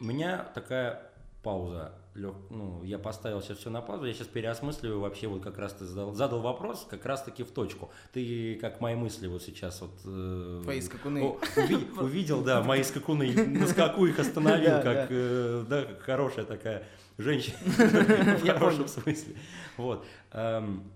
у 0.00 0.04
меня 0.04 0.44
такая 0.54 1.10
пауза. 1.46 1.92
ну, 2.14 2.82
я 2.82 2.98
поставил 2.98 3.40
сейчас 3.40 3.58
все 3.58 3.70
на 3.70 3.80
паузу, 3.80 4.06
я 4.06 4.12
сейчас 4.14 4.26
переосмысливаю 4.26 4.98
вообще, 4.98 5.28
вот 5.28 5.44
как 5.44 5.58
раз 5.58 5.74
ты 5.74 5.84
задал, 5.84 6.12
задал 6.12 6.40
вопрос 6.40 6.84
как 6.90 7.06
раз 7.06 7.22
таки 7.22 7.44
в 7.44 7.52
точку. 7.52 7.90
Ты 8.12 8.56
как 8.60 8.80
мои 8.80 8.96
мысли 8.96 9.28
вот 9.28 9.44
сейчас 9.44 9.80
вот... 9.80 9.92
э, 10.04 10.60
Твои 10.64 10.80
скакуны. 10.80 11.22
о, 11.22 11.38
уви- 11.54 12.00
увидел, 12.02 12.42
да, 12.42 12.64
мои 12.64 12.82
скакуны, 12.82 13.32
на 13.32 13.68
скаку 13.68 14.06
их 14.06 14.18
остановил, 14.18 14.82
как, 14.82 14.84
да. 14.84 15.06
э, 15.08 15.94
хорошая 16.00 16.44
такая 16.46 16.82
женщина, 17.18 17.56
в 18.38 18.46
хорошем 18.46 18.88
смысле. 18.88 19.36
Вот. 19.76 20.06
Эм, 20.32 20.90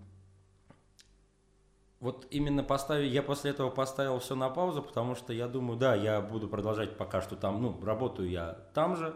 Вот 2.00 2.26
именно 2.30 2.64
поставить, 2.64 3.12
я 3.12 3.22
после 3.22 3.50
этого 3.50 3.68
поставил 3.70 4.18
все 4.20 4.34
на 4.34 4.48
паузу, 4.48 4.82
потому 4.82 5.14
что 5.14 5.32
я 5.34 5.46
думаю, 5.48 5.78
да, 5.78 5.94
я 5.94 6.20
буду 6.22 6.48
продолжать 6.48 6.96
пока 6.96 7.20
что 7.20 7.36
там, 7.36 7.60
ну, 7.60 7.78
работаю 7.84 8.30
я 8.30 8.54
там 8.72 8.96
же, 8.96 9.14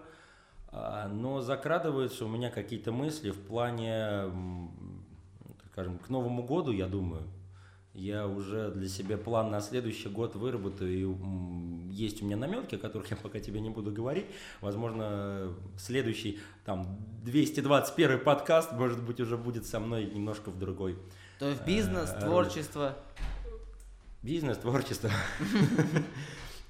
а, 0.68 1.08
но 1.08 1.40
закрадываются 1.40 2.26
у 2.26 2.28
меня 2.28 2.50
какие-то 2.50 2.92
мысли 2.92 3.30
в 3.30 3.40
плане, 3.46 4.30
скажем, 5.72 5.98
к 5.98 6.10
Новому 6.10 6.42
году, 6.42 6.72
я 6.72 6.86
думаю, 6.86 7.22
я 7.94 8.26
уже 8.26 8.70
для 8.72 8.88
себя 8.88 9.16
план 9.16 9.50
на 9.50 9.60
следующий 9.60 10.08
год 10.08 10.34
выработаю, 10.34 10.90
и 10.92 11.92
есть 11.92 12.22
у 12.22 12.26
меня 12.26 12.36
наметки, 12.36 12.74
о 12.74 12.78
которых 12.78 13.10
я 13.10 13.16
пока 13.16 13.38
тебе 13.38 13.60
не 13.60 13.70
буду 13.70 13.92
говорить. 13.92 14.26
Возможно, 14.60 15.54
следующий, 15.78 16.40
там, 16.64 16.98
221 17.22 18.18
подкаст, 18.20 18.72
может 18.72 19.02
быть, 19.02 19.20
уже 19.20 19.36
будет 19.36 19.64
со 19.64 19.78
мной 19.78 20.06
немножко 20.06 20.50
в 20.50 20.58
другой 20.58 20.98
То 21.38 21.48
есть 21.48 21.64
бизнес, 21.64 22.10
Э, 22.10 22.20
творчество. 22.20 22.96
бизнес, 24.22 24.58
творчество. 24.58 25.10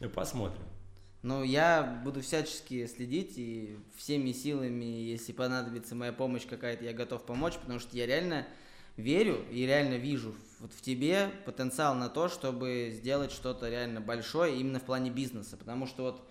Посмотрим. 0.15 0.63
Ну, 1.23 1.43
я 1.43 2.03
буду 2.05 2.21
всячески 2.21 2.85
следить 2.87 3.39
и 3.39 3.79
всеми 3.97 4.33
силами, 4.33 4.85
если 4.85 5.33
понадобится 5.33 5.95
моя 5.95 6.13
помощь 6.13 6.45
какая-то, 6.47 6.85
я 6.85 6.93
готов 6.93 7.25
помочь, 7.25 7.55
потому 7.55 7.79
что 7.79 7.97
я 7.97 8.05
реально 8.07 8.47
верю 8.97 9.45
и 9.51 9.67
реально 9.67 9.95
вижу 9.95 10.35
вот 10.61 10.73
в 10.73 10.81
тебе 10.81 11.31
потенциал 11.45 11.95
на 11.95 12.09
то, 12.09 12.29
чтобы 12.29 12.91
сделать 12.93 13.33
что-то 13.33 13.69
реально 13.69 14.01
большое 14.01 14.59
именно 14.59 14.81
в 14.81 14.85
плане 14.85 15.11
бизнеса. 15.11 15.57
Потому 15.57 15.87
что 15.87 16.03
вот 16.05 16.29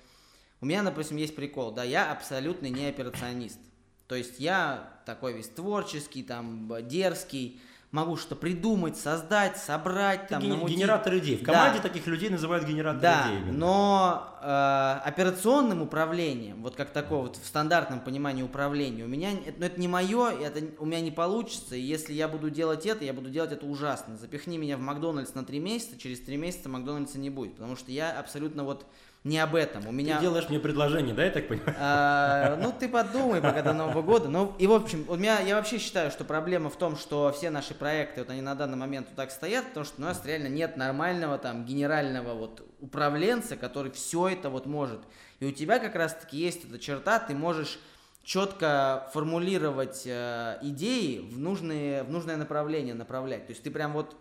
у 0.61 0.66
меня, 0.66 0.82
допустим, 0.82 1.18
есть 1.18 1.36
прикол, 1.36 1.72
да, 1.72 1.84
я 1.84 2.11
абсолютно 2.11 2.68
не 2.68 2.88
операционист. 2.88 3.59
То 4.07 4.16
есть 4.16 4.39
я 4.39 5.01
такой 5.05 5.34
весь 5.34 5.49
творческий, 5.49 6.24
там, 6.24 6.72
дерзкий, 6.88 7.59
могу 7.94 8.18
что 8.18 8.36
придумать, 8.36 8.98
создать, 8.98 9.56
собрать, 9.58 10.28
там, 10.28 10.41
ген- 10.41 10.50
намутить. 10.54 10.76
генератор 10.78 11.16
идей. 11.20 11.38
В 11.38 11.44
Да. 11.44 11.54
команде 11.54 11.80
таких 11.80 12.08
людей 12.08 12.30
называют 12.30 12.66
генераторы 12.66 13.02
Да, 13.02 13.28
идей. 13.30 13.38
именно. 13.44 13.58
но 13.58 14.30
э, 14.41 15.00
операционным 15.06 15.82
управлением, 15.84 16.62
вот 16.64 16.76
как 16.76 16.89
такое 16.91 17.20
вот 17.20 17.38
в 17.38 17.46
стандартном 17.46 18.00
понимании 18.02 18.41
управления, 18.44 19.04
у 19.06 19.08
меня 19.08 19.32
это, 19.32 19.54
ну, 19.60 19.66
это 19.68 19.80
не 19.80 19.88
мое, 19.88 20.32
это 20.32 20.62
у 20.80 20.86
меня 20.86 21.02
не 21.02 21.12
получится. 21.12 21.76
И 21.76 21.82
если 21.82 22.14
я 22.14 22.28
буду 22.28 22.50
делать 22.50 22.86
это, 22.88 23.06
я 23.06 23.14
буду 23.14 23.30
делать 23.30 23.52
это 23.52 23.66
ужасно. 23.68 24.18
Запихни 24.18 24.58
меня 24.58 24.76
в 24.76 24.82
Макдональдс 24.82 25.36
на 25.36 25.46
три 25.46 25.60
месяца, 25.60 25.98
через 25.98 26.20
три 26.20 26.36
месяца 26.36 26.70
Макдональдса 26.70 27.20
не 27.20 27.30
будет, 27.30 27.54
потому 27.54 27.76
что 27.78 27.91
я 27.91 28.12
абсолютно 28.20 28.64
вот 28.64 28.86
не 29.24 29.40
об 29.40 29.56
этом. 29.56 29.88
У 29.88 29.92
меня 29.92 30.18
Ты 30.18 30.24
делаешь 30.24 30.50
мне 30.50 30.60
предложение, 30.60 31.16
да, 31.16 31.24
я 31.24 31.32
так 31.32 31.48
понимаю? 31.48 31.76
а, 31.80 32.58
ну, 32.62 32.74
ты 32.78 32.90
подумай 32.90 33.42
пока 33.42 33.62
до 33.62 33.74
Нового 33.74 34.02
года. 34.02 34.28
Ну, 34.28 34.54
и 34.60 34.68
в 34.68 34.74
общем, 34.74 35.06
у 35.08 35.16
меня, 35.16 35.40
я 35.40 35.56
вообще 35.56 35.78
считаю, 35.78 36.12
что 36.12 36.26
проблема 36.26 36.70
в 36.70 36.76
том, 36.76 36.98
что 36.98 37.34
все 37.36 37.50
наши 37.50 37.74
проекты, 37.74 38.22
вот 38.22 38.30
они 38.30 38.42
на 38.42 38.56
данный 38.56 38.78
момент 38.78 39.08
вот 39.08 39.16
так 39.16 39.32
стоят, 39.32 39.66
потому 39.68 39.86
что 39.86 40.02
у 40.02 40.06
нас 40.06 40.22
реально 40.26 40.48
нет 40.48 40.76
нормального 40.76 41.38
там 41.38 41.66
генерального 41.66 42.34
вот 42.34 42.68
управленца, 42.82 43.56
который 43.56 43.92
все 43.92 44.28
это 44.28 44.50
вот 44.50 44.66
может. 44.66 45.00
И 45.40 45.46
у 45.46 45.52
тебя 45.52 45.80
как 45.80 45.96
раз-таки 45.96 46.38
есть 46.38 46.66
эта 46.66 46.78
черта, 46.78 47.20
ты 47.20 47.34
можешь 47.34 47.80
четко 48.24 49.10
формулировать 49.14 50.04
э, 50.06 50.58
идеи 50.62 51.20
в, 51.20 51.40
нужные, 51.40 52.04
в 52.04 52.12
нужное 52.12 52.38
направление 52.38 52.94
направлять. 52.94 53.48
То 53.48 53.52
есть 53.52 53.64
ты 53.64 53.72
прям 53.72 53.94
вот 53.94 54.16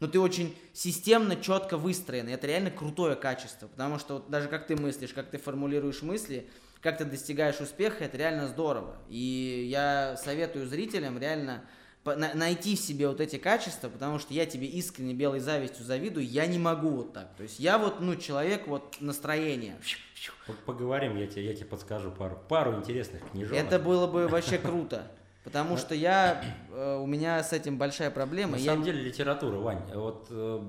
но 0.00 0.08
ты 0.08 0.18
очень 0.18 0.56
системно, 0.72 1.36
четко 1.36 1.76
выстроен. 1.76 2.28
И 2.28 2.32
это 2.32 2.46
реально 2.46 2.70
крутое 2.70 3.14
качество. 3.16 3.68
Потому 3.68 3.98
что 3.98 4.14
вот 4.14 4.30
даже 4.30 4.48
как 4.48 4.66
ты 4.66 4.74
мыслишь, 4.76 5.12
как 5.12 5.30
ты 5.30 5.38
формулируешь 5.38 6.02
мысли, 6.02 6.48
как 6.80 6.98
ты 6.98 7.04
достигаешь 7.04 7.60
успеха, 7.60 8.04
это 8.04 8.16
реально 8.16 8.48
здорово. 8.48 8.96
И 9.08 9.68
я 9.70 10.16
советую 10.16 10.66
зрителям 10.66 11.18
реально 11.18 11.64
найти 12.04 12.76
в 12.76 12.80
себе 12.80 13.08
вот 13.08 13.20
эти 13.20 13.36
качества, 13.36 13.90
потому 13.90 14.18
что 14.18 14.32
я 14.32 14.46
тебе 14.46 14.66
искренне 14.66 15.12
белой 15.12 15.40
завистью 15.40 15.84
завидую, 15.84 16.26
я 16.26 16.46
не 16.46 16.58
могу 16.58 16.88
вот 16.88 17.12
так. 17.12 17.34
То 17.36 17.42
есть 17.42 17.60
я 17.60 17.76
вот, 17.76 18.00
ну, 18.00 18.16
человек 18.16 18.66
вот 18.66 18.96
настроения. 19.00 19.76
Вот 20.46 20.56
поговорим, 20.60 21.16
я 21.16 21.26
тебе, 21.26 21.44
я 21.44 21.54
тебе 21.54 21.66
подскажу 21.66 22.10
пару, 22.10 22.38
пару 22.48 22.74
интересных 22.76 23.22
книжок. 23.30 23.54
Это 23.54 23.78
было 23.78 24.06
бы 24.06 24.28
вообще 24.28 24.56
круто. 24.56 25.10
Потому 25.44 25.76
что 25.76 25.94
я, 25.94 26.42
э, 26.70 26.98
у 27.02 27.06
меня 27.06 27.42
с 27.42 27.52
этим 27.52 27.78
большая 27.78 28.10
проблема. 28.10 28.52
На 28.52 28.56
я 28.56 28.72
самом 28.72 28.84
деле 28.84 29.02
литература, 29.02 29.56
Вань, 29.56 29.82
вот 29.94 30.26
э, 30.30 30.62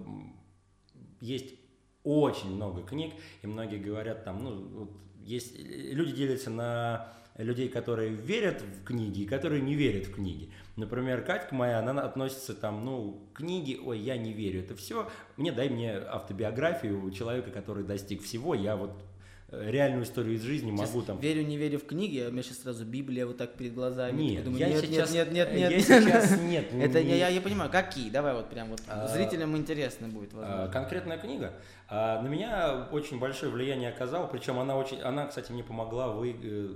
есть 1.19 1.55
очень 2.03 2.55
много 2.55 2.83
книг, 2.83 3.13
и 3.41 3.47
многие 3.47 3.77
говорят 3.77 4.23
там, 4.23 4.43
ну, 4.43 4.67
вот 4.79 4.91
есть, 5.23 5.55
э, 5.57 5.61
люди 5.91 6.13
делятся 6.13 6.49
на 6.49 7.13
людей, 7.37 7.69
которые 7.69 8.09
верят 8.09 8.61
в 8.61 8.83
книги 8.83 9.21
и 9.21 9.25
которые 9.25 9.61
не 9.61 9.75
верят 9.75 10.07
в 10.07 10.13
книги. 10.13 10.51
Например, 10.75 11.21
Катька 11.23 11.53
моя, 11.53 11.79
она 11.79 12.01
относится 12.01 12.53
там, 12.53 12.85
ну, 12.85 13.29
книги, 13.33 13.79
ой, 13.83 13.99
я 13.99 14.17
не 14.17 14.33
верю, 14.33 14.61
это 14.61 14.75
все, 14.75 15.09
мне 15.37 15.51
дай 15.51 15.69
мне 15.69 15.97
автобиографию 15.97 17.09
человека, 17.11 17.51
который 17.51 17.83
достиг 17.83 18.23
всего, 18.23 18.53
я 18.55 18.75
вот 18.75 18.91
э, 18.91 19.10
реальную 19.51 20.03
историю 20.03 20.35
из 20.35 20.41
жизни 20.43 20.71
Сейчас 20.75 20.89
могу 20.93 21.01
там 21.05 21.19
Верю, 21.19 21.43
не 21.45 21.57
верю 21.57 21.77
в 21.79 21.85
книги, 21.85 22.19
а 22.19 22.29
у 22.29 22.31
меня 22.31 22.41
сейчас 22.41 22.59
сразу 22.59 22.85
Библия 22.85 23.25
вот 23.25 23.37
так 23.37 23.53
перед 23.55 23.73
глазами. 23.73 24.21
Нет, 24.21 24.37
Я 24.39 24.41
думаю, 24.43 24.59
я 24.59 24.69
нет, 24.69 24.79
сейчас, 24.81 25.11
нет, 25.13 25.31
нет, 25.31 25.53
нет, 25.53 25.59
я 25.59 25.69
нет. 25.69 25.85
сейчас 25.85 26.39
нет. 26.41 26.73
Это 26.73 27.03
не- 27.03 27.09
не, 27.11 27.17
я, 27.17 27.27
я 27.27 27.41
понимаю, 27.41 27.69
какие? 27.69 28.09
Давай 28.09 28.33
вот 28.33 28.49
прям 28.49 28.69
вот 28.69 28.81
А, 28.87 29.07
зрителям 29.07 29.55
интересно 29.57 30.07
будет, 30.07 30.33
А, 30.33 30.37
возможно. 30.37 30.67
Конкретная 30.71 31.17
книга 31.17 31.53
на 31.89 32.21
меня 32.27 32.87
очень 32.91 33.19
большое 33.19 33.51
влияние 33.51 33.89
оказала, 33.89 34.25
причем 34.25 34.57
она 34.59 34.77
очень, 34.77 35.01
она, 35.01 35.27
кстати, 35.27 35.51
мне 35.51 35.63
помогла 35.63 36.07
вы- 36.07 36.37
э, 36.41 36.67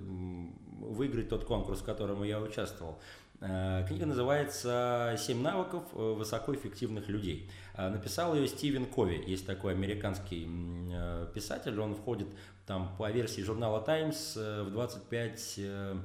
выиграть 0.82 1.30
тот 1.30 1.46
конкурс, 1.46 1.80
в 1.80 1.86
котором 1.86 2.22
я 2.24 2.40
участвовал. 2.42 3.00
А, 3.42 3.84
Книга 3.84 4.06
называется 4.06 5.16
«Семь 5.18 5.42
навыков 5.42 5.84
э, 5.94 5.98
высокоэффективных 5.98 7.10
людей». 7.10 7.50
А, 7.74 7.90
Написал 7.90 8.34
ее 8.34 8.48
Стивен 8.48 8.86
Кови, 8.86 9.22
есть 9.28 9.46
такой 9.46 9.74
американский 9.74 10.48
э, 10.48 11.28
писатель, 11.34 11.78
он 11.80 11.96
входит 11.96 12.28
там 12.66 12.96
по 12.98 13.12
версии 13.12 13.42
журнала 13.42 13.84
э, 13.88 14.64
в 14.64 14.72
25 14.72 15.54
э, 15.58 15.98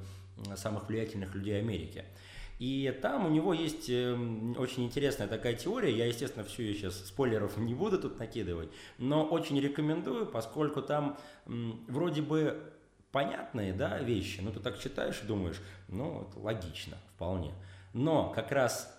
самых 0.55 0.89
влиятельных 0.89 1.33
людей 1.33 1.57
Америки. 1.59 2.03
И 2.59 2.95
там 3.01 3.25
у 3.25 3.29
него 3.29 3.55
есть 3.55 3.89
очень 3.89 4.85
интересная 4.85 5.27
такая 5.27 5.55
теория. 5.55 5.91
Я, 5.97 6.05
естественно, 6.05 6.45
всю 6.45 6.61
ее 6.61 6.75
сейчас 6.75 6.95
спойлеров 7.07 7.57
не 7.57 7.73
буду 7.73 7.97
тут 7.97 8.19
накидывать, 8.19 8.69
но 8.99 9.25
очень 9.25 9.59
рекомендую, 9.59 10.27
поскольку 10.27 10.83
там 10.83 11.17
вроде 11.47 12.21
бы 12.21 12.71
понятные 13.11 13.73
да, 13.73 13.99
вещи, 13.99 14.39
но 14.41 14.51
ты 14.51 14.59
так 14.59 14.79
читаешь 14.79 15.21
и 15.23 15.27
думаешь, 15.27 15.61
ну, 15.87 16.27
это 16.29 16.39
логично 16.39 16.97
вполне. 17.15 17.53
Но 17.93 18.31
как 18.31 18.51
раз 18.51 18.93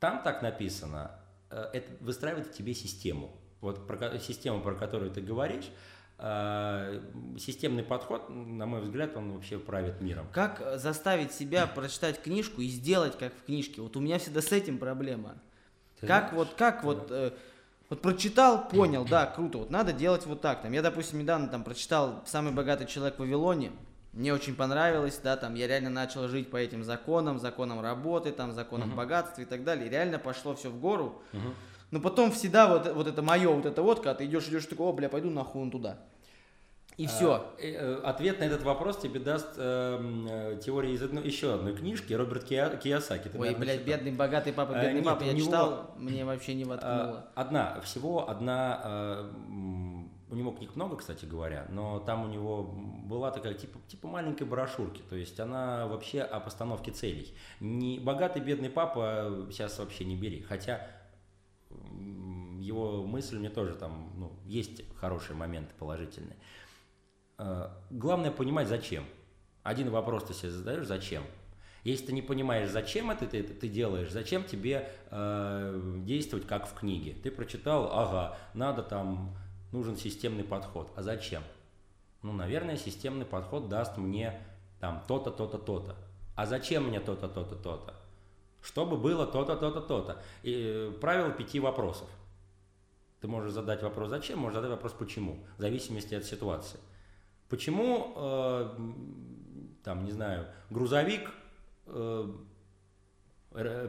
там 0.00 0.22
так 0.22 0.42
написано, 0.42 1.12
э, 1.50 1.70
это 1.72 1.92
выстраивает 2.00 2.48
в 2.48 2.52
тебе 2.52 2.74
систему. 2.74 3.36
Вот 3.60 3.86
про, 3.86 4.18
систему, 4.18 4.60
про 4.60 4.74
которую 4.74 5.10
ты 5.10 5.20
говоришь, 5.20 5.70
э, 6.18 7.00
системный 7.38 7.82
подход, 7.82 8.28
на 8.28 8.66
мой 8.66 8.80
взгляд, 8.80 9.16
он 9.16 9.32
вообще 9.32 9.58
правит 9.58 10.00
миром. 10.00 10.28
Как 10.32 10.78
заставить 10.78 11.32
себя 11.32 11.66
прочитать 11.66 12.20
книжку 12.22 12.60
и 12.60 12.68
сделать 12.68 13.16
как 13.18 13.34
в 13.34 13.44
книжке? 13.44 13.80
Вот 13.80 13.96
у 13.96 14.00
меня 14.00 14.18
всегда 14.18 14.42
с 14.42 14.52
этим 14.52 14.78
проблема. 14.78 15.36
Ты 16.00 16.06
как 16.06 16.30
знаешь, 16.30 16.36
вот, 16.36 16.54
как 16.56 16.80
ты 16.80 16.86
вот, 16.86 17.08
э, 17.10 17.32
вот 17.90 18.02
прочитал, 18.02 18.68
понял, 18.68 19.04
да, 19.04 19.26
круто, 19.26 19.58
вот 19.58 19.70
надо 19.70 19.92
делать 19.92 20.26
вот 20.26 20.40
так. 20.40 20.62
Там, 20.62 20.72
я, 20.72 20.82
допустим, 20.82 21.18
недавно 21.18 21.48
там 21.48 21.64
прочитал 21.64 22.22
«Самый 22.26 22.52
богатый 22.52 22.86
человек 22.86 23.16
в 23.16 23.20
Вавилоне», 23.20 23.72
мне 24.12 24.32
очень 24.32 24.54
понравилось, 24.54 25.20
да, 25.22 25.36
там, 25.36 25.54
я 25.54 25.66
реально 25.66 25.90
начал 25.90 26.28
жить 26.28 26.50
по 26.50 26.56
этим 26.56 26.82
законам, 26.82 27.38
законам 27.38 27.80
работы, 27.80 28.32
там, 28.32 28.52
законам 28.52 28.88
Мгм. 28.88 28.96
богатства 28.96 29.42
и 29.42 29.44
так 29.44 29.64
далее, 29.64 29.86
и 29.86 29.90
реально 29.90 30.18
пошло 30.18 30.54
все 30.54 30.70
в 30.70 30.80
гору, 30.80 31.22
Мгм. 31.32 31.54
но 31.90 32.00
потом 32.00 32.32
всегда 32.32 32.66
вот, 32.68 32.92
вот 32.94 33.06
это 33.06 33.22
мое, 33.22 33.48
вот 33.50 33.66
это 33.66 33.82
вот, 33.82 33.98
когда 33.98 34.14
ты 34.14 34.24
идешь, 34.24 34.48
идешь, 34.48 34.66
такой, 34.66 34.86
о, 34.86 34.92
бля, 34.92 35.08
пойду 35.08 35.30
нахуй 35.30 35.70
туда. 35.70 35.98
И 36.98 37.06
все. 37.06 37.34
А, 37.34 37.54
э, 37.58 37.74
э, 37.74 38.00
Ответ 38.02 38.40
на 38.40 38.44
этот 38.44 38.62
вопрос 38.64 38.98
тебе 38.98 39.20
даст 39.20 39.54
эм, 39.56 40.26
э, 40.28 40.60
теория 40.62 40.92
из 40.92 41.00
одной, 41.00 41.24
еще 41.24 41.54
одной 41.54 41.72
книжки 41.76 42.12
Роберт 42.12 42.50
Кия- 42.50 42.76
Киясаки. 42.76 43.28
Ты, 43.28 43.38
Ой, 43.38 43.50
наверное, 43.52 43.60
блядь, 43.60 43.78
читал. 43.84 43.86
бедный 43.98 44.12
богатый 44.12 44.52
папа, 44.52 44.72
А, 44.74 44.82
бедный 44.82 44.94
нет, 44.96 45.04
папа, 45.04 45.22
я 45.22 45.32
него- 45.32 45.46
читал, 45.46 45.94
мне 45.96 46.24
вообще 46.24 46.54
не 46.54 46.64
А, 46.64 46.66
воткнуло. 46.66 47.28
Одна, 47.36 47.80
всего 47.82 48.28
одна, 48.28 48.80
э, 48.84 49.30
у 50.30 50.34
него 50.34 50.50
книг 50.50 50.74
много, 50.74 50.96
кстати 50.96 51.24
говоря, 51.24 51.66
но 51.70 52.00
там 52.00 52.24
у 52.24 52.26
него 52.26 52.64
была 52.64 53.30
такая 53.30 53.54
типа, 53.54 53.78
типа 53.86 54.08
маленькой 54.08 54.48
брошюрки, 54.48 55.00
то 55.08 55.14
есть 55.14 55.38
она 55.38 55.86
вообще 55.86 56.22
о 56.22 56.40
постановке 56.40 56.90
целей. 56.90 57.32
Не 57.60 58.00
богатый 58.00 58.42
бедный 58.42 58.70
папа 58.70 59.46
сейчас 59.52 59.78
вообще 59.78 60.04
не 60.04 60.16
бери, 60.16 60.42
хотя 60.42 60.84
его 62.60 63.04
мысль 63.06 63.38
мне 63.38 63.50
тоже 63.50 63.74
там, 63.74 64.10
ну, 64.16 64.32
есть 64.44 64.82
хорошие 64.96 65.36
моменты 65.36 65.72
положительные. 65.78 66.36
Э, 67.38 67.70
Главное 67.90 68.30
понимать, 68.30 68.68
зачем. 68.68 69.04
Один 69.62 69.90
вопрос 69.90 70.24
ты 70.24 70.34
себе 70.34 70.50
задаешь, 70.50 70.86
зачем. 70.86 71.22
Если 71.84 72.06
ты 72.06 72.12
не 72.12 72.22
понимаешь, 72.22 72.70
зачем 72.70 73.10
это 73.10 73.26
ты, 73.26 73.42
ты 73.42 73.68
делаешь, 73.68 74.10
зачем 74.10 74.44
тебе 74.44 74.90
э, 75.10 76.00
действовать 76.04 76.46
как 76.46 76.66
в 76.66 76.74
книге. 76.74 77.14
Ты 77.22 77.30
прочитал, 77.30 77.90
ага, 77.92 78.36
надо 78.52 78.82
там, 78.82 79.36
нужен 79.72 79.96
системный 79.96 80.44
подход. 80.44 80.90
А 80.96 81.02
зачем? 81.02 81.42
Ну, 82.22 82.32
наверное, 82.32 82.76
системный 82.76 83.24
подход 83.24 83.68
даст 83.68 83.96
мне 83.96 84.38
там 84.80 85.02
то-то, 85.06 85.30
то-то, 85.30 85.58
то-то. 85.58 85.96
А 86.34 86.46
зачем 86.46 86.88
мне 86.88 87.00
то-то, 87.00 87.28
то-то, 87.28 87.56
то-то? 87.56 87.94
Чтобы 88.60 88.96
было 88.96 89.26
то-то, 89.26 89.56
то-то, 89.56 89.80
то-то. 89.80 90.22
И 90.42 90.90
э, 90.90 90.92
правило 91.00 91.30
пяти 91.30 91.60
вопросов. 91.60 92.08
Ты 93.20 93.28
можешь 93.28 93.52
задать 93.52 93.82
вопрос 93.82 94.10
«зачем?», 94.10 94.38
можешь 94.38 94.54
задать 94.54 94.70
вопрос 94.70 94.92
«почему?», 94.92 95.44
в 95.56 95.60
зависимости 95.60 96.14
от 96.14 96.24
ситуации. 96.24 96.78
Почему, 97.48 98.12
э, 98.16 98.78
там, 99.84 100.04
не 100.04 100.12
знаю, 100.12 100.46
грузовик 100.70 101.30
э, 101.86 102.32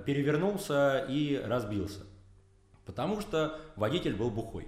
перевернулся 0.05 1.05
и 1.09 1.35
разбился? 1.35 2.01
Потому 2.85 3.21
что 3.21 3.59
водитель 3.75 4.15
был 4.15 4.31
бухой. 4.31 4.67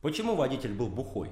Почему 0.00 0.36
водитель 0.36 0.74
был 0.74 0.88
бухой? 0.88 1.30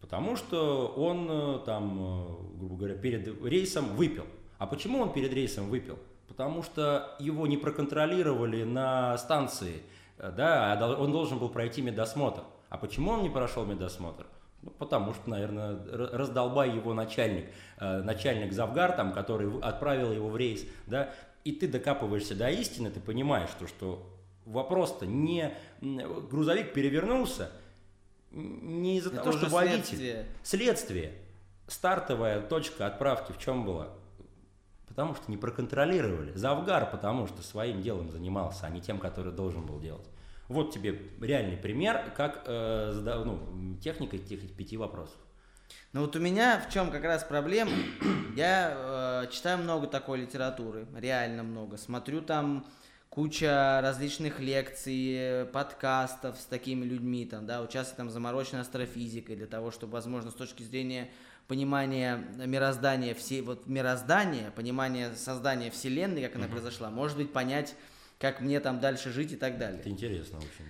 Потому 0.00 0.36
что 0.36 0.88
он 0.88 1.28
э, 1.30 1.58
там, 1.64 1.98
э, 2.00 2.58
грубо 2.58 2.76
говоря, 2.76 2.94
перед 2.94 3.42
рейсом 3.44 3.94
выпил. 3.96 4.24
А 4.58 4.66
почему 4.66 5.00
он 5.00 5.12
перед 5.12 5.32
рейсом 5.32 5.68
выпил? 5.68 5.98
Потому 6.26 6.62
что 6.62 7.16
его 7.20 7.46
не 7.46 7.56
проконтролировали 7.56 8.64
на 8.64 9.16
станции, 9.18 9.82
э, 10.18 10.32
да, 10.34 10.72
а 10.72 10.96
он 10.96 11.12
должен 11.12 11.38
был 11.38 11.50
пройти 11.50 11.82
медосмотр. 11.82 12.42
А 12.70 12.78
почему 12.78 13.12
он 13.12 13.22
не 13.22 13.30
прошел 13.30 13.64
медосмотр? 13.66 14.26
Ну, 14.62 14.70
потому 14.72 15.14
что, 15.14 15.30
наверное, 15.30 15.78
раздолбай 16.12 16.70
его 16.70 16.92
начальник, 16.92 17.46
э, 17.78 18.02
начальник 18.02 18.52
Завгар, 18.52 18.92
там, 18.92 19.12
который 19.12 19.58
отправил 19.60 20.12
его 20.12 20.28
в 20.28 20.36
рейс, 20.36 20.66
да, 20.86 21.14
и 21.44 21.52
ты 21.52 21.66
докапываешься 21.66 22.34
до 22.34 22.50
истины, 22.50 22.90
ты 22.90 23.00
понимаешь, 23.00 23.48
что, 23.50 23.66
что 23.66 24.06
вопрос-то 24.44 25.06
не 25.06 25.54
грузовик 25.80 26.74
перевернулся, 26.74 27.50
не 28.30 28.98
из-за 28.98 29.10
того, 29.10 29.32
что 29.32 29.48
водитель. 29.48 29.82
следствие. 29.82 30.26
Следствие. 30.42 31.12
Стартовая 31.66 32.40
точка 32.42 32.86
отправки 32.86 33.32
в 33.32 33.38
чем 33.38 33.64
была? 33.64 33.88
Потому 34.88 35.14
что 35.14 35.30
не 35.30 35.36
проконтролировали. 35.36 36.32
Завгар, 36.34 36.90
потому 36.90 37.26
что 37.28 37.42
своим 37.42 37.80
делом 37.80 38.10
занимался, 38.10 38.66
а 38.66 38.70
не 38.70 38.80
тем, 38.80 38.98
который 38.98 39.32
должен 39.32 39.64
был 39.64 39.80
делать. 39.80 40.06
Вот 40.50 40.74
тебе 40.74 41.00
реальный 41.20 41.56
пример, 41.56 42.12
как 42.16 42.42
э, 42.44 42.90
зада- 42.92 43.24
ну, 43.24 43.76
техника 43.80 44.16
этих 44.16 44.52
пяти 44.56 44.76
вопросов. 44.76 45.14
Ну 45.92 46.00
вот 46.00 46.16
у 46.16 46.18
меня 46.18 46.58
в 46.58 46.72
чем 46.72 46.90
как 46.90 47.04
раз 47.04 47.22
проблема. 47.22 47.70
Я 48.36 48.74
э, 48.74 49.30
читаю 49.30 49.58
много 49.58 49.86
такой 49.86 50.18
литературы, 50.18 50.88
реально 50.96 51.44
много. 51.44 51.76
Смотрю 51.76 52.20
там 52.20 52.66
куча 53.10 53.78
различных 53.80 54.40
лекций, 54.40 55.46
подкастов 55.52 56.36
с 56.36 56.46
такими 56.46 56.84
людьми, 56.84 57.26
там, 57.26 57.46
да, 57.46 57.62
участвую 57.62 57.98
там 57.98 58.10
замороченной 58.10 58.62
астрофизикой 58.62 59.36
для 59.36 59.46
того, 59.46 59.70
чтобы, 59.70 59.92
возможно, 59.92 60.32
с 60.32 60.34
точки 60.34 60.64
зрения 60.64 61.10
понимания 61.46 62.24
мироздания, 62.44 63.14
все, 63.14 63.42
вот 63.42 63.68
мироздания, 63.68 64.50
понимания 64.50 65.12
создания 65.14 65.70
Вселенной, 65.70 66.22
как 66.22 66.34
она 66.34 66.48
произошла, 66.48 66.90
может 66.90 67.16
быть, 67.16 67.32
понять, 67.32 67.76
как 68.20 68.40
мне 68.40 68.60
там 68.60 68.78
дальше 68.80 69.10
жить 69.10 69.32
и 69.32 69.36
так 69.36 69.58
далее. 69.58 69.80
Это 69.80 69.88
интересно 69.88 70.38
очень. 70.38 70.66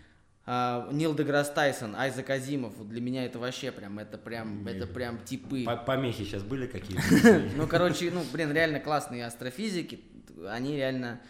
А, 0.47 0.89
Нил 0.93 1.15
Деграсс 1.15 1.51
Тайсон, 1.51 1.95
Айзек 1.97 2.31
Азимов, 2.31 2.75
вот 2.77 2.89
для 2.89 3.01
меня 3.01 3.27
это 3.27 3.39
вообще 3.39 3.73
прям, 3.73 3.99
это 3.99 4.17
прям, 4.17 4.67
это 4.67 4.87
прям 4.87 5.19
типы. 5.25 5.65
По- 5.65 5.77
Помехи 5.77 6.25
сейчас 6.25 6.43
были 6.43 6.67
какие-то? 6.67 7.41
Ну, 7.57 7.67
короче, 7.67 8.11
ну, 8.11 8.25
блин, 8.33 8.53
реально 8.53 8.81
классные 8.81 9.27
астрофизики, 9.27 10.01
они 10.49 10.77
реально 10.77 11.21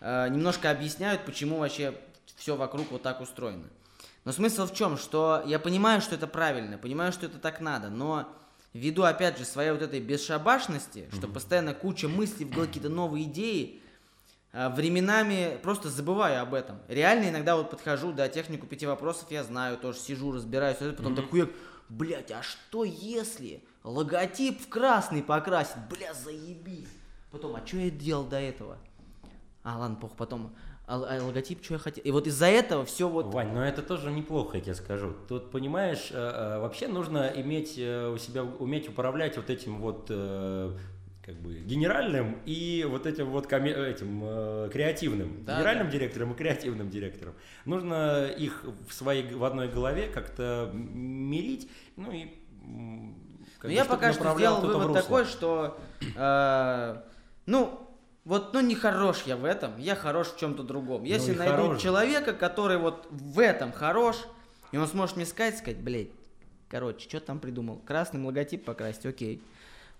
э, 0.00 0.28
немножко 0.28 0.70
объясняют, 0.70 1.24
почему 1.24 1.58
вообще 1.58 1.94
все 2.36 2.56
вокруг 2.56 2.90
вот 2.90 3.02
так 3.02 3.20
устроено. 3.20 3.68
Но 4.24 4.32
смысл 4.32 4.66
в 4.66 4.74
чем, 4.74 4.98
что 4.98 5.42
я 5.46 5.58
понимаю, 5.58 6.00
что 6.00 6.14
это 6.14 6.26
правильно, 6.26 6.78
понимаю, 6.78 7.12
что 7.12 7.26
это 7.26 7.38
так 7.38 7.60
надо, 7.60 7.88
но 7.88 8.30
ввиду, 8.74 9.04
опять 9.04 9.38
же, 9.38 9.44
своей 9.44 9.70
вот 9.70 9.82
этой 9.82 10.00
бесшабашности, 10.00 11.08
что 11.12 11.26
постоянно 11.28 11.74
куча 11.74 12.08
мыслей, 12.08 12.44
в 12.44 12.50
голове 12.50 12.66
какие-то 12.68 12.90
новые 12.90 13.24
идеи, 13.24 13.79
временами 14.52 15.58
просто 15.62 15.88
забываю 15.90 16.42
об 16.42 16.54
этом. 16.54 16.78
Реально 16.88 17.28
иногда 17.28 17.56
вот 17.56 17.70
подхожу, 17.70 18.12
да, 18.12 18.28
технику 18.28 18.66
пяти 18.66 18.86
вопросов 18.86 19.30
я 19.30 19.44
знаю, 19.44 19.78
тоже 19.78 19.98
сижу, 19.98 20.32
разбираюсь, 20.32 20.78
это 20.80 20.92
потом 20.92 21.14
такой, 21.14 21.52
блять, 21.88 22.30
а 22.32 22.42
что 22.42 22.84
если 22.84 23.62
логотип 23.84 24.60
в 24.60 24.68
красный 24.68 25.22
покрасить? 25.22 25.76
Бля, 25.88 26.14
заебись. 26.14 26.88
Потом, 27.30 27.54
а 27.54 27.66
что 27.66 27.76
я 27.76 27.90
делал 27.90 28.24
до 28.24 28.40
этого? 28.40 28.78
А, 29.62 29.78
ладно, 29.78 29.96
похуй, 29.96 30.16
потом, 30.16 30.54
а, 30.86 30.96
а 30.96 31.22
логотип, 31.22 31.62
что 31.62 31.74
я 31.74 31.78
хотел? 31.78 32.02
И 32.02 32.10
вот 32.10 32.26
из-за 32.26 32.46
этого 32.46 32.84
все 32.84 33.08
вот... 33.08 33.26
Вань, 33.26 33.52
но 33.52 33.64
это 33.64 33.82
тоже 33.82 34.10
неплохо, 34.10 34.56
я 34.56 34.62
тебе 34.62 34.74
скажу. 34.74 35.14
Тут, 35.28 35.50
понимаешь, 35.50 36.08
э, 36.10 36.16
э, 36.16 36.58
вообще 36.58 36.88
нужно 36.88 37.30
иметь 37.36 37.74
э, 37.76 38.10
у 38.12 38.18
себя, 38.18 38.42
уметь 38.42 38.88
управлять 38.88 39.36
вот 39.36 39.50
этим 39.50 39.80
вот 39.80 40.10
как 41.30 41.38
бы 41.42 41.54
генеральным 41.54 42.38
и 42.44 42.84
вот 42.88 43.06
этим 43.06 43.30
вот 43.30 43.46
коме- 43.46 43.72
этим 43.88 44.20
э, 44.24 44.68
креативным. 44.72 45.44
Да, 45.44 45.58
генеральным 45.58 45.86
да. 45.86 45.92
директором 45.92 46.32
и 46.32 46.36
креативным 46.36 46.90
директором. 46.90 47.34
Нужно 47.64 48.26
их 48.26 48.64
в 48.88 48.92
своей 48.92 49.32
в 49.32 49.44
одной 49.44 49.68
голове 49.68 50.08
как-то 50.08 50.70
мирить, 50.74 51.70
ну 51.96 52.10
и 52.10 52.24
как 53.58 53.64
Ну, 53.64 53.68
бы, 53.68 53.72
я 53.72 53.84
пока 53.84 54.12
что 54.12 54.34
сделал 54.34 54.60
вывод 54.60 54.92
такой, 54.92 55.24
что, 55.24 55.78
э, 56.16 56.96
ну, 57.46 57.88
вот, 58.24 58.52
ну, 58.52 58.60
не 58.60 58.74
хорош 58.74 59.22
я 59.26 59.36
в 59.36 59.44
этом, 59.44 59.78
я 59.78 59.94
хорош 59.94 60.28
в 60.32 60.38
чем-то 60.38 60.64
другом. 60.64 61.04
Если 61.04 61.32
и 61.32 61.36
найду 61.36 61.62
хорош. 61.68 61.82
человека, 61.82 62.32
который 62.32 62.78
вот 62.78 63.06
в 63.10 63.38
этом 63.38 63.70
хорош, 63.72 64.16
и 64.72 64.76
он 64.78 64.86
сможет 64.88 65.14
мне 65.16 65.26
сказать, 65.26 65.58
сказать, 65.58 65.78
блядь, 65.78 66.08
короче, 66.68 67.08
что 67.08 67.20
там 67.20 67.38
придумал? 67.38 67.76
Красным 67.86 68.26
логотип 68.26 68.64
покрасить, 68.64 69.06
окей. 69.06 69.40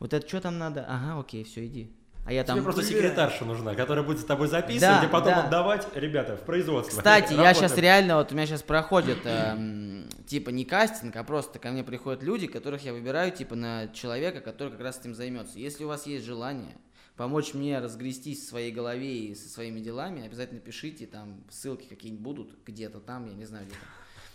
Вот 0.01 0.12
это 0.12 0.26
что 0.26 0.40
там 0.40 0.59
надо? 0.59 0.84
Ага, 0.88 1.20
окей, 1.20 1.44
все, 1.44 1.64
иди. 1.66 1.92
А 2.26 2.32
я 2.32 2.44
там... 2.44 2.57
Тебе 2.57 2.64
просто 2.64 2.82
секретарша 2.82 3.44
нужна, 3.44 3.74
которая 3.74 4.05
будет 4.05 4.20
с 4.20 4.24
тобой 4.24 4.48
записывать 4.48 4.80
Да, 4.80 5.05
и 5.05 5.09
потом 5.09 5.34
да. 5.34 5.44
отдавать, 5.44 5.86
ребята, 5.94 6.36
в 6.36 6.40
производство. 6.40 6.98
Кстати, 6.98 7.34
я 7.34 7.55
сейчас 7.55 7.76
реально, 7.76 8.16
вот 8.16 8.32
у 8.32 8.34
меня 8.34 8.46
сейчас 8.46 8.62
проходит, 8.62 9.18
эм, 9.24 10.09
типа, 10.26 10.51
не 10.51 10.64
кастинг, 10.64 11.16
а 11.16 11.24
просто 11.24 11.59
ко 11.59 11.70
мне 11.70 11.84
приходят 11.84 12.22
люди, 12.22 12.46
которых 12.46 12.84
я 12.84 12.92
выбираю, 12.92 13.30
типа, 13.30 13.55
на 13.55 13.88
человека, 13.88 14.40
который 14.40 14.70
как 14.70 14.80
раз 14.80 14.98
этим 14.98 15.14
займется. 15.14 15.59
Если 15.59 15.84
у 15.84 15.88
вас 15.88 16.07
есть 16.07 16.24
желание 16.24 16.76
помочь 17.16 17.53
мне 17.53 17.78
разгрестись 17.80 18.44
в 18.44 18.48
своей 18.48 18.72
голове 18.72 19.26
и 19.26 19.34
со 19.34 19.46
своими 19.51 19.80
делами, 19.80 20.24
обязательно 20.24 20.59
пишите, 20.59 21.07
там 21.07 21.44
ссылки 21.51 21.86
какие-нибудь 21.86 22.22
будут, 22.22 22.59
где-то 22.64 22.98
там, 23.01 23.26
я 23.26 23.34
не 23.34 23.44
знаю, 23.44 23.66
где-то. 23.66 23.84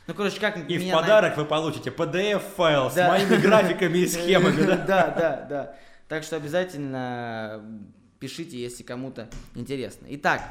Ну, 0.07 0.13
короче, 0.13 0.39
как 0.39 0.57
И 0.69 0.77
в 0.77 0.91
подарок 0.91 1.35
вы 1.37 1.45
получите 1.45 1.89
PDF-файл 1.89 2.91
с 2.91 2.93
Да. 2.93 3.07
моими 3.09 3.35
графиками 3.37 3.97
и 3.99 4.07
схемами. 4.07 4.61
да? 4.63 4.75
Да, 4.77 5.07
да, 5.17 5.45
да. 5.49 5.75
Так 6.07 6.23
что 6.23 6.35
обязательно 6.35 7.63
пишите, 8.19 8.57
если 8.61 8.83
кому-то 8.83 9.27
интересно. 9.55 10.05
Итак, 10.11 10.41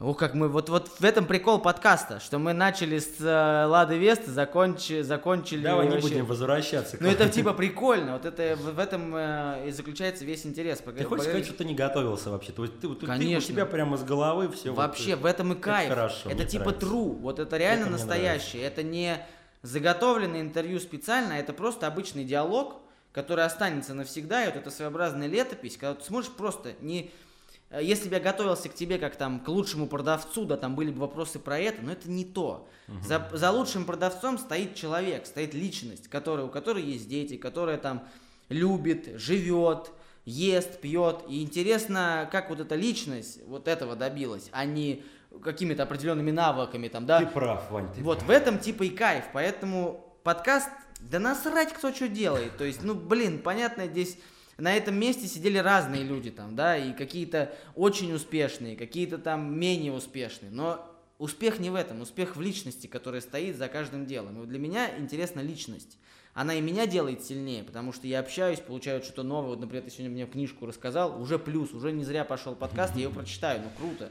Ух, 0.00 0.16
как 0.16 0.34
мы, 0.34 0.48
вот, 0.48 0.68
вот 0.68 0.88
в 1.00 1.04
этом 1.04 1.26
прикол 1.26 1.58
подкаста, 1.58 2.20
что 2.20 2.38
мы 2.38 2.52
начали 2.52 3.00
с 3.00 3.20
э, 3.20 3.66
Лады 3.66 3.98
Весты, 3.98 4.30
закончи, 4.30 5.00
закончили... 5.02 5.64
Давай 5.64 5.86
не 5.86 5.94
вообще- 5.94 6.08
будем 6.08 6.26
возвращаться. 6.26 6.96
Ну 7.00 7.08
это 7.08 7.28
типа 7.28 7.52
прикольно, 7.52 8.12
вот 8.12 8.24
это 8.24 8.54
в, 8.54 8.74
в 8.74 8.78
этом 8.78 9.12
э, 9.16 9.64
и 9.66 9.72
заключается 9.72 10.24
весь 10.24 10.46
интерес. 10.46 10.78
Ты 10.78 11.02
хочешь 11.02 11.24
сказать, 11.24 11.46
что 11.46 11.54
ты 11.54 11.64
не 11.64 11.74
готовился 11.74 12.30
вообще? 12.30 12.52
Ты, 12.52 12.60
вот 12.62 13.00
ты- 13.00 13.06
Конечно. 13.06 13.38
у 13.38 13.54
тебя 13.54 13.66
прямо 13.66 13.96
с 13.96 14.04
головы 14.04 14.48
все. 14.52 14.72
Вообще, 14.72 15.16
в 15.16 15.26
этом 15.26 15.54
и 15.54 15.56
кайф. 15.56 15.88
хорошо, 15.88 16.30
это 16.30 16.44
типа 16.44 16.66
нравится. 16.66 16.86
true. 16.86 17.18
Вот 17.18 17.40
это 17.40 17.56
реально 17.56 17.84
Это 17.84 17.92
настоящее. 17.92 18.62
Это 18.62 18.84
не 18.84 19.18
заготовленное 19.62 20.42
интервью 20.42 20.78
специально, 20.78 21.34
а 21.34 21.38
это 21.38 21.52
просто 21.52 21.88
обычный 21.88 22.22
диалог, 22.22 22.76
которая 23.10 23.46
останется 23.46 23.94
навсегда, 23.94 24.44
и 24.44 24.46
вот 24.46 24.54
эта 24.54 24.70
своеобразная 24.70 25.26
летопись, 25.26 25.76
когда 25.76 25.96
ты 25.96 26.04
сможешь 26.04 26.30
просто 26.30 26.74
не... 26.82 27.06
э, 27.06 27.27
Если 27.70 28.08
бы 28.08 28.14
я 28.14 28.20
готовился 28.20 28.70
к 28.70 28.74
тебе 28.74 28.98
как 28.98 29.16
там 29.16 29.40
к 29.40 29.48
лучшему 29.48 29.86
продавцу, 29.86 30.46
да, 30.46 30.56
там 30.56 30.74
были 30.74 30.90
бы 30.90 31.00
вопросы 31.00 31.38
про 31.38 31.58
это, 31.58 31.82
но 31.82 31.92
это 31.92 32.10
не 32.10 32.24
то. 32.24 32.66
За, 33.04 33.28
за 33.32 33.50
лучшим 33.50 33.84
продавцом 33.84 34.38
стоит 34.38 34.74
человек, 34.74 35.26
стоит 35.26 35.52
личность, 35.52 36.08
которая, 36.08 36.46
у 36.46 36.48
которой 36.48 36.82
есть 36.82 37.08
дети, 37.08 37.36
которая 37.36 37.76
там 37.76 38.08
любит, 38.48 39.20
живет, 39.20 39.90
ест, 40.24 40.80
пьет. 40.80 41.24
И 41.28 41.42
интересно, 41.42 42.26
как 42.32 42.48
вот 42.48 42.60
эта 42.60 42.74
личность 42.74 43.40
вот 43.46 43.68
этого 43.68 43.96
добилась, 43.96 44.48
а 44.52 44.64
не 44.64 45.02
какими-то 45.42 45.82
определенными 45.82 46.30
навыками 46.30 46.88
там, 46.88 47.04
да. 47.04 47.20
Ты 47.20 47.26
прав, 47.26 47.70
Вань, 47.70 47.92
ты 47.92 48.02
Вот 48.02 48.18
прав. 48.18 48.28
в 48.28 48.30
этом 48.30 48.58
типа 48.58 48.84
и 48.84 48.88
кайф, 48.90 49.24
поэтому 49.34 50.16
подкаст, 50.22 50.70
да 51.00 51.18
насрать 51.18 51.74
кто 51.74 51.92
что 51.92 52.08
делает, 52.08 52.56
то 52.56 52.64
есть, 52.64 52.82
ну, 52.82 52.94
блин, 52.94 53.40
понятно, 53.40 53.86
здесь 53.86 54.18
на 54.58 54.76
этом 54.76 54.96
месте 54.96 55.26
сидели 55.26 55.58
разные 55.58 56.02
люди 56.02 56.30
там, 56.30 56.56
да, 56.56 56.76
и 56.76 56.92
какие-то 56.92 57.54
очень 57.76 58.12
успешные, 58.12 58.76
какие-то 58.76 59.18
там 59.18 59.58
менее 59.58 59.92
успешные, 59.92 60.50
но 60.50 60.84
успех 61.18 61.60
не 61.60 61.70
в 61.70 61.76
этом, 61.76 62.00
успех 62.00 62.36
в 62.36 62.40
личности, 62.40 62.88
которая 62.88 63.20
стоит 63.20 63.56
за 63.56 63.68
каждым 63.68 64.04
делом. 64.04 64.42
И 64.42 64.46
для 64.46 64.58
меня 64.58 64.98
интересна 64.98 65.40
личность. 65.40 65.96
Она 66.34 66.54
и 66.54 66.60
меня 66.60 66.86
делает 66.86 67.24
сильнее, 67.24 67.64
потому 67.64 67.92
что 67.92 68.06
я 68.06 68.20
общаюсь, 68.20 68.60
получаю 68.60 69.02
что-то 69.02 69.22
новое. 69.22 69.50
Вот, 69.50 69.60
например, 69.60 69.84
ты 69.84 69.90
сегодня 69.90 70.10
мне 70.10 70.26
книжку 70.26 70.66
рассказал, 70.66 71.20
уже 71.20 71.38
плюс, 71.38 71.72
уже 71.72 71.92
не 71.92 72.04
зря 72.04 72.24
пошел 72.24 72.54
подкаст, 72.54 72.94
я 72.96 73.02
его 73.02 73.12
прочитаю, 73.12 73.62
ну 73.62 73.70
круто. 73.76 74.10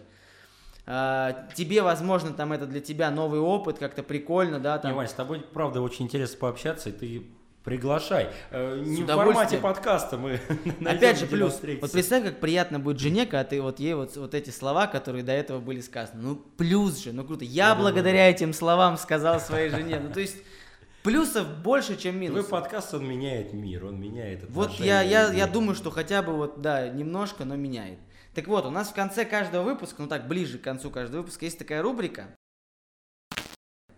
А, 0.86 1.48
тебе, 1.56 1.82
возможно, 1.82 2.32
там 2.32 2.54
это 2.54 2.66
для 2.66 2.80
тебя 2.80 3.12
новый 3.12 3.42
опыт, 3.42 3.78
как-то 3.78 4.04
прикольно, 4.04 4.60
да, 4.60 4.78
Не, 4.78 4.82
там. 4.82 4.96
Вань, 4.96 5.08
с 5.08 5.14
тобой, 5.14 5.42
правда, 5.42 5.82
очень 5.82 6.06
интересно 6.06 6.38
пообщаться, 6.38 6.90
и 6.90 6.94
ты 6.94 7.28
приглашай. 7.68 8.30
Э, 8.50 8.82
Не 8.82 9.04
в 9.04 9.08
формате 9.08 9.58
подкаста 9.58 10.18
мы 10.18 10.40
Опять 10.86 11.20
же, 11.20 11.26
плюс, 11.28 11.56
встретиться. 11.56 11.86
вот 11.86 11.92
представь, 11.92 12.24
как 12.24 12.40
приятно 12.40 12.80
будет 12.80 12.98
жене, 12.98 13.26
когда 13.26 13.44
ты 13.44 13.62
вот 13.62 13.82
ей 13.82 13.94
вот, 13.94 14.16
вот 14.16 14.34
эти 14.34 14.52
слова, 14.52 14.88
которые 14.88 15.22
до 15.22 15.34
этого 15.34 15.60
были 15.60 15.82
сказаны. 15.82 16.22
Ну, 16.22 16.36
плюс 16.38 17.04
же, 17.04 17.12
ну 17.12 17.26
круто. 17.26 17.44
Я 17.44 17.72
Да-да-да. 17.72 17.82
благодаря 17.82 18.30
этим 18.30 18.54
словам 18.54 18.96
сказал 18.96 19.42
своей 19.42 19.70
жене. 19.70 20.00
Ну, 20.00 20.14
то 20.14 20.22
есть, 20.22 20.38
плюсов 21.04 21.46
больше, 21.58 21.98
чем 21.98 22.14
Твой 22.14 22.30
минусов. 22.30 22.50
подкаст, 22.52 22.94
он 22.94 23.06
меняет 23.06 23.52
мир, 23.52 23.84
он 23.84 24.00
меняет 24.00 24.46
Вот 24.48 24.72
я, 24.80 25.02
я, 25.02 25.34
я 25.34 25.46
думаю, 25.46 25.76
что 25.76 25.92
хотя 25.92 26.22
бы 26.22 26.38
вот, 26.38 26.62
да, 26.62 26.88
немножко, 26.88 27.44
но 27.44 27.58
меняет. 27.58 28.00
Так 28.34 28.48
вот, 28.48 28.66
у 28.66 28.70
нас 28.70 28.88
в 28.88 28.94
конце 28.94 29.26
каждого 29.26 29.64
выпуска, 29.64 30.02
ну 30.02 30.08
так, 30.08 30.30
ближе 30.30 30.58
к 30.58 30.62
концу 30.62 30.90
каждого 30.90 31.20
выпуска, 31.20 31.44
есть 31.44 31.60
такая 31.60 31.82
рубрика. 31.82 32.30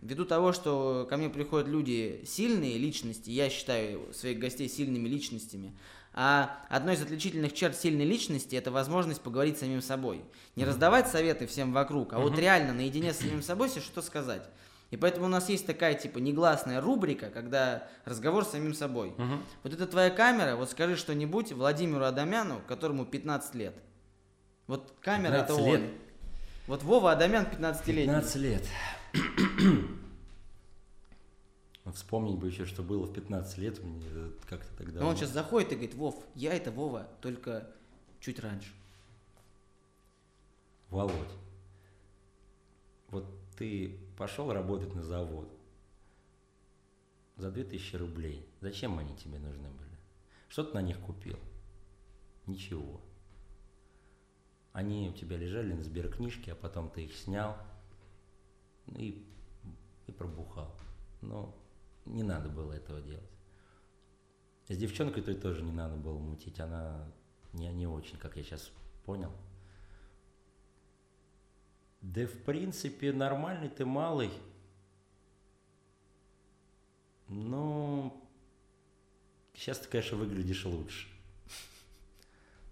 Ввиду 0.01 0.23
того, 0.25 0.53
что 0.53 1.05
ко 1.09 1.17
мне 1.17 1.29
приходят 1.29 1.67
люди 1.67 2.23
сильные 2.25 2.77
личности, 2.77 3.29
я 3.31 3.49
считаю 3.49 4.13
своих 4.13 4.39
гостей 4.39 4.69
сильными 4.69 5.07
личностями, 5.09 5.77
а 6.13 6.57
одной 6.69 6.95
из 6.95 7.01
отличительных 7.01 7.53
черт 7.53 7.75
сильной 7.75 8.05
личности 8.05 8.55
это 8.55 8.71
возможность 8.71 9.21
поговорить 9.21 9.57
с 9.57 9.59
самим 9.59 9.81
собой. 9.81 10.21
Не 10.55 10.63
раздавать 10.65 11.07
советы 11.09 11.47
всем 11.47 11.73
вокруг, 11.73 12.13
а 12.13 12.19
вот 12.19 12.31
Мгм. 12.31 12.39
реально 12.41 12.73
наедине 12.73 13.13
с 13.13 13.17
самим 13.17 13.41
собой 13.43 13.69
себе 13.69 13.81
что 13.81 14.01
сказать. 14.01 14.43
И 14.89 14.97
поэтому 14.97 15.25
у 15.27 15.29
нас 15.29 15.49
есть 15.49 15.67
такая 15.67 15.93
типа 15.93 16.17
негласная 16.17 16.81
рубрика, 16.81 17.29
когда 17.29 17.87
разговор 18.05 18.43
с 18.45 18.51
самим 18.51 18.73
собой. 18.73 19.13
Мгм. 19.17 19.43
Вот 19.63 19.73
это 19.73 19.85
твоя 19.85 20.09
камера, 20.09 20.55
вот 20.55 20.71
скажи 20.71 20.95
что-нибудь 20.95 21.51
Владимиру 21.51 22.05
Адамяну, 22.05 22.61
которому 22.67 23.05
15 23.05 23.53
лет. 23.53 23.75
Вот 24.65 24.93
камера 25.01 25.33
это 25.33 25.53
15 25.53 25.59
он. 25.63 25.81
лет? 25.81 25.91
Вот 26.67 26.83
Вова 26.83 27.11
Адамян 27.11 27.45
15-летний. 27.45 28.05
15 28.05 28.35
лет. 28.37 28.63
Ну, 31.85 31.93
Вспомнить 31.93 32.37
бы 32.37 32.47
еще, 32.47 32.65
что 32.65 32.83
было 32.83 33.05
в 33.05 33.13
15 33.13 33.57
лет, 33.57 33.83
мне 33.83 34.03
как-то 34.47 34.71
тогда... 34.77 34.99
Но 34.99 35.07
он 35.07 35.17
сейчас 35.17 35.31
заходит 35.31 35.71
и 35.71 35.75
говорит, 35.75 35.95
Вов, 35.95 36.23
я 36.35 36.53
это 36.53 36.71
Вова, 36.71 37.07
только 37.19 37.67
чуть 38.19 38.39
раньше. 38.39 38.71
Володь, 40.89 41.15
вот 43.09 43.25
ты 43.57 43.97
пошел 44.17 44.51
работать 44.51 44.93
на 44.93 45.01
завод 45.01 45.49
за 47.37 47.51
2000 47.51 47.95
рублей. 47.95 48.45
Зачем 48.61 48.99
они 48.99 49.15
тебе 49.15 49.39
нужны 49.39 49.69
были? 49.69 49.97
Что 50.47 50.63
ты 50.63 50.73
на 50.73 50.81
них 50.81 50.99
купил? 50.99 51.39
Ничего. 52.45 53.01
Они 54.73 55.09
у 55.09 55.13
тебя 55.13 55.37
лежали 55.37 55.73
на 55.73 55.83
сберкнижке, 55.83 56.51
а 56.51 56.55
потом 56.55 56.89
ты 56.89 57.05
их 57.05 57.15
снял 57.15 57.57
и, 58.95 59.25
и 60.07 60.11
пробухал. 60.11 60.75
Но 61.21 61.55
не 62.05 62.23
надо 62.23 62.49
было 62.49 62.73
этого 62.73 63.01
делать. 63.01 63.29
С 64.67 64.77
девчонкой 64.77 65.23
той 65.23 65.35
тоже 65.35 65.63
не 65.63 65.71
надо 65.71 65.95
было 65.95 66.17
мутить. 66.17 66.59
Она 66.59 67.11
не, 67.53 67.71
не 67.73 67.87
очень, 67.87 68.17
как 68.17 68.37
я 68.37 68.43
сейчас 68.43 68.71
понял. 69.05 69.31
Да, 72.01 72.25
в 72.25 72.43
принципе, 72.43 73.11
нормальный 73.11 73.69
ты 73.69 73.85
малый. 73.85 74.31
Но 77.27 78.15
сейчас 79.53 79.79
ты, 79.79 79.89
конечно, 79.89 80.17
выглядишь 80.17 80.65
лучше. 80.65 81.07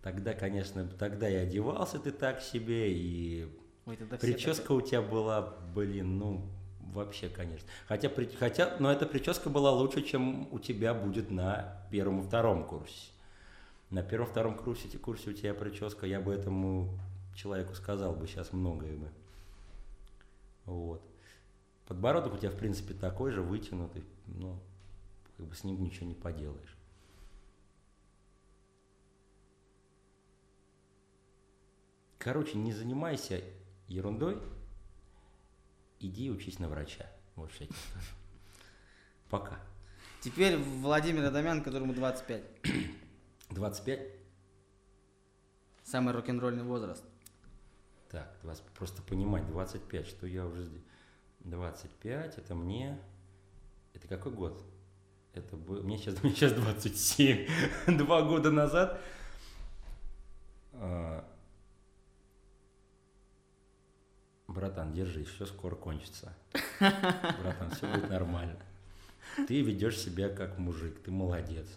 Тогда, 0.01 0.34
конечно, 0.34 0.88
тогда 0.88 1.30
и 1.30 1.36
одевался 1.36 1.99
ты 1.99 2.11
так 2.11 2.41
себе, 2.41 2.93
и 2.93 3.49
Ой, 3.88 3.95
тогда 3.95 4.17
прическа 4.17 4.73
у 4.73 4.81
тебя 4.81 5.01
была, 5.01 5.55
блин, 5.73 6.17
ну, 6.17 6.45
вообще, 6.81 7.29
конечно. 7.29 7.69
Хотя, 7.88 8.09
при- 8.09 8.25
хотя, 8.25 8.75
но 8.79 8.91
эта 8.91 9.05
прическа 9.05 9.49
была 9.49 9.71
лучше, 9.71 10.01
чем 10.01 10.51
у 10.51 10.59
тебя 10.59 10.93
будет 10.93 11.31
на 11.31 11.81
первом 11.89 12.19
и 12.19 12.27
втором 12.27 12.65
курсе. 12.67 13.11
На 13.89 14.03
первом-втором 14.03 14.57
курсе, 14.57 14.89
курсе 14.97 15.29
у 15.29 15.33
тебя 15.33 15.53
прическа, 15.53 16.05
я 16.05 16.19
бы 16.19 16.33
этому 16.33 16.99
человеку 17.33 17.75
сказал 17.75 18.13
бы 18.13 18.27
сейчас 18.27 18.51
многое 18.51 18.97
бы. 18.97 19.07
Вот. 20.65 21.01
Подбородок 21.88 22.33
у 22.33 22.38
тебя, 22.38 22.51
в 22.51 22.57
принципе, 22.57 22.93
такой 22.93 23.31
же, 23.31 23.41
вытянутый, 23.41 24.03
но 24.25 24.59
как 25.38 25.45
бы 25.45 25.55
с 25.55 25.63
ним 25.63 25.81
ничего 25.81 26.07
не 26.07 26.15
поделаешь. 26.15 26.75
Короче, 32.19 32.57
не 32.57 32.73
занимайся 32.73 33.41
ерундой, 33.88 34.41
иди 35.99 36.29
учись 36.29 36.59
на 36.59 36.69
врача. 36.69 37.05
Вот 37.35 37.51
что 37.51 37.63
я 37.63 37.67
тебе 37.67 37.79
скажу. 37.91 38.15
Пока. 39.29 39.59
Теперь 40.21 40.57
Владимир 40.57 41.25
Адамян, 41.25 41.63
которому 41.63 41.93
25. 41.93 42.43
25? 43.49 43.99
Самый 45.83 46.13
рок-н-ролльный 46.13 46.63
возраст. 46.63 47.03
Так, 48.09 48.35
просто 48.75 49.01
понимать, 49.01 49.47
25, 49.47 50.07
что 50.07 50.27
я 50.27 50.45
уже... 50.45 50.63
сде- 50.63 50.81
25, 51.39 52.38
это 52.38 52.55
мне... 52.55 52.99
Это 53.93 54.07
какой 54.07 54.31
год? 54.31 54.63
Это 55.33 55.55
был... 55.55 55.83
Мне 55.83 55.97
сейчас, 55.97 56.21
мне 56.23 56.33
сейчас 56.33 56.53
27. 56.53 57.47
Два 57.97 58.23
года 58.23 58.51
назад... 58.51 59.01
Братан, 64.48 64.93
держись, 64.93 65.28
все 65.28 65.45
скоро 65.45 65.76
кончится. 65.76 66.34
Братан, 66.80 67.70
все 67.72 67.91
будет 67.91 68.10
нормально. 68.10 68.58
Ты 69.48 69.62
ведешь 69.62 69.98
себя 69.98 70.30
как 70.30 70.58
мужик, 70.58 71.02
ты 71.04 71.12
молодец. 71.12 71.68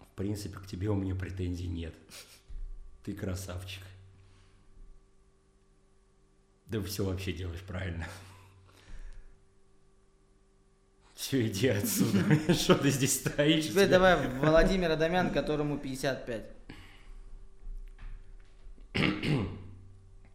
В 0.00 0.16
принципе, 0.16 0.58
к 0.58 0.66
тебе 0.66 0.88
у 0.90 0.94
меня 0.94 1.14
претензий 1.16 1.66
нет. 1.66 1.94
Ты 3.02 3.14
красавчик. 3.14 3.82
Да 6.66 6.80
все 6.82 7.04
вообще 7.04 7.32
делаешь 7.32 7.62
правильно. 7.62 8.06
Все, 11.14 11.46
иди 11.46 11.68
отсюда. 11.68 12.54
Что 12.54 12.76
ты 12.76 12.90
здесь 12.90 13.20
стоишь? 13.20 13.66
Теперь 13.66 13.88
давай 13.88 14.28
Владимир 14.38 14.90
Адамян, 14.90 15.32
которому 15.32 15.78
55. 15.78 16.44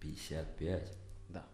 55. 0.09 0.91
Да. 1.29 1.45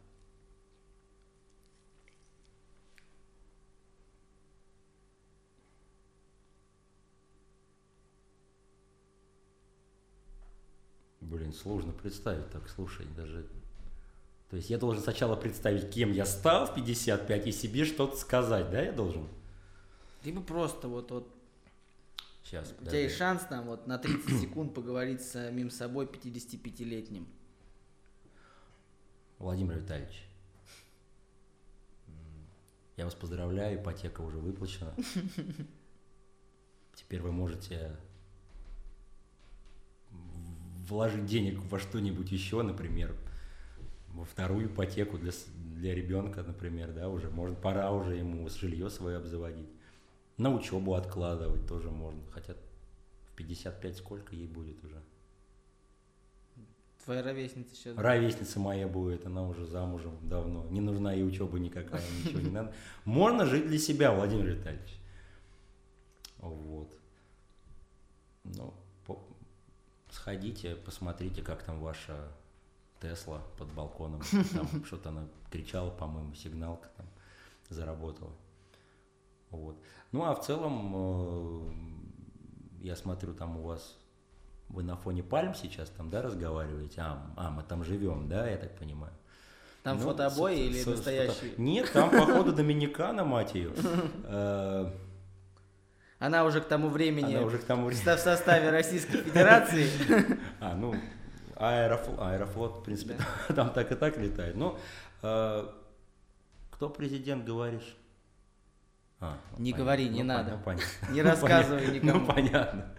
Блин, 11.21 11.53
сложно 11.53 11.91
представить 11.91 12.49
так, 12.51 12.69
слушай, 12.69 13.05
даже... 13.15 13.47
То 14.49 14.57
есть 14.57 14.69
я 14.69 14.77
должен 14.77 15.03
сначала 15.03 15.35
представить, 15.35 15.91
кем 15.91 16.13
я 16.13 16.25
стал 16.25 16.67
в 16.67 16.75
55 16.75 17.47
и 17.47 17.51
себе 17.51 17.83
что-то 17.83 18.15
сказать, 18.15 18.69
да, 18.69 18.81
я 18.81 18.93
должен? 18.93 19.27
Либо 20.23 20.41
просто 20.41 20.87
вот, 20.87 21.11
вот 21.11 21.27
Сейчас, 22.43 22.73
у 22.79 22.85
тебя 22.85 22.99
есть 22.99 23.17
шанс 23.17 23.41
там 23.49 23.65
вот 23.65 23.87
на 23.87 23.97
30 23.97 24.39
секунд 24.39 24.73
поговорить 24.73 25.21
с 25.21 25.31
самим 25.31 25.71
собой 25.71 26.05
55-летним. 26.05 27.27
Владимир 29.39 29.77
Витальевич, 29.77 30.23
я 32.97 33.05
вас 33.05 33.13
поздравляю, 33.13 33.81
ипотека 33.81 34.21
уже 34.21 34.38
выплачена. 34.38 34.93
теперь 36.95 37.21
вы 37.21 37.31
можете 37.31 37.95
вложить 40.88 41.25
денег 41.25 41.59
во 41.69 41.79
что-нибудь 41.79 42.31
еще, 42.31 42.61
например, 42.61 43.15
во 44.13 44.23
вторую 44.23 44.67
ипотеку 44.67 45.17
для, 45.17 45.31
для 45.75 45.93
ребенка, 45.93 46.43
например, 46.43 46.93
да, 46.93 47.09
уже 47.09 47.29
можно, 47.29 47.55
пора 47.55 47.91
уже 47.91 48.15
ему 48.15 48.47
жилье 48.49 48.89
свое 48.89 49.17
обзаводить. 49.17 49.67
На 50.38 50.53
учебу 50.53 50.93
откладывать 50.93 51.67
тоже 51.67 51.89
можно, 51.89 52.21
хотя 52.31 52.53
в 52.53 53.36
55 53.36 53.97
сколько 53.97 54.36
ей 54.36 54.47
будет 54.47 54.83
уже. 54.83 55.01
Твоя 57.05 57.21
ровесница 57.21 57.75
сейчас. 57.75 57.95
Ровесница 57.97 58.59
моя 58.59 58.87
будет, 58.87 59.25
она 59.25 59.47
уже 59.47 59.65
замужем 59.65 60.17
давно. 60.27 60.65
Не 60.69 60.81
нужна 60.81 61.13
ей 61.13 61.23
учеба 61.23 61.59
никакая, 61.59 62.03
ничего 62.23 62.39
не 62.41 62.49
надо. 62.49 62.73
Можно 63.05 63.45
жить 63.45 63.67
для 63.67 63.77
себя, 63.77 64.11
Владимир 64.11 64.47
Витальевич. 64.47 64.99
Вот. 66.39 66.89
Ну, 68.43 68.73
сходите, 70.09 70.75
посмотрите, 70.75 71.41
как 71.41 71.63
там 71.63 71.79
ваша 71.79 72.31
Тесла 73.01 73.41
под 73.57 73.71
балконом. 73.73 74.21
Там 74.53 74.85
что-то 74.85 75.09
она 75.09 75.27
кричала, 75.51 75.91
по-моему, 75.91 76.33
сигналка 76.33 76.89
там 76.97 77.05
заработала. 77.69 78.31
Вот. 79.51 79.77
Ну 80.11 80.23
а 80.23 80.33
в 80.33 80.43
целом, 80.43 80.93
э, 82.81 82.85
я 82.85 82.95
смотрю, 82.95 83.33
там 83.33 83.57
у 83.57 83.63
вас 83.63 83.97
вы 84.70 84.84
на 84.84 84.95
фоне 84.95 85.24
пальм 85.24 85.53
сейчас 85.53 85.89
там, 85.89 86.09
да, 86.09 86.22
разговариваете? 86.22 87.01
А, 87.01 87.22
а 87.36 87.51
мы 87.51 87.63
там 87.63 87.84
живем, 87.84 88.28
да, 88.28 88.47
я 88.47 88.57
так 88.57 88.78
понимаю. 88.78 89.13
Там 89.84 89.99
ну, 89.99 90.03
фотообои 90.03 90.61
или 90.61 90.82
с, 90.82 90.88
настоящие? 90.88 91.51
Фото... 91.51 91.61
Нет, 91.61 91.91
там, 91.91 92.09
походу, 92.09 92.53
Доминикана, 92.53 93.24
мать 93.24 93.53
ее. 93.53 93.72
Э, 94.24 94.91
Она 96.18 96.43
уже 96.43 96.59
к 96.59 96.66
тому 96.66 96.89
времени 96.89 97.36
уже 97.38 97.59
к 97.59 97.66
тому 97.66 97.89
в 97.89 97.93
составе 97.93 98.72
Российской 98.72 99.18
Федерации. 99.18 99.88
А, 100.59 100.76
ну, 100.76 100.95
аэрофлот, 101.55 102.20
аэрофлот 102.20 102.78
в 102.78 102.84
принципе, 102.84 103.16
там 103.55 103.70
так 103.72 103.91
и 103.91 103.95
так 103.95 104.18
летает. 104.18 104.55
Но 104.55 104.80
э, 105.22 105.68
кто 106.72 106.89
президент, 106.89 107.45
говоришь? 107.45 107.95
А, 109.20 109.38
ну, 109.51 109.63
не 109.63 109.72
понятно. 109.72 109.84
говори, 109.86 110.09
не 110.09 110.24
ну, 110.24 110.34
надо. 110.34 110.51
Ну, 110.51 110.63
понятно. 110.63 111.11
Не 111.11 111.22
рассказывай 111.22 111.88
ну, 111.88 111.93
никому. 111.93 112.20
Ну, 112.20 112.26
понятно. 112.26 112.95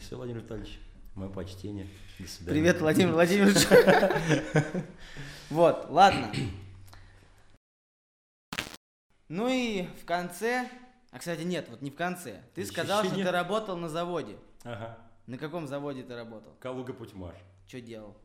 Все, 0.00 0.16
Владимир 0.16 0.40
Витальевич. 0.40 0.80
Мое 1.14 1.28
почтение. 1.28 1.86
До 2.18 2.28
свидания. 2.28 2.60
Привет, 2.60 2.80
Владимир 2.80 3.12
Владимирович. 3.12 3.66
Вот, 5.50 5.86
ладно. 5.90 6.30
Ну 9.28 9.48
и 9.48 9.88
в 10.00 10.04
конце, 10.04 10.68
а 11.10 11.18
кстати 11.18 11.42
нет, 11.42 11.66
вот 11.68 11.82
не 11.82 11.90
в 11.90 11.96
конце. 11.96 12.40
Ты 12.54 12.64
сказал, 12.64 13.04
что 13.04 13.16
ты 13.16 13.30
работал 13.30 13.76
на 13.76 13.88
заводе. 13.88 14.36
Ага. 14.62 14.96
На 15.26 15.38
каком 15.38 15.66
заводе 15.66 16.04
ты 16.04 16.14
работал? 16.14 16.54
Калуга 16.60 16.92
Путьмаш. 16.92 17.34
Что 17.66 17.80
делал? 17.80 18.16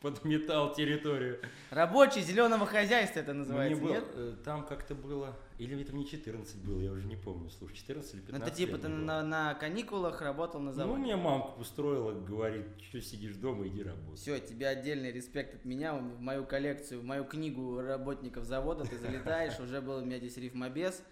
подметал 0.00 0.72
территорию. 0.72 1.40
Рабочий 1.70 2.22
зеленого 2.22 2.66
хозяйства 2.66 3.20
это 3.20 3.34
называется, 3.34 3.82
Мне 3.82 3.92
нет? 3.92 4.14
Было, 4.14 4.36
там 4.36 4.66
как-то 4.66 4.94
было, 4.94 5.36
или 5.60 5.78
это 5.82 5.94
не 5.94 6.06
14 6.06 6.56
было, 6.64 6.80
я 6.80 6.90
уже 6.90 7.06
не 7.06 7.16
помню, 7.16 7.50
слушай, 7.50 7.74
14 7.74 8.14
или 8.14 8.20
15 8.22 8.40
Ну, 8.40 8.46
это 8.46 8.56
типа 8.56 8.78
ты 8.78 8.88
на, 8.88 9.22
на 9.22 9.52
каникулах 9.52 10.22
работал 10.22 10.58
на 10.58 10.72
заводе? 10.72 10.96
Ну, 10.96 11.04
мне 11.04 11.16
мамка 11.16 11.60
устроила, 11.60 12.12
говорит, 12.12 12.64
что 12.88 12.98
сидишь 13.02 13.36
дома, 13.36 13.68
иди 13.68 13.82
работай. 13.82 14.16
Все, 14.16 14.40
тебе 14.40 14.68
отдельный 14.68 15.12
респект 15.12 15.54
от 15.54 15.66
меня, 15.66 15.94
в 15.94 16.18
мою 16.18 16.46
коллекцию, 16.46 17.02
в 17.02 17.04
мою 17.04 17.24
книгу 17.24 17.78
работников 17.82 18.46
завода 18.46 18.84
ты 18.84 18.96
залетаешь, 18.96 19.60
уже 19.60 19.82
был 19.82 19.98
у 19.98 20.00
меня 20.00 20.16
здесь 20.16 20.38
рифмобес, 20.38 21.02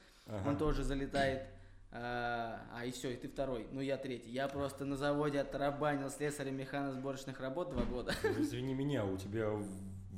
он 0.46 0.57
тоже 0.57 0.82
залетает. 0.82 1.42
А, 1.90 2.61
а, 2.74 2.84
и 2.84 2.90
все, 2.90 3.11
и 3.11 3.16
ты 3.16 3.28
второй. 3.28 3.66
Ну, 3.72 3.80
я 3.80 3.96
третий. 3.96 4.30
Я 4.30 4.46
просто 4.49 4.84
на 4.84 4.94
заводе 4.94 5.40
отрабанил 5.40 6.11
слесарем 6.11 6.59
механосборочных 6.59 7.40
работ 7.40 7.70
два 7.70 7.82
года. 7.84 8.12
Ну, 8.22 8.42
извини 8.42 8.74
меня, 8.74 9.07
у 9.07 9.16
тебя 9.16 9.51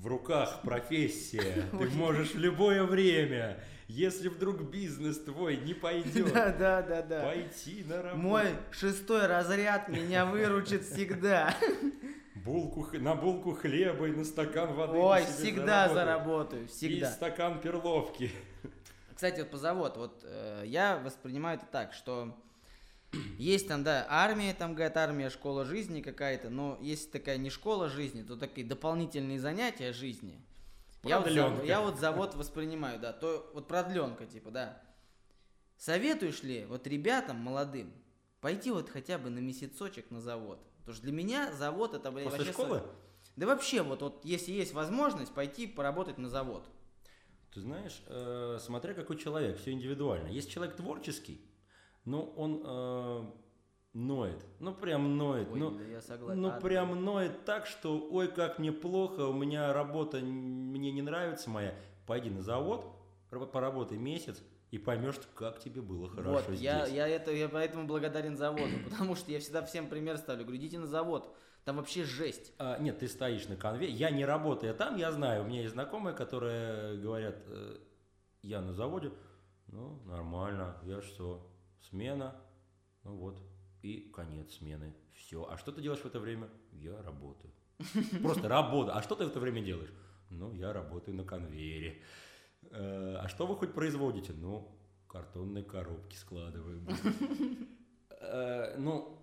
в 0.01 0.07
руках 0.07 0.63
профессия. 0.63 1.65
Ты 1.79 1.91
можешь 1.91 2.35
в 2.35 2.39
любое 2.39 2.85
время, 2.85 3.63
если 3.87 4.29
вдруг 4.29 4.63
бизнес 4.63 5.19
твой 5.19 5.59
не 5.59 5.75
пойдет, 5.75 6.33
да, 6.33 6.53
да, 6.53 6.83
да, 6.83 7.03
да. 7.03 7.23
пойти 7.23 7.85
на 7.87 8.03
работу. 8.03 8.17
Мой 8.17 8.47
шестой 8.71 9.27
разряд 9.27 9.89
меня 9.89 10.25
выручит 10.25 10.85
всегда. 10.85 11.55
Булку, 12.35 12.87
на 12.99 13.15
булку 13.15 13.53
хлеба 13.53 14.09
и 14.09 14.13
на 14.13 14.25
стакан 14.25 14.73
воды. 14.73 14.97
Ой, 14.97 15.27
всегда 15.27 15.91
заработаю, 15.91 16.67
всегда. 16.69 17.11
И 17.11 17.13
стакан 17.13 17.61
перловки. 17.61 18.31
Кстати, 19.15 19.41
вот 19.41 19.51
по 19.51 19.59
заводу, 19.59 20.01
вот 20.01 20.23
э, 20.25 20.63
я 20.65 20.97
воспринимаю 20.97 21.59
это 21.59 21.67
так, 21.67 21.93
что 21.93 22.35
есть 23.39 23.69
там, 23.69 23.83
да, 23.83 24.07
армия, 24.09 24.55
там, 24.55 24.75
говорят, 24.75 24.97
армия, 24.97 25.31
школа 25.31 25.65
жизни 25.65 26.01
какая-то, 26.01 26.51
но 26.51 26.79
если 26.81 27.11
такая 27.11 27.39
не 27.39 27.51
школа 27.51 27.89
жизни, 27.89 28.23
то 28.23 28.37
такие 28.37 28.67
дополнительные 28.67 29.41
занятия 29.41 29.93
жизни. 29.93 30.41
Я 31.03 31.21
вот, 31.21 31.65
я 31.65 31.81
вот 31.81 31.99
завод 31.99 32.35
воспринимаю, 32.35 33.01
да, 33.01 33.13
то 33.13 33.51
вот 33.55 33.69
продленка, 33.69 34.27
типа, 34.27 34.51
да. 34.51 34.81
Советуешь 35.79 36.43
ли 36.43 36.67
вот 36.67 36.87
ребятам 36.87 37.39
молодым 37.39 37.91
пойти 38.43 38.71
вот 38.71 38.91
хотя 38.91 39.17
бы 39.17 39.31
на 39.31 39.39
месяцочек 39.39 40.11
на 40.11 40.21
завод? 40.21 40.61
Потому 40.81 40.95
что 40.95 41.05
для 41.05 41.13
меня 41.13 41.53
завод 41.53 41.95
это, 41.95 42.11
блядь, 42.11 42.25
После 42.25 42.39
вообще... 42.39 42.53
школы? 42.53 42.83
Да 43.37 43.47
вообще, 43.47 43.83
вот, 43.83 44.03
вот 44.03 44.25
если 44.25 44.53
есть 44.53 44.75
возможность 44.75 45.33
пойти 45.33 45.67
поработать 45.67 46.19
на 46.19 46.29
завод. 46.29 46.69
Ты 47.55 47.61
знаешь, 47.63 48.03
э, 48.07 48.59
смотря 48.61 48.93
какой 48.93 49.17
человек, 49.17 49.59
все 49.59 49.73
индивидуально. 49.73 50.29
Есть 50.29 50.51
человек 50.51 50.77
творческий, 50.77 51.41
но 52.05 52.25
он 52.37 52.63
э, 52.65 53.25
ноет, 53.95 54.45
ну 54.59 54.75
прям 54.75 55.17
ноет, 55.17 55.49
ой, 55.51 55.59
ну, 55.59 55.71
да 55.71 55.85
я 55.85 56.01
согласен. 56.01 56.41
ну 56.41 56.61
прям 56.61 57.05
ноет 57.05 57.45
так, 57.45 57.67
что 57.67 58.09
ой, 58.11 58.29
как 58.29 58.59
мне 58.59 58.73
плохо, 58.73 59.27
у 59.27 59.33
меня 59.33 59.73
работа 59.73 60.19
мне 60.19 60.93
не 60.93 61.03
нравится 61.03 61.51
моя. 61.51 61.75
Пойди 62.07 62.31
на 62.31 62.43
завод, 62.43 62.87
поработай 63.31 63.99
месяц, 63.99 64.43
и 64.71 64.79
поймешь, 64.79 65.17
как 65.35 65.59
тебе 65.59 65.83
было 65.83 66.09
хорошо 66.09 66.31
вот, 66.31 66.45
здесь. 66.45 66.61
Я, 66.61 66.87
я, 66.87 67.09
это, 67.09 67.33
я 67.33 67.49
поэтому 67.49 67.87
благодарен 67.87 68.37
заводу, 68.37 68.77
потому 68.85 69.17
что 69.17 69.33
я 69.33 69.41
всегда 69.41 69.65
всем 69.65 69.89
пример 69.89 70.17
ставлю. 70.17 70.45
Говорю, 70.45 70.61
идите 70.61 70.79
на 70.79 70.87
завод, 70.87 71.35
там 71.65 71.77
вообще 71.77 72.05
жесть. 72.05 72.53
А, 72.59 72.79
нет, 72.79 72.99
ты 72.99 73.09
стоишь 73.09 73.49
на 73.49 73.57
конве. 73.57 73.91
Я 73.91 74.11
не 74.11 74.25
работаю 74.25 74.75
там, 74.75 74.97
я 74.97 75.11
знаю. 75.11 75.43
У 75.43 75.47
меня 75.47 75.63
есть 75.63 75.73
знакомые, 75.73 76.15
которые 76.15 76.99
говорят, 76.99 77.37
э, 77.47 77.79
я 78.43 78.61
на 78.61 78.73
заводе. 78.73 79.13
Ну, 79.67 80.01
нормально. 80.07 80.77
Я 80.85 81.03
что, 81.03 81.50
смена? 81.89 82.35
Ну 83.05 83.17
вот. 83.17 83.43
И 83.83 84.11
конец 84.15 84.55
смены. 84.55 84.95
Все. 85.15 85.49
А 85.51 85.57
что 85.57 85.73
ты 85.73 85.81
делаешь 85.81 86.03
в 86.03 86.07
это 86.07 86.21
время? 86.21 86.49
Я 86.73 87.01
работаю. 87.03 87.53
Просто 88.23 88.49
работа. 88.49 88.95
А 88.95 89.03
что 89.03 89.15
ты 89.15 89.25
в 89.25 89.29
это 89.29 89.41
время 89.41 89.63
делаешь? 89.63 89.93
Ну, 90.29 90.53
я 90.53 90.73
работаю 90.73 91.17
на 91.17 91.25
конвейере. 91.25 92.03
Э, 92.71 93.17
а 93.21 93.29
что 93.29 93.47
вы 93.47 93.57
хоть 93.57 93.75
производите? 93.75 94.33
Ну, 94.33 94.71
картонные 95.09 95.65
коробки 95.65 96.17
складываем. 96.17 96.87
Э, 98.23 98.77
ну, 98.77 99.21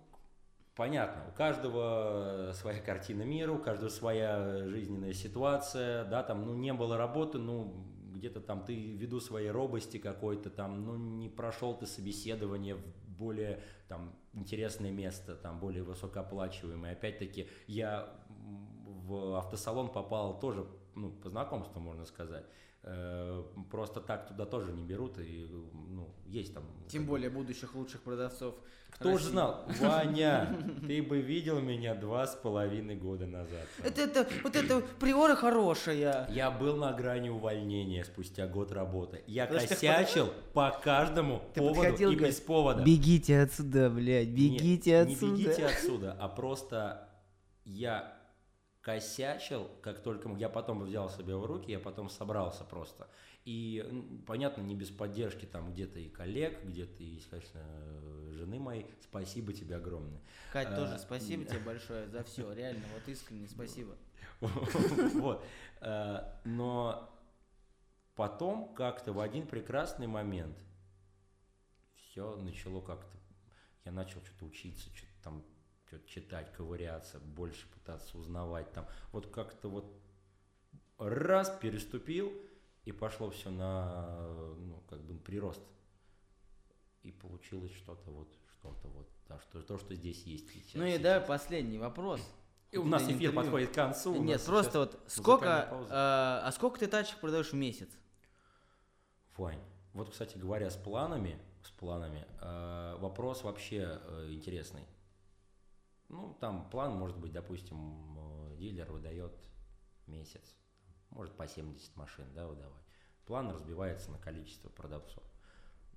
Понятно, 0.78 1.24
у 1.28 1.36
каждого 1.36 2.52
своя 2.54 2.80
картина 2.80 3.22
мира, 3.22 3.50
у 3.50 3.58
каждого 3.58 3.88
своя 3.88 4.64
жизненная 4.68 5.12
ситуация, 5.12 6.04
да, 6.04 6.22
там, 6.22 6.46
ну, 6.46 6.54
не 6.54 6.72
было 6.72 6.96
работы, 6.96 7.38
ну, 7.38 7.84
где-то 8.18 8.40
там 8.40 8.64
ты 8.64 8.74
ввиду 8.74 9.20
своей 9.20 9.50
робости 9.50 9.98
какой-то 9.98 10.50
там, 10.50 10.84
ну, 10.84 10.96
не 10.96 11.28
прошел 11.28 11.76
ты 11.76 11.86
собеседование 11.86 12.74
в 12.74 12.82
более 13.18 13.62
там 13.88 14.14
интересное 14.32 14.92
место, 14.92 15.34
там, 15.34 15.58
более 15.60 15.82
высокооплачиваемое. 15.82 16.92
Опять-таки, 16.92 17.48
я 17.66 18.12
в 18.28 19.36
автосалон 19.38 19.90
попал 19.90 20.38
тоже, 20.38 20.66
ну, 20.94 21.10
по 21.10 21.28
знакомству, 21.28 21.80
можно 21.80 22.04
сказать. 22.04 22.46
Э, 22.90 23.42
просто 23.70 24.00
так 24.00 24.28
туда 24.28 24.46
тоже 24.46 24.72
не 24.72 24.82
берут, 24.82 25.18
и, 25.18 25.46
ну, 25.90 26.08
есть 26.26 26.54
там... 26.54 26.64
Тем 26.88 27.04
более 27.04 27.28
будущих 27.28 27.74
лучших 27.74 28.00
продавцов 28.00 28.54
кто 28.90 29.16
же 29.16 29.26
знал? 29.26 29.64
Ваня, 29.80 30.56
ты 30.86 31.02
бы 31.02 31.20
видел 31.20 31.60
меня 31.60 31.94
два 31.94 32.26
с 32.26 32.34
половиной 32.34 32.96
года 32.96 33.26
назад. 33.26 33.66
Это, 33.84 34.02
это, 34.02 34.26
вот 34.42 34.56
это 34.56 34.80
приора 34.98 35.36
хорошая. 35.36 36.28
Я 36.30 36.50
был 36.50 36.76
на 36.76 36.92
грани 36.92 37.28
увольнения 37.28 38.02
спустя 38.04 38.48
год 38.48 38.72
работы. 38.72 39.22
Я 39.26 39.46
Потому 39.46 39.68
косячил 39.68 40.32
по 40.52 40.70
каждому 40.82 41.42
ты 41.54 41.60
поводу 41.60 42.10
и 42.10 42.16
без 42.16 42.40
повода. 42.40 42.82
Бегите 42.82 43.40
отсюда, 43.40 43.90
блядь, 43.90 44.28
бегите 44.28 44.90
Нет, 44.90 45.08
отсюда. 45.08 45.26
Не 45.26 45.44
бегите 45.44 45.66
отсюда, 45.66 46.16
а 46.18 46.28
просто 46.28 47.08
я 47.64 48.17
косячил, 48.88 49.68
как 49.82 50.02
только 50.02 50.30
я 50.38 50.48
потом 50.48 50.82
взял 50.82 51.10
себя 51.10 51.36
в 51.36 51.44
руки, 51.44 51.70
я 51.70 51.78
потом 51.78 52.08
собрался 52.08 52.64
просто. 52.64 53.06
И, 53.44 53.84
понятно, 54.26 54.62
не 54.62 54.74
без 54.74 54.88
поддержки 54.88 55.44
там 55.44 55.74
где-то 55.74 55.98
и 55.98 56.08
коллег, 56.08 56.64
где-то 56.64 57.02
и, 57.02 57.20
конечно, 57.28 57.60
жены 58.32 58.58
моей. 58.58 58.86
Спасибо 59.02 59.52
тебе 59.52 59.76
огромное. 59.76 60.22
Кать, 60.54 60.74
тоже 60.74 60.94
а, 60.94 60.98
спасибо 60.98 61.44
тебе 61.44 61.58
большое 61.66 62.08
за 62.08 62.24
все, 62.24 62.50
реально, 62.50 62.82
вот 62.94 63.06
искренне 63.08 63.46
спасибо. 63.46 63.94
Вот. 64.40 65.44
А, 65.82 66.40
но 66.46 67.14
потом 68.16 68.74
как-то 68.74 69.12
в 69.12 69.20
один 69.20 69.46
прекрасный 69.46 70.06
момент 70.06 70.56
все 71.94 72.36
начало 72.36 72.80
как-то 72.80 73.18
я 73.84 73.92
начал 73.92 74.24
что-то 74.24 74.46
учиться, 74.46 74.88
что-то 74.96 75.12
там 75.22 75.44
читать, 76.06 76.52
ковыряться, 76.52 77.18
больше 77.18 77.66
пытаться 77.72 78.18
узнавать 78.18 78.72
там. 78.72 78.86
Вот 79.12 79.26
как-то 79.28 79.68
вот 79.68 79.86
раз 80.98 81.50
переступил, 81.60 82.32
и 82.88 82.92
пошло 82.92 83.28
все 83.28 83.50
на, 83.50 84.16
ну, 84.56 84.82
как 84.88 85.00
бы 85.02 85.18
прирост. 85.18 85.60
И 87.02 87.12
получилось 87.12 87.72
что-то 87.74 88.10
вот, 88.10 88.28
что-то 88.58 88.88
вот, 88.88 89.08
да, 89.28 89.38
что, 89.40 89.62
то, 89.62 89.76
что 89.76 89.94
здесь 89.94 90.22
есть 90.22 90.50
сейчас. 90.50 90.74
Ну 90.74 90.84
и 90.84 90.96
да, 90.96 91.20
последний 91.20 91.76
вопрос. 91.76 92.20
И 92.70 92.78
у 92.78 92.84
нас 92.84 93.06
эфир 93.08 93.32
подходит 93.32 93.70
к 93.70 93.74
концу. 93.74 94.16
Нет, 94.22 94.42
просто 94.42 94.78
вот 94.80 94.98
сколько, 95.06 95.68
э, 95.70 95.86
а 95.90 96.50
сколько 96.52 96.78
ты 96.80 96.86
тачек 96.86 97.18
продаешь 97.18 97.52
в 97.52 97.56
месяц? 97.56 97.90
Вань, 99.36 99.60
вот, 99.92 100.10
кстати 100.10 100.38
говоря, 100.38 100.70
с 100.70 100.76
планами, 100.76 101.38
с 101.62 101.70
планами, 101.70 102.26
э, 102.40 102.96
вопрос 103.00 103.42
вообще 103.42 104.00
э, 104.02 104.32
интересный. 104.32 104.86
Ну, 106.08 106.36
там 106.40 106.68
план 106.70 106.96
может 106.96 107.18
быть, 107.18 107.32
допустим, 107.32 108.56
дилер 108.58 108.90
выдает 108.90 109.32
месяц, 110.06 110.54
может 111.10 111.34
по 111.36 111.46
70 111.46 111.96
машин, 111.96 112.26
да, 112.34 112.46
выдавать. 112.46 112.82
План 113.26 113.50
разбивается 113.50 114.10
на 114.10 114.18
количество 114.18 114.70
продавцов. 114.70 115.22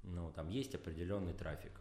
Ну, 0.04 0.32
там 0.32 0.50
есть 0.50 0.76
определенный 0.76 1.34
трафик. 1.34 1.80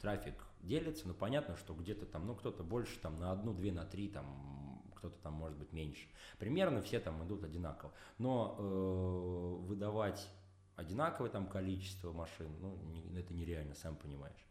Трафик 0.00 0.34
делится, 0.60 1.06
но 1.08 1.14
понятно, 1.14 1.56
что 1.56 1.74
где-то 1.74 2.06
там, 2.06 2.26
ну, 2.26 2.34
кто-то 2.34 2.62
больше, 2.62 2.98
там, 3.00 3.18
на 3.18 3.32
одну, 3.32 3.52
две, 3.52 3.72
на 3.72 3.84
три, 3.84 4.08
там, 4.08 4.82
кто-то 4.96 5.18
там 5.20 5.34
может 5.34 5.58
быть 5.58 5.72
меньше. 5.72 6.08
Примерно 6.38 6.80
все 6.80 7.00
там 7.00 7.24
идут 7.26 7.44
одинаково. 7.44 7.92
Но 8.16 8.56
э, 8.58 9.66
выдавать 9.66 10.28
одинаковое 10.76 11.30
там 11.30 11.48
количество 11.48 12.12
машин, 12.12 12.48
ну, 12.60 12.76
не, 12.84 13.02
это 13.18 13.34
нереально, 13.34 13.74
сам 13.74 13.96
понимаешь. 13.96 14.46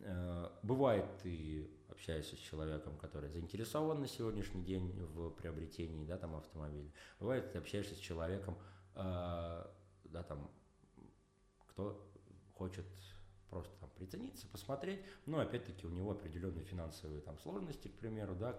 Э, 0.00 0.50
бывает, 0.62 1.04
ты 1.22 1.70
общаешься 1.88 2.36
с 2.36 2.38
человеком, 2.38 2.96
который 2.98 3.28
заинтересован 3.30 4.00
на 4.00 4.08
сегодняшний 4.08 4.64
день 4.64 4.90
в 4.92 5.30
приобретении, 5.30 6.04
да, 6.04 6.18
там, 6.18 6.34
автомобиля. 6.34 6.90
Бывает, 7.20 7.52
ты 7.52 7.58
общаешься 7.58 7.94
с 7.94 7.98
человеком, 7.98 8.56
э, 8.94 9.66
да, 10.04 10.22
там, 10.22 10.50
кто 11.68 12.08
хочет 12.54 12.86
просто 13.48 13.74
там 13.80 13.90
прицениться, 13.90 14.46
посмотреть, 14.48 15.04
но 15.26 15.40
опять-таки 15.40 15.86
у 15.86 15.90
него 15.90 16.12
определенные 16.12 16.64
финансовые 16.64 17.20
там 17.20 17.38
сложности, 17.38 17.88
к 17.88 17.98
примеру, 17.98 18.34
да, 18.34 18.58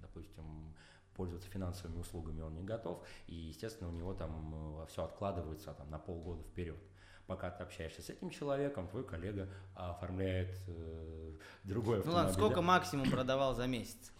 допустим, 0.00 0.74
пользоваться 1.14 1.48
финансовыми 1.48 1.98
услугами 1.98 2.42
он 2.42 2.54
не 2.54 2.62
готов, 2.62 3.02
и, 3.26 3.34
естественно, 3.34 3.88
у 3.88 3.92
него 3.92 4.12
там 4.14 4.82
э, 4.82 4.86
все 4.88 5.04
откладывается 5.04 5.72
там, 5.72 5.90
на 5.90 5.98
полгода 5.98 6.42
вперед. 6.42 6.78
Пока 7.26 7.50
ты 7.50 7.62
общаешься 7.62 8.02
с 8.02 8.10
этим 8.10 8.30
человеком, 8.30 8.88
твой 8.88 9.04
коллега 9.04 9.48
оформляет 9.74 10.60
э, 10.68 11.32
другой 11.64 11.98
автомобиль. 11.98 12.06
Ну 12.06 12.12
ладно, 12.12 12.32
сколько 12.32 12.62
максимум 12.62 13.10
продавал 13.10 13.54
за 13.54 13.66
месяц? 13.66 14.12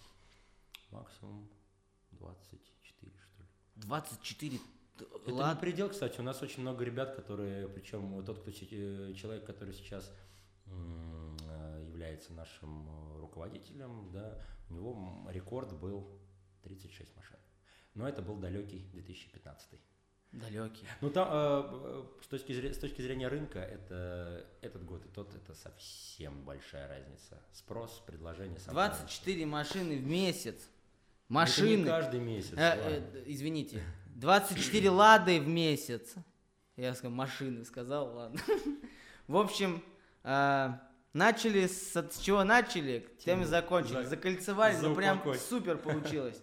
Максимум 0.90 1.48
24, 2.12 2.80
что 2.90 3.06
ли. 3.06 3.48
24 3.76 4.58
это 4.98 5.34
Ладно. 5.34 5.54
не 5.54 5.60
предел, 5.60 5.90
кстати. 5.90 6.20
У 6.20 6.22
нас 6.22 6.42
очень 6.42 6.62
много 6.62 6.84
ребят, 6.84 7.14
которые, 7.14 7.68
причем 7.68 8.24
тот, 8.24 8.40
кто 8.40 8.50
э, 8.50 9.14
человек, 9.14 9.44
который 9.44 9.74
сейчас 9.74 10.10
э, 10.66 11.84
является 11.86 12.32
нашим 12.32 12.88
э, 12.88 13.20
руководителем, 13.20 14.10
да, 14.12 14.40
у 14.70 14.74
него 14.74 15.26
рекорд 15.30 15.72
был 15.78 16.08
36 16.62 17.14
машин. 17.16 17.36
Но 17.94 18.08
это 18.08 18.22
был 18.22 18.36
далекий 18.36 18.88
2015. 18.92 19.78
Далекий. 20.36 20.86
Ну 21.00 21.10
там 21.10 21.28
э, 21.30 22.02
с, 22.22 22.26
точки 22.26 22.52
зрения, 22.52 22.74
с 22.74 22.78
точки 22.78 23.00
зрения 23.00 23.28
рынка 23.28 23.58
это 23.58 24.46
этот 24.60 24.84
год 24.84 25.04
и 25.06 25.08
тот 25.08 25.34
это 25.34 25.54
совсем 25.54 26.44
большая 26.44 26.88
разница. 26.88 27.40
Спрос, 27.52 28.02
предложение. 28.06 28.58
24 28.68 29.34
разница. 29.34 29.50
машины 29.50 29.96
в 29.96 30.06
месяц. 30.06 30.68
Машины. 31.28 31.68
Это 31.68 31.78
не 31.78 31.84
каждый 31.84 32.20
месяц. 32.20 32.52
Э, 32.56 33.00
э, 33.14 33.22
извините. 33.26 33.82
24 34.16 34.90
лады 34.90 35.40
в 35.40 35.48
месяц. 35.48 36.14
Я 36.76 36.94
сказал, 36.94 37.12
машины 37.12 37.64
сказал, 37.64 38.14
ладно. 38.14 38.40
В 39.28 39.38
общем, 39.38 39.82
э, 40.22 40.68
начали 41.14 41.66
с, 41.66 41.96
с 41.96 42.18
чего 42.20 42.44
начали, 42.44 43.08
тем 43.24 43.42
и 43.42 43.44
закончили. 43.46 44.02
За, 44.02 44.10
Закольцевали, 44.10 44.76
ну 44.82 44.94
прям 44.94 45.22
супер 45.38 45.78
получилось. 45.78 46.40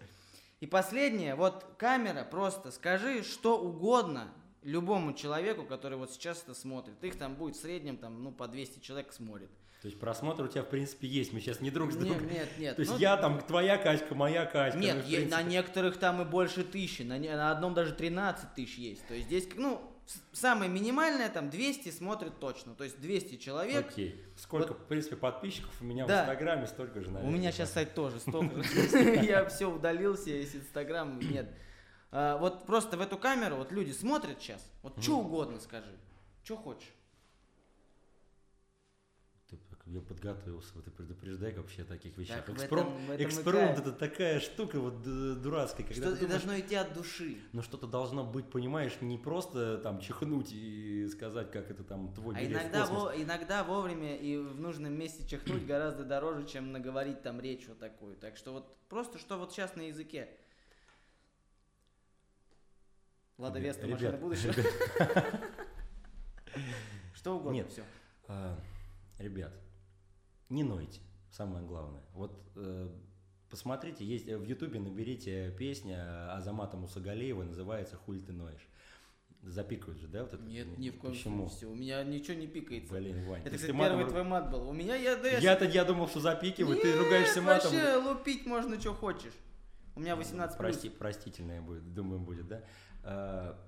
И 0.63 0.65
последнее, 0.65 1.35
вот 1.35 1.65
камера, 1.77 2.23
просто 2.23 2.71
скажи 2.71 3.21
что 3.21 3.59
угодно 3.59 4.33
любому 4.61 5.11
человеку, 5.11 5.63
который 5.65 5.97
вот 5.97 6.13
сейчас 6.13 6.41
это 6.41 6.53
смотрит. 6.53 7.03
Их 7.03 7.17
там 7.17 7.35
будет 7.35 7.57
в 7.57 7.59
среднем, 7.59 7.97
там, 7.97 8.23
ну, 8.23 8.31
по 8.31 8.47
200 8.47 8.79
человек 8.79 9.11
смотрит. 9.11 9.49
То 9.81 9.89
есть 9.89 9.99
просмотр 9.99 10.45
у 10.45 10.47
тебя, 10.47 10.63
в 10.63 10.69
принципе, 10.69 11.05
есть. 11.05 11.33
Мы 11.33 11.41
сейчас 11.41 11.59
не 11.59 11.69
друг 11.69 11.91
с 11.91 11.97
другом. 11.97 12.23
Нет, 12.27 12.31
нет, 12.31 12.49
нет. 12.57 12.75
То 12.77 12.79
есть 12.79 12.93
ну, 12.93 12.97
я 12.97 13.17
там, 13.17 13.41
твоя 13.41 13.77
качка, 13.77 14.15
моя 14.15 14.45
качка. 14.45 14.79
Нет, 14.79 14.95
ну, 14.95 15.01
принципе... 15.01 15.35
на 15.35 15.43
некоторых 15.43 15.97
там 15.97 16.21
и 16.21 16.23
больше 16.23 16.63
тысячи. 16.63 17.01
На, 17.01 17.19
на 17.19 17.51
одном 17.51 17.73
даже 17.73 17.93
13 17.93 18.53
тысяч 18.55 18.77
есть. 18.77 19.05
То 19.05 19.15
есть 19.15 19.27
здесь, 19.27 19.49
ну, 19.57 19.81
самое 20.31 20.69
минимальное, 20.69 21.29
там, 21.29 21.49
200 21.49 21.89
смотрит 21.91 22.39
точно. 22.39 22.75
То 22.75 22.83
есть 22.83 22.99
200 22.99 23.37
человек. 23.37 23.87
Окей. 23.89 24.23
Сколько, 24.35 24.69
вот, 24.69 24.81
в 24.81 24.85
принципе, 24.85 25.15
подписчиков 25.15 25.71
у 25.81 25.85
меня 25.85 26.05
да. 26.05 26.19
в 26.19 26.21
Инстаграме, 26.23 26.67
столько 26.67 27.01
же, 27.01 27.11
наверное. 27.11 27.29
У 27.29 27.37
меня 27.37 27.51
сейчас 27.51 27.71
сайт 27.71 27.93
тоже 27.93 28.19
столько. 28.19 28.61
Я 29.21 29.45
все 29.45 29.69
удалился 29.69 30.29
из 30.29 30.55
Инстаграма. 30.55 31.21
Нет. 31.21 31.53
А, 32.11 32.37
вот 32.37 32.65
просто 32.65 32.97
в 32.97 33.01
эту 33.01 33.17
камеру 33.17 33.57
вот 33.57 33.71
люди 33.71 33.91
смотрят 33.91 34.41
сейчас. 34.41 34.65
Вот 34.81 35.01
что 35.01 35.19
угодно 35.19 35.59
скажи. 35.59 35.97
Что 36.43 36.57
хочешь 36.57 36.93
я 39.85 39.99
подготовился, 39.99 40.71
вот 40.75 40.87
и 40.87 40.89
предупреждай 40.89 41.53
вообще 41.53 41.81
о 41.81 41.85
таких 41.85 42.17
вещах. 42.17 42.45
Так, 42.45 42.55
Экспром, 42.55 42.85
в 42.85 42.89
этом, 42.89 43.11
этом 43.11 43.27
экспромт 43.27 43.79
это 43.79 43.91
такая 43.91 44.39
штука 44.39 44.79
вот 44.79 45.01
дурацкая. 45.03 45.85
Когда 45.85 46.01
что 46.01 46.13
ты 46.13 46.21
думаешь, 46.21 46.43
должно 46.43 46.59
идти 46.59 46.75
от 46.75 46.93
души. 46.93 47.37
Но 47.51 47.61
что-то 47.61 47.85
должно 47.85 48.23
быть, 48.23 48.49
понимаешь, 48.49 48.93
не 49.01 49.17
просто 49.17 49.77
там 49.79 49.99
чихнуть 49.99 50.53
и 50.53 51.05
сказать, 51.09 51.51
как 51.51 51.69
это 51.69 51.83
там 51.83 52.13
твой 52.13 52.35
А 52.35 52.45
иногда, 52.45 52.85
во, 52.85 53.13
иногда 53.13 53.63
вовремя 53.65 54.15
и 54.15 54.37
в 54.37 54.57
нужном 54.57 54.93
месте 54.93 55.27
чихнуть 55.27 55.65
гораздо 55.65 56.05
дороже, 56.05 56.45
чем 56.47 56.71
наговорить 56.71 57.21
там 57.21 57.41
речь 57.41 57.67
вот 57.67 57.79
такую. 57.79 58.15
Так 58.15 58.37
что 58.37 58.53
вот 58.53 58.77
просто 58.87 59.17
что 59.17 59.37
вот 59.37 59.51
сейчас 59.51 59.75
на 59.75 59.81
языке. 59.81 60.29
Лада 63.37 63.59
Веста, 63.59 63.85
машина 63.85 64.15
будущего. 64.17 64.53
Что 67.15 67.37
угодно, 67.37 67.55
Нет, 67.55 67.71
все. 67.71 67.83
А, 68.27 68.59
ребят, 69.17 69.51
не 70.49 70.63
нойте, 70.63 71.01
самое 71.31 71.65
главное. 71.65 72.03
Вот 72.13 72.39
э, 72.55 72.89
посмотрите, 73.49 74.05
есть 74.05 74.25
в 74.25 74.43
Ютубе 74.43 74.79
наберите 74.79 75.51
песня 75.57 76.33
Азамата 76.35 76.77
Мусагалеева, 76.77 77.43
называется 77.43 77.95
«Хуль 77.97 78.21
ты 78.21 78.33
ноешь». 78.33 78.67
Запикают 79.41 79.99
же, 79.99 80.07
да, 80.07 80.23
вот 80.23 80.33
это? 80.33 80.43
Нет, 80.43 80.77
ни 80.77 80.89
в 80.89 80.99
коем 80.99 81.13
Почему? 81.13 81.49
случае. 81.49 81.69
У 81.69 81.75
меня 81.75 82.01
ничего 82.05 82.37
не 82.37 82.47
пикается. 82.47 82.93
Блин, 82.93 83.25
Вань. 83.27 83.41
Это, 83.41 83.57
кстати, 83.57 83.71
первый 83.71 84.05
твой 84.05 84.23
мат 84.23 84.49
был. 84.49 84.69
У 84.69 84.71
меня 84.71 84.95
я... 84.95 85.17
Да, 85.17 85.27
Я-то 85.27 85.65
я 85.65 85.83
думал, 85.83 86.07
что 86.07 86.21
запикивают, 86.21 86.81
ты 86.81 86.97
ругаешься 86.97 87.41
матом. 87.41 87.73
вообще 87.73 87.95
лупить 87.97 88.45
можно, 88.45 88.79
что 88.79 88.93
хочешь. 88.93 89.33
У 89.95 89.99
меня 89.99 90.15
18 90.15 90.57
Прости, 90.57 90.89
Простительное 90.89 91.61
будет, 91.61 91.93
думаем, 91.93 92.23
будет, 92.23 92.47
да? 92.47 92.63
А, 93.03 93.59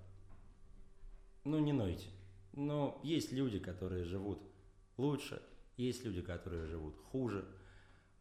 ну, 1.44 1.60
не 1.60 1.74
нойте. 1.74 2.08
Но 2.54 3.00
есть 3.04 3.34
люди, 3.34 3.60
которые 3.60 4.06
живут 4.06 4.42
лучше, 4.98 5.42
есть 5.78 6.04
люди, 6.04 6.22
которые 6.22 6.66
живут 6.66 6.98
хуже. 7.12 7.46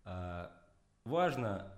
А, 0.05 0.53
важно, 1.05 1.73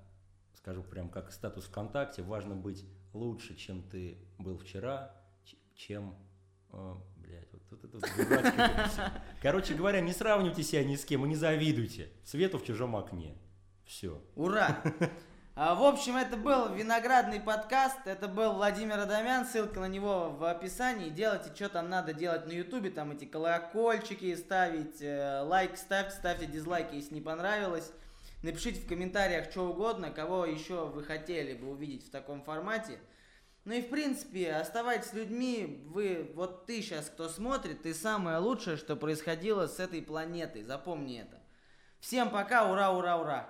скажу 0.54 0.82
прям 0.82 1.08
как 1.08 1.32
статус 1.32 1.64
ВКонтакте, 1.64 2.22
важно 2.22 2.54
быть 2.54 2.84
лучше, 3.12 3.56
чем 3.56 3.82
ты 3.82 4.18
был 4.38 4.58
вчера, 4.58 5.14
чем... 5.74 6.16
О, 6.70 7.00
блядь, 7.16 7.50
вот, 7.52 7.62
вот 7.70 7.84
это 7.84 7.98
вот 7.98 9.12
Короче 9.40 9.74
говоря, 9.74 10.00
не 10.00 10.12
сравнивайте 10.12 10.62
себя 10.62 10.84
ни 10.84 10.96
с 10.96 11.04
кем 11.04 11.24
и 11.24 11.28
не 11.28 11.36
завидуйте. 11.36 12.10
Свету 12.24 12.58
в 12.58 12.64
чужом 12.64 12.96
окне. 12.96 13.36
Все. 13.84 14.20
Ура! 14.34 14.82
А, 15.58 15.74
в 15.74 15.82
общем, 15.84 16.18
это 16.18 16.36
был 16.36 16.74
виноградный 16.74 17.40
подкаст. 17.40 17.96
Это 18.04 18.28
был 18.28 18.52
Владимир 18.52 18.98
Адамян. 19.00 19.46
Ссылка 19.46 19.80
на 19.80 19.88
него 19.88 20.28
в 20.28 20.44
описании. 20.44 21.08
Делайте, 21.08 21.50
что 21.54 21.70
там 21.70 21.88
надо 21.88 22.12
делать 22.12 22.44
на 22.46 22.52
ютубе. 22.52 22.90
Там 22.90 23.12
эти 23.12 23.24
колокольчики 23.24 24.36
ставить. 24.36 25.00
Э, 25.00 25.40
лайк 25.40 25.78
ставьте, 25.78 26.14
ставьте 26.14 26.44
дизлайки, 26.44 26.96
если 26.96 27.14
не 27.14 27.22
понравилось. 27.22 27.90
Напишите 28.42 28.82
в 28.82 28.86
комментариях 28.86 29.50
что 29.50 29.70
угодно, 29.70 30.10
кого 30.10 30.44
еще 30.44 30.88
вы 30.88 31.02
хотели 31.02 31.54
бы 31.54 31.70
увидеть 31.70 32.06
в 32.06 32.10
таком 32.10 32.42
формате. 32.42 32.98
Ну 33.64 33.72
и 33.72 33.80
в 33.80 33.88
принципе, 33.88 34.52
оставайтесь 34.52 35.14
людьми. 35.14 35.82
Вы, 35.86 36.32
вот 36.34 36.66
ты 36.66 36.82
сейчас, 36.82 37.06
кто 37.06 37.30
смотрит, 37.30 37.80
ты 37.80 37.94
самое 37.94 38.36
лучшее, 38.36 38.76
что 38.76 38.94
происходило 38.94 39.68
с 39.68 39.80
этой 39.80 40.02
планетой. 40.02 40.64
Запомни 40.64 41.18
это. 41.18 41.40
Всем 41.98 42.28
пока, 42.28 42.70
ура, 42.70 42.90
ура, 42.90 43.16
ура. 43.16 43.48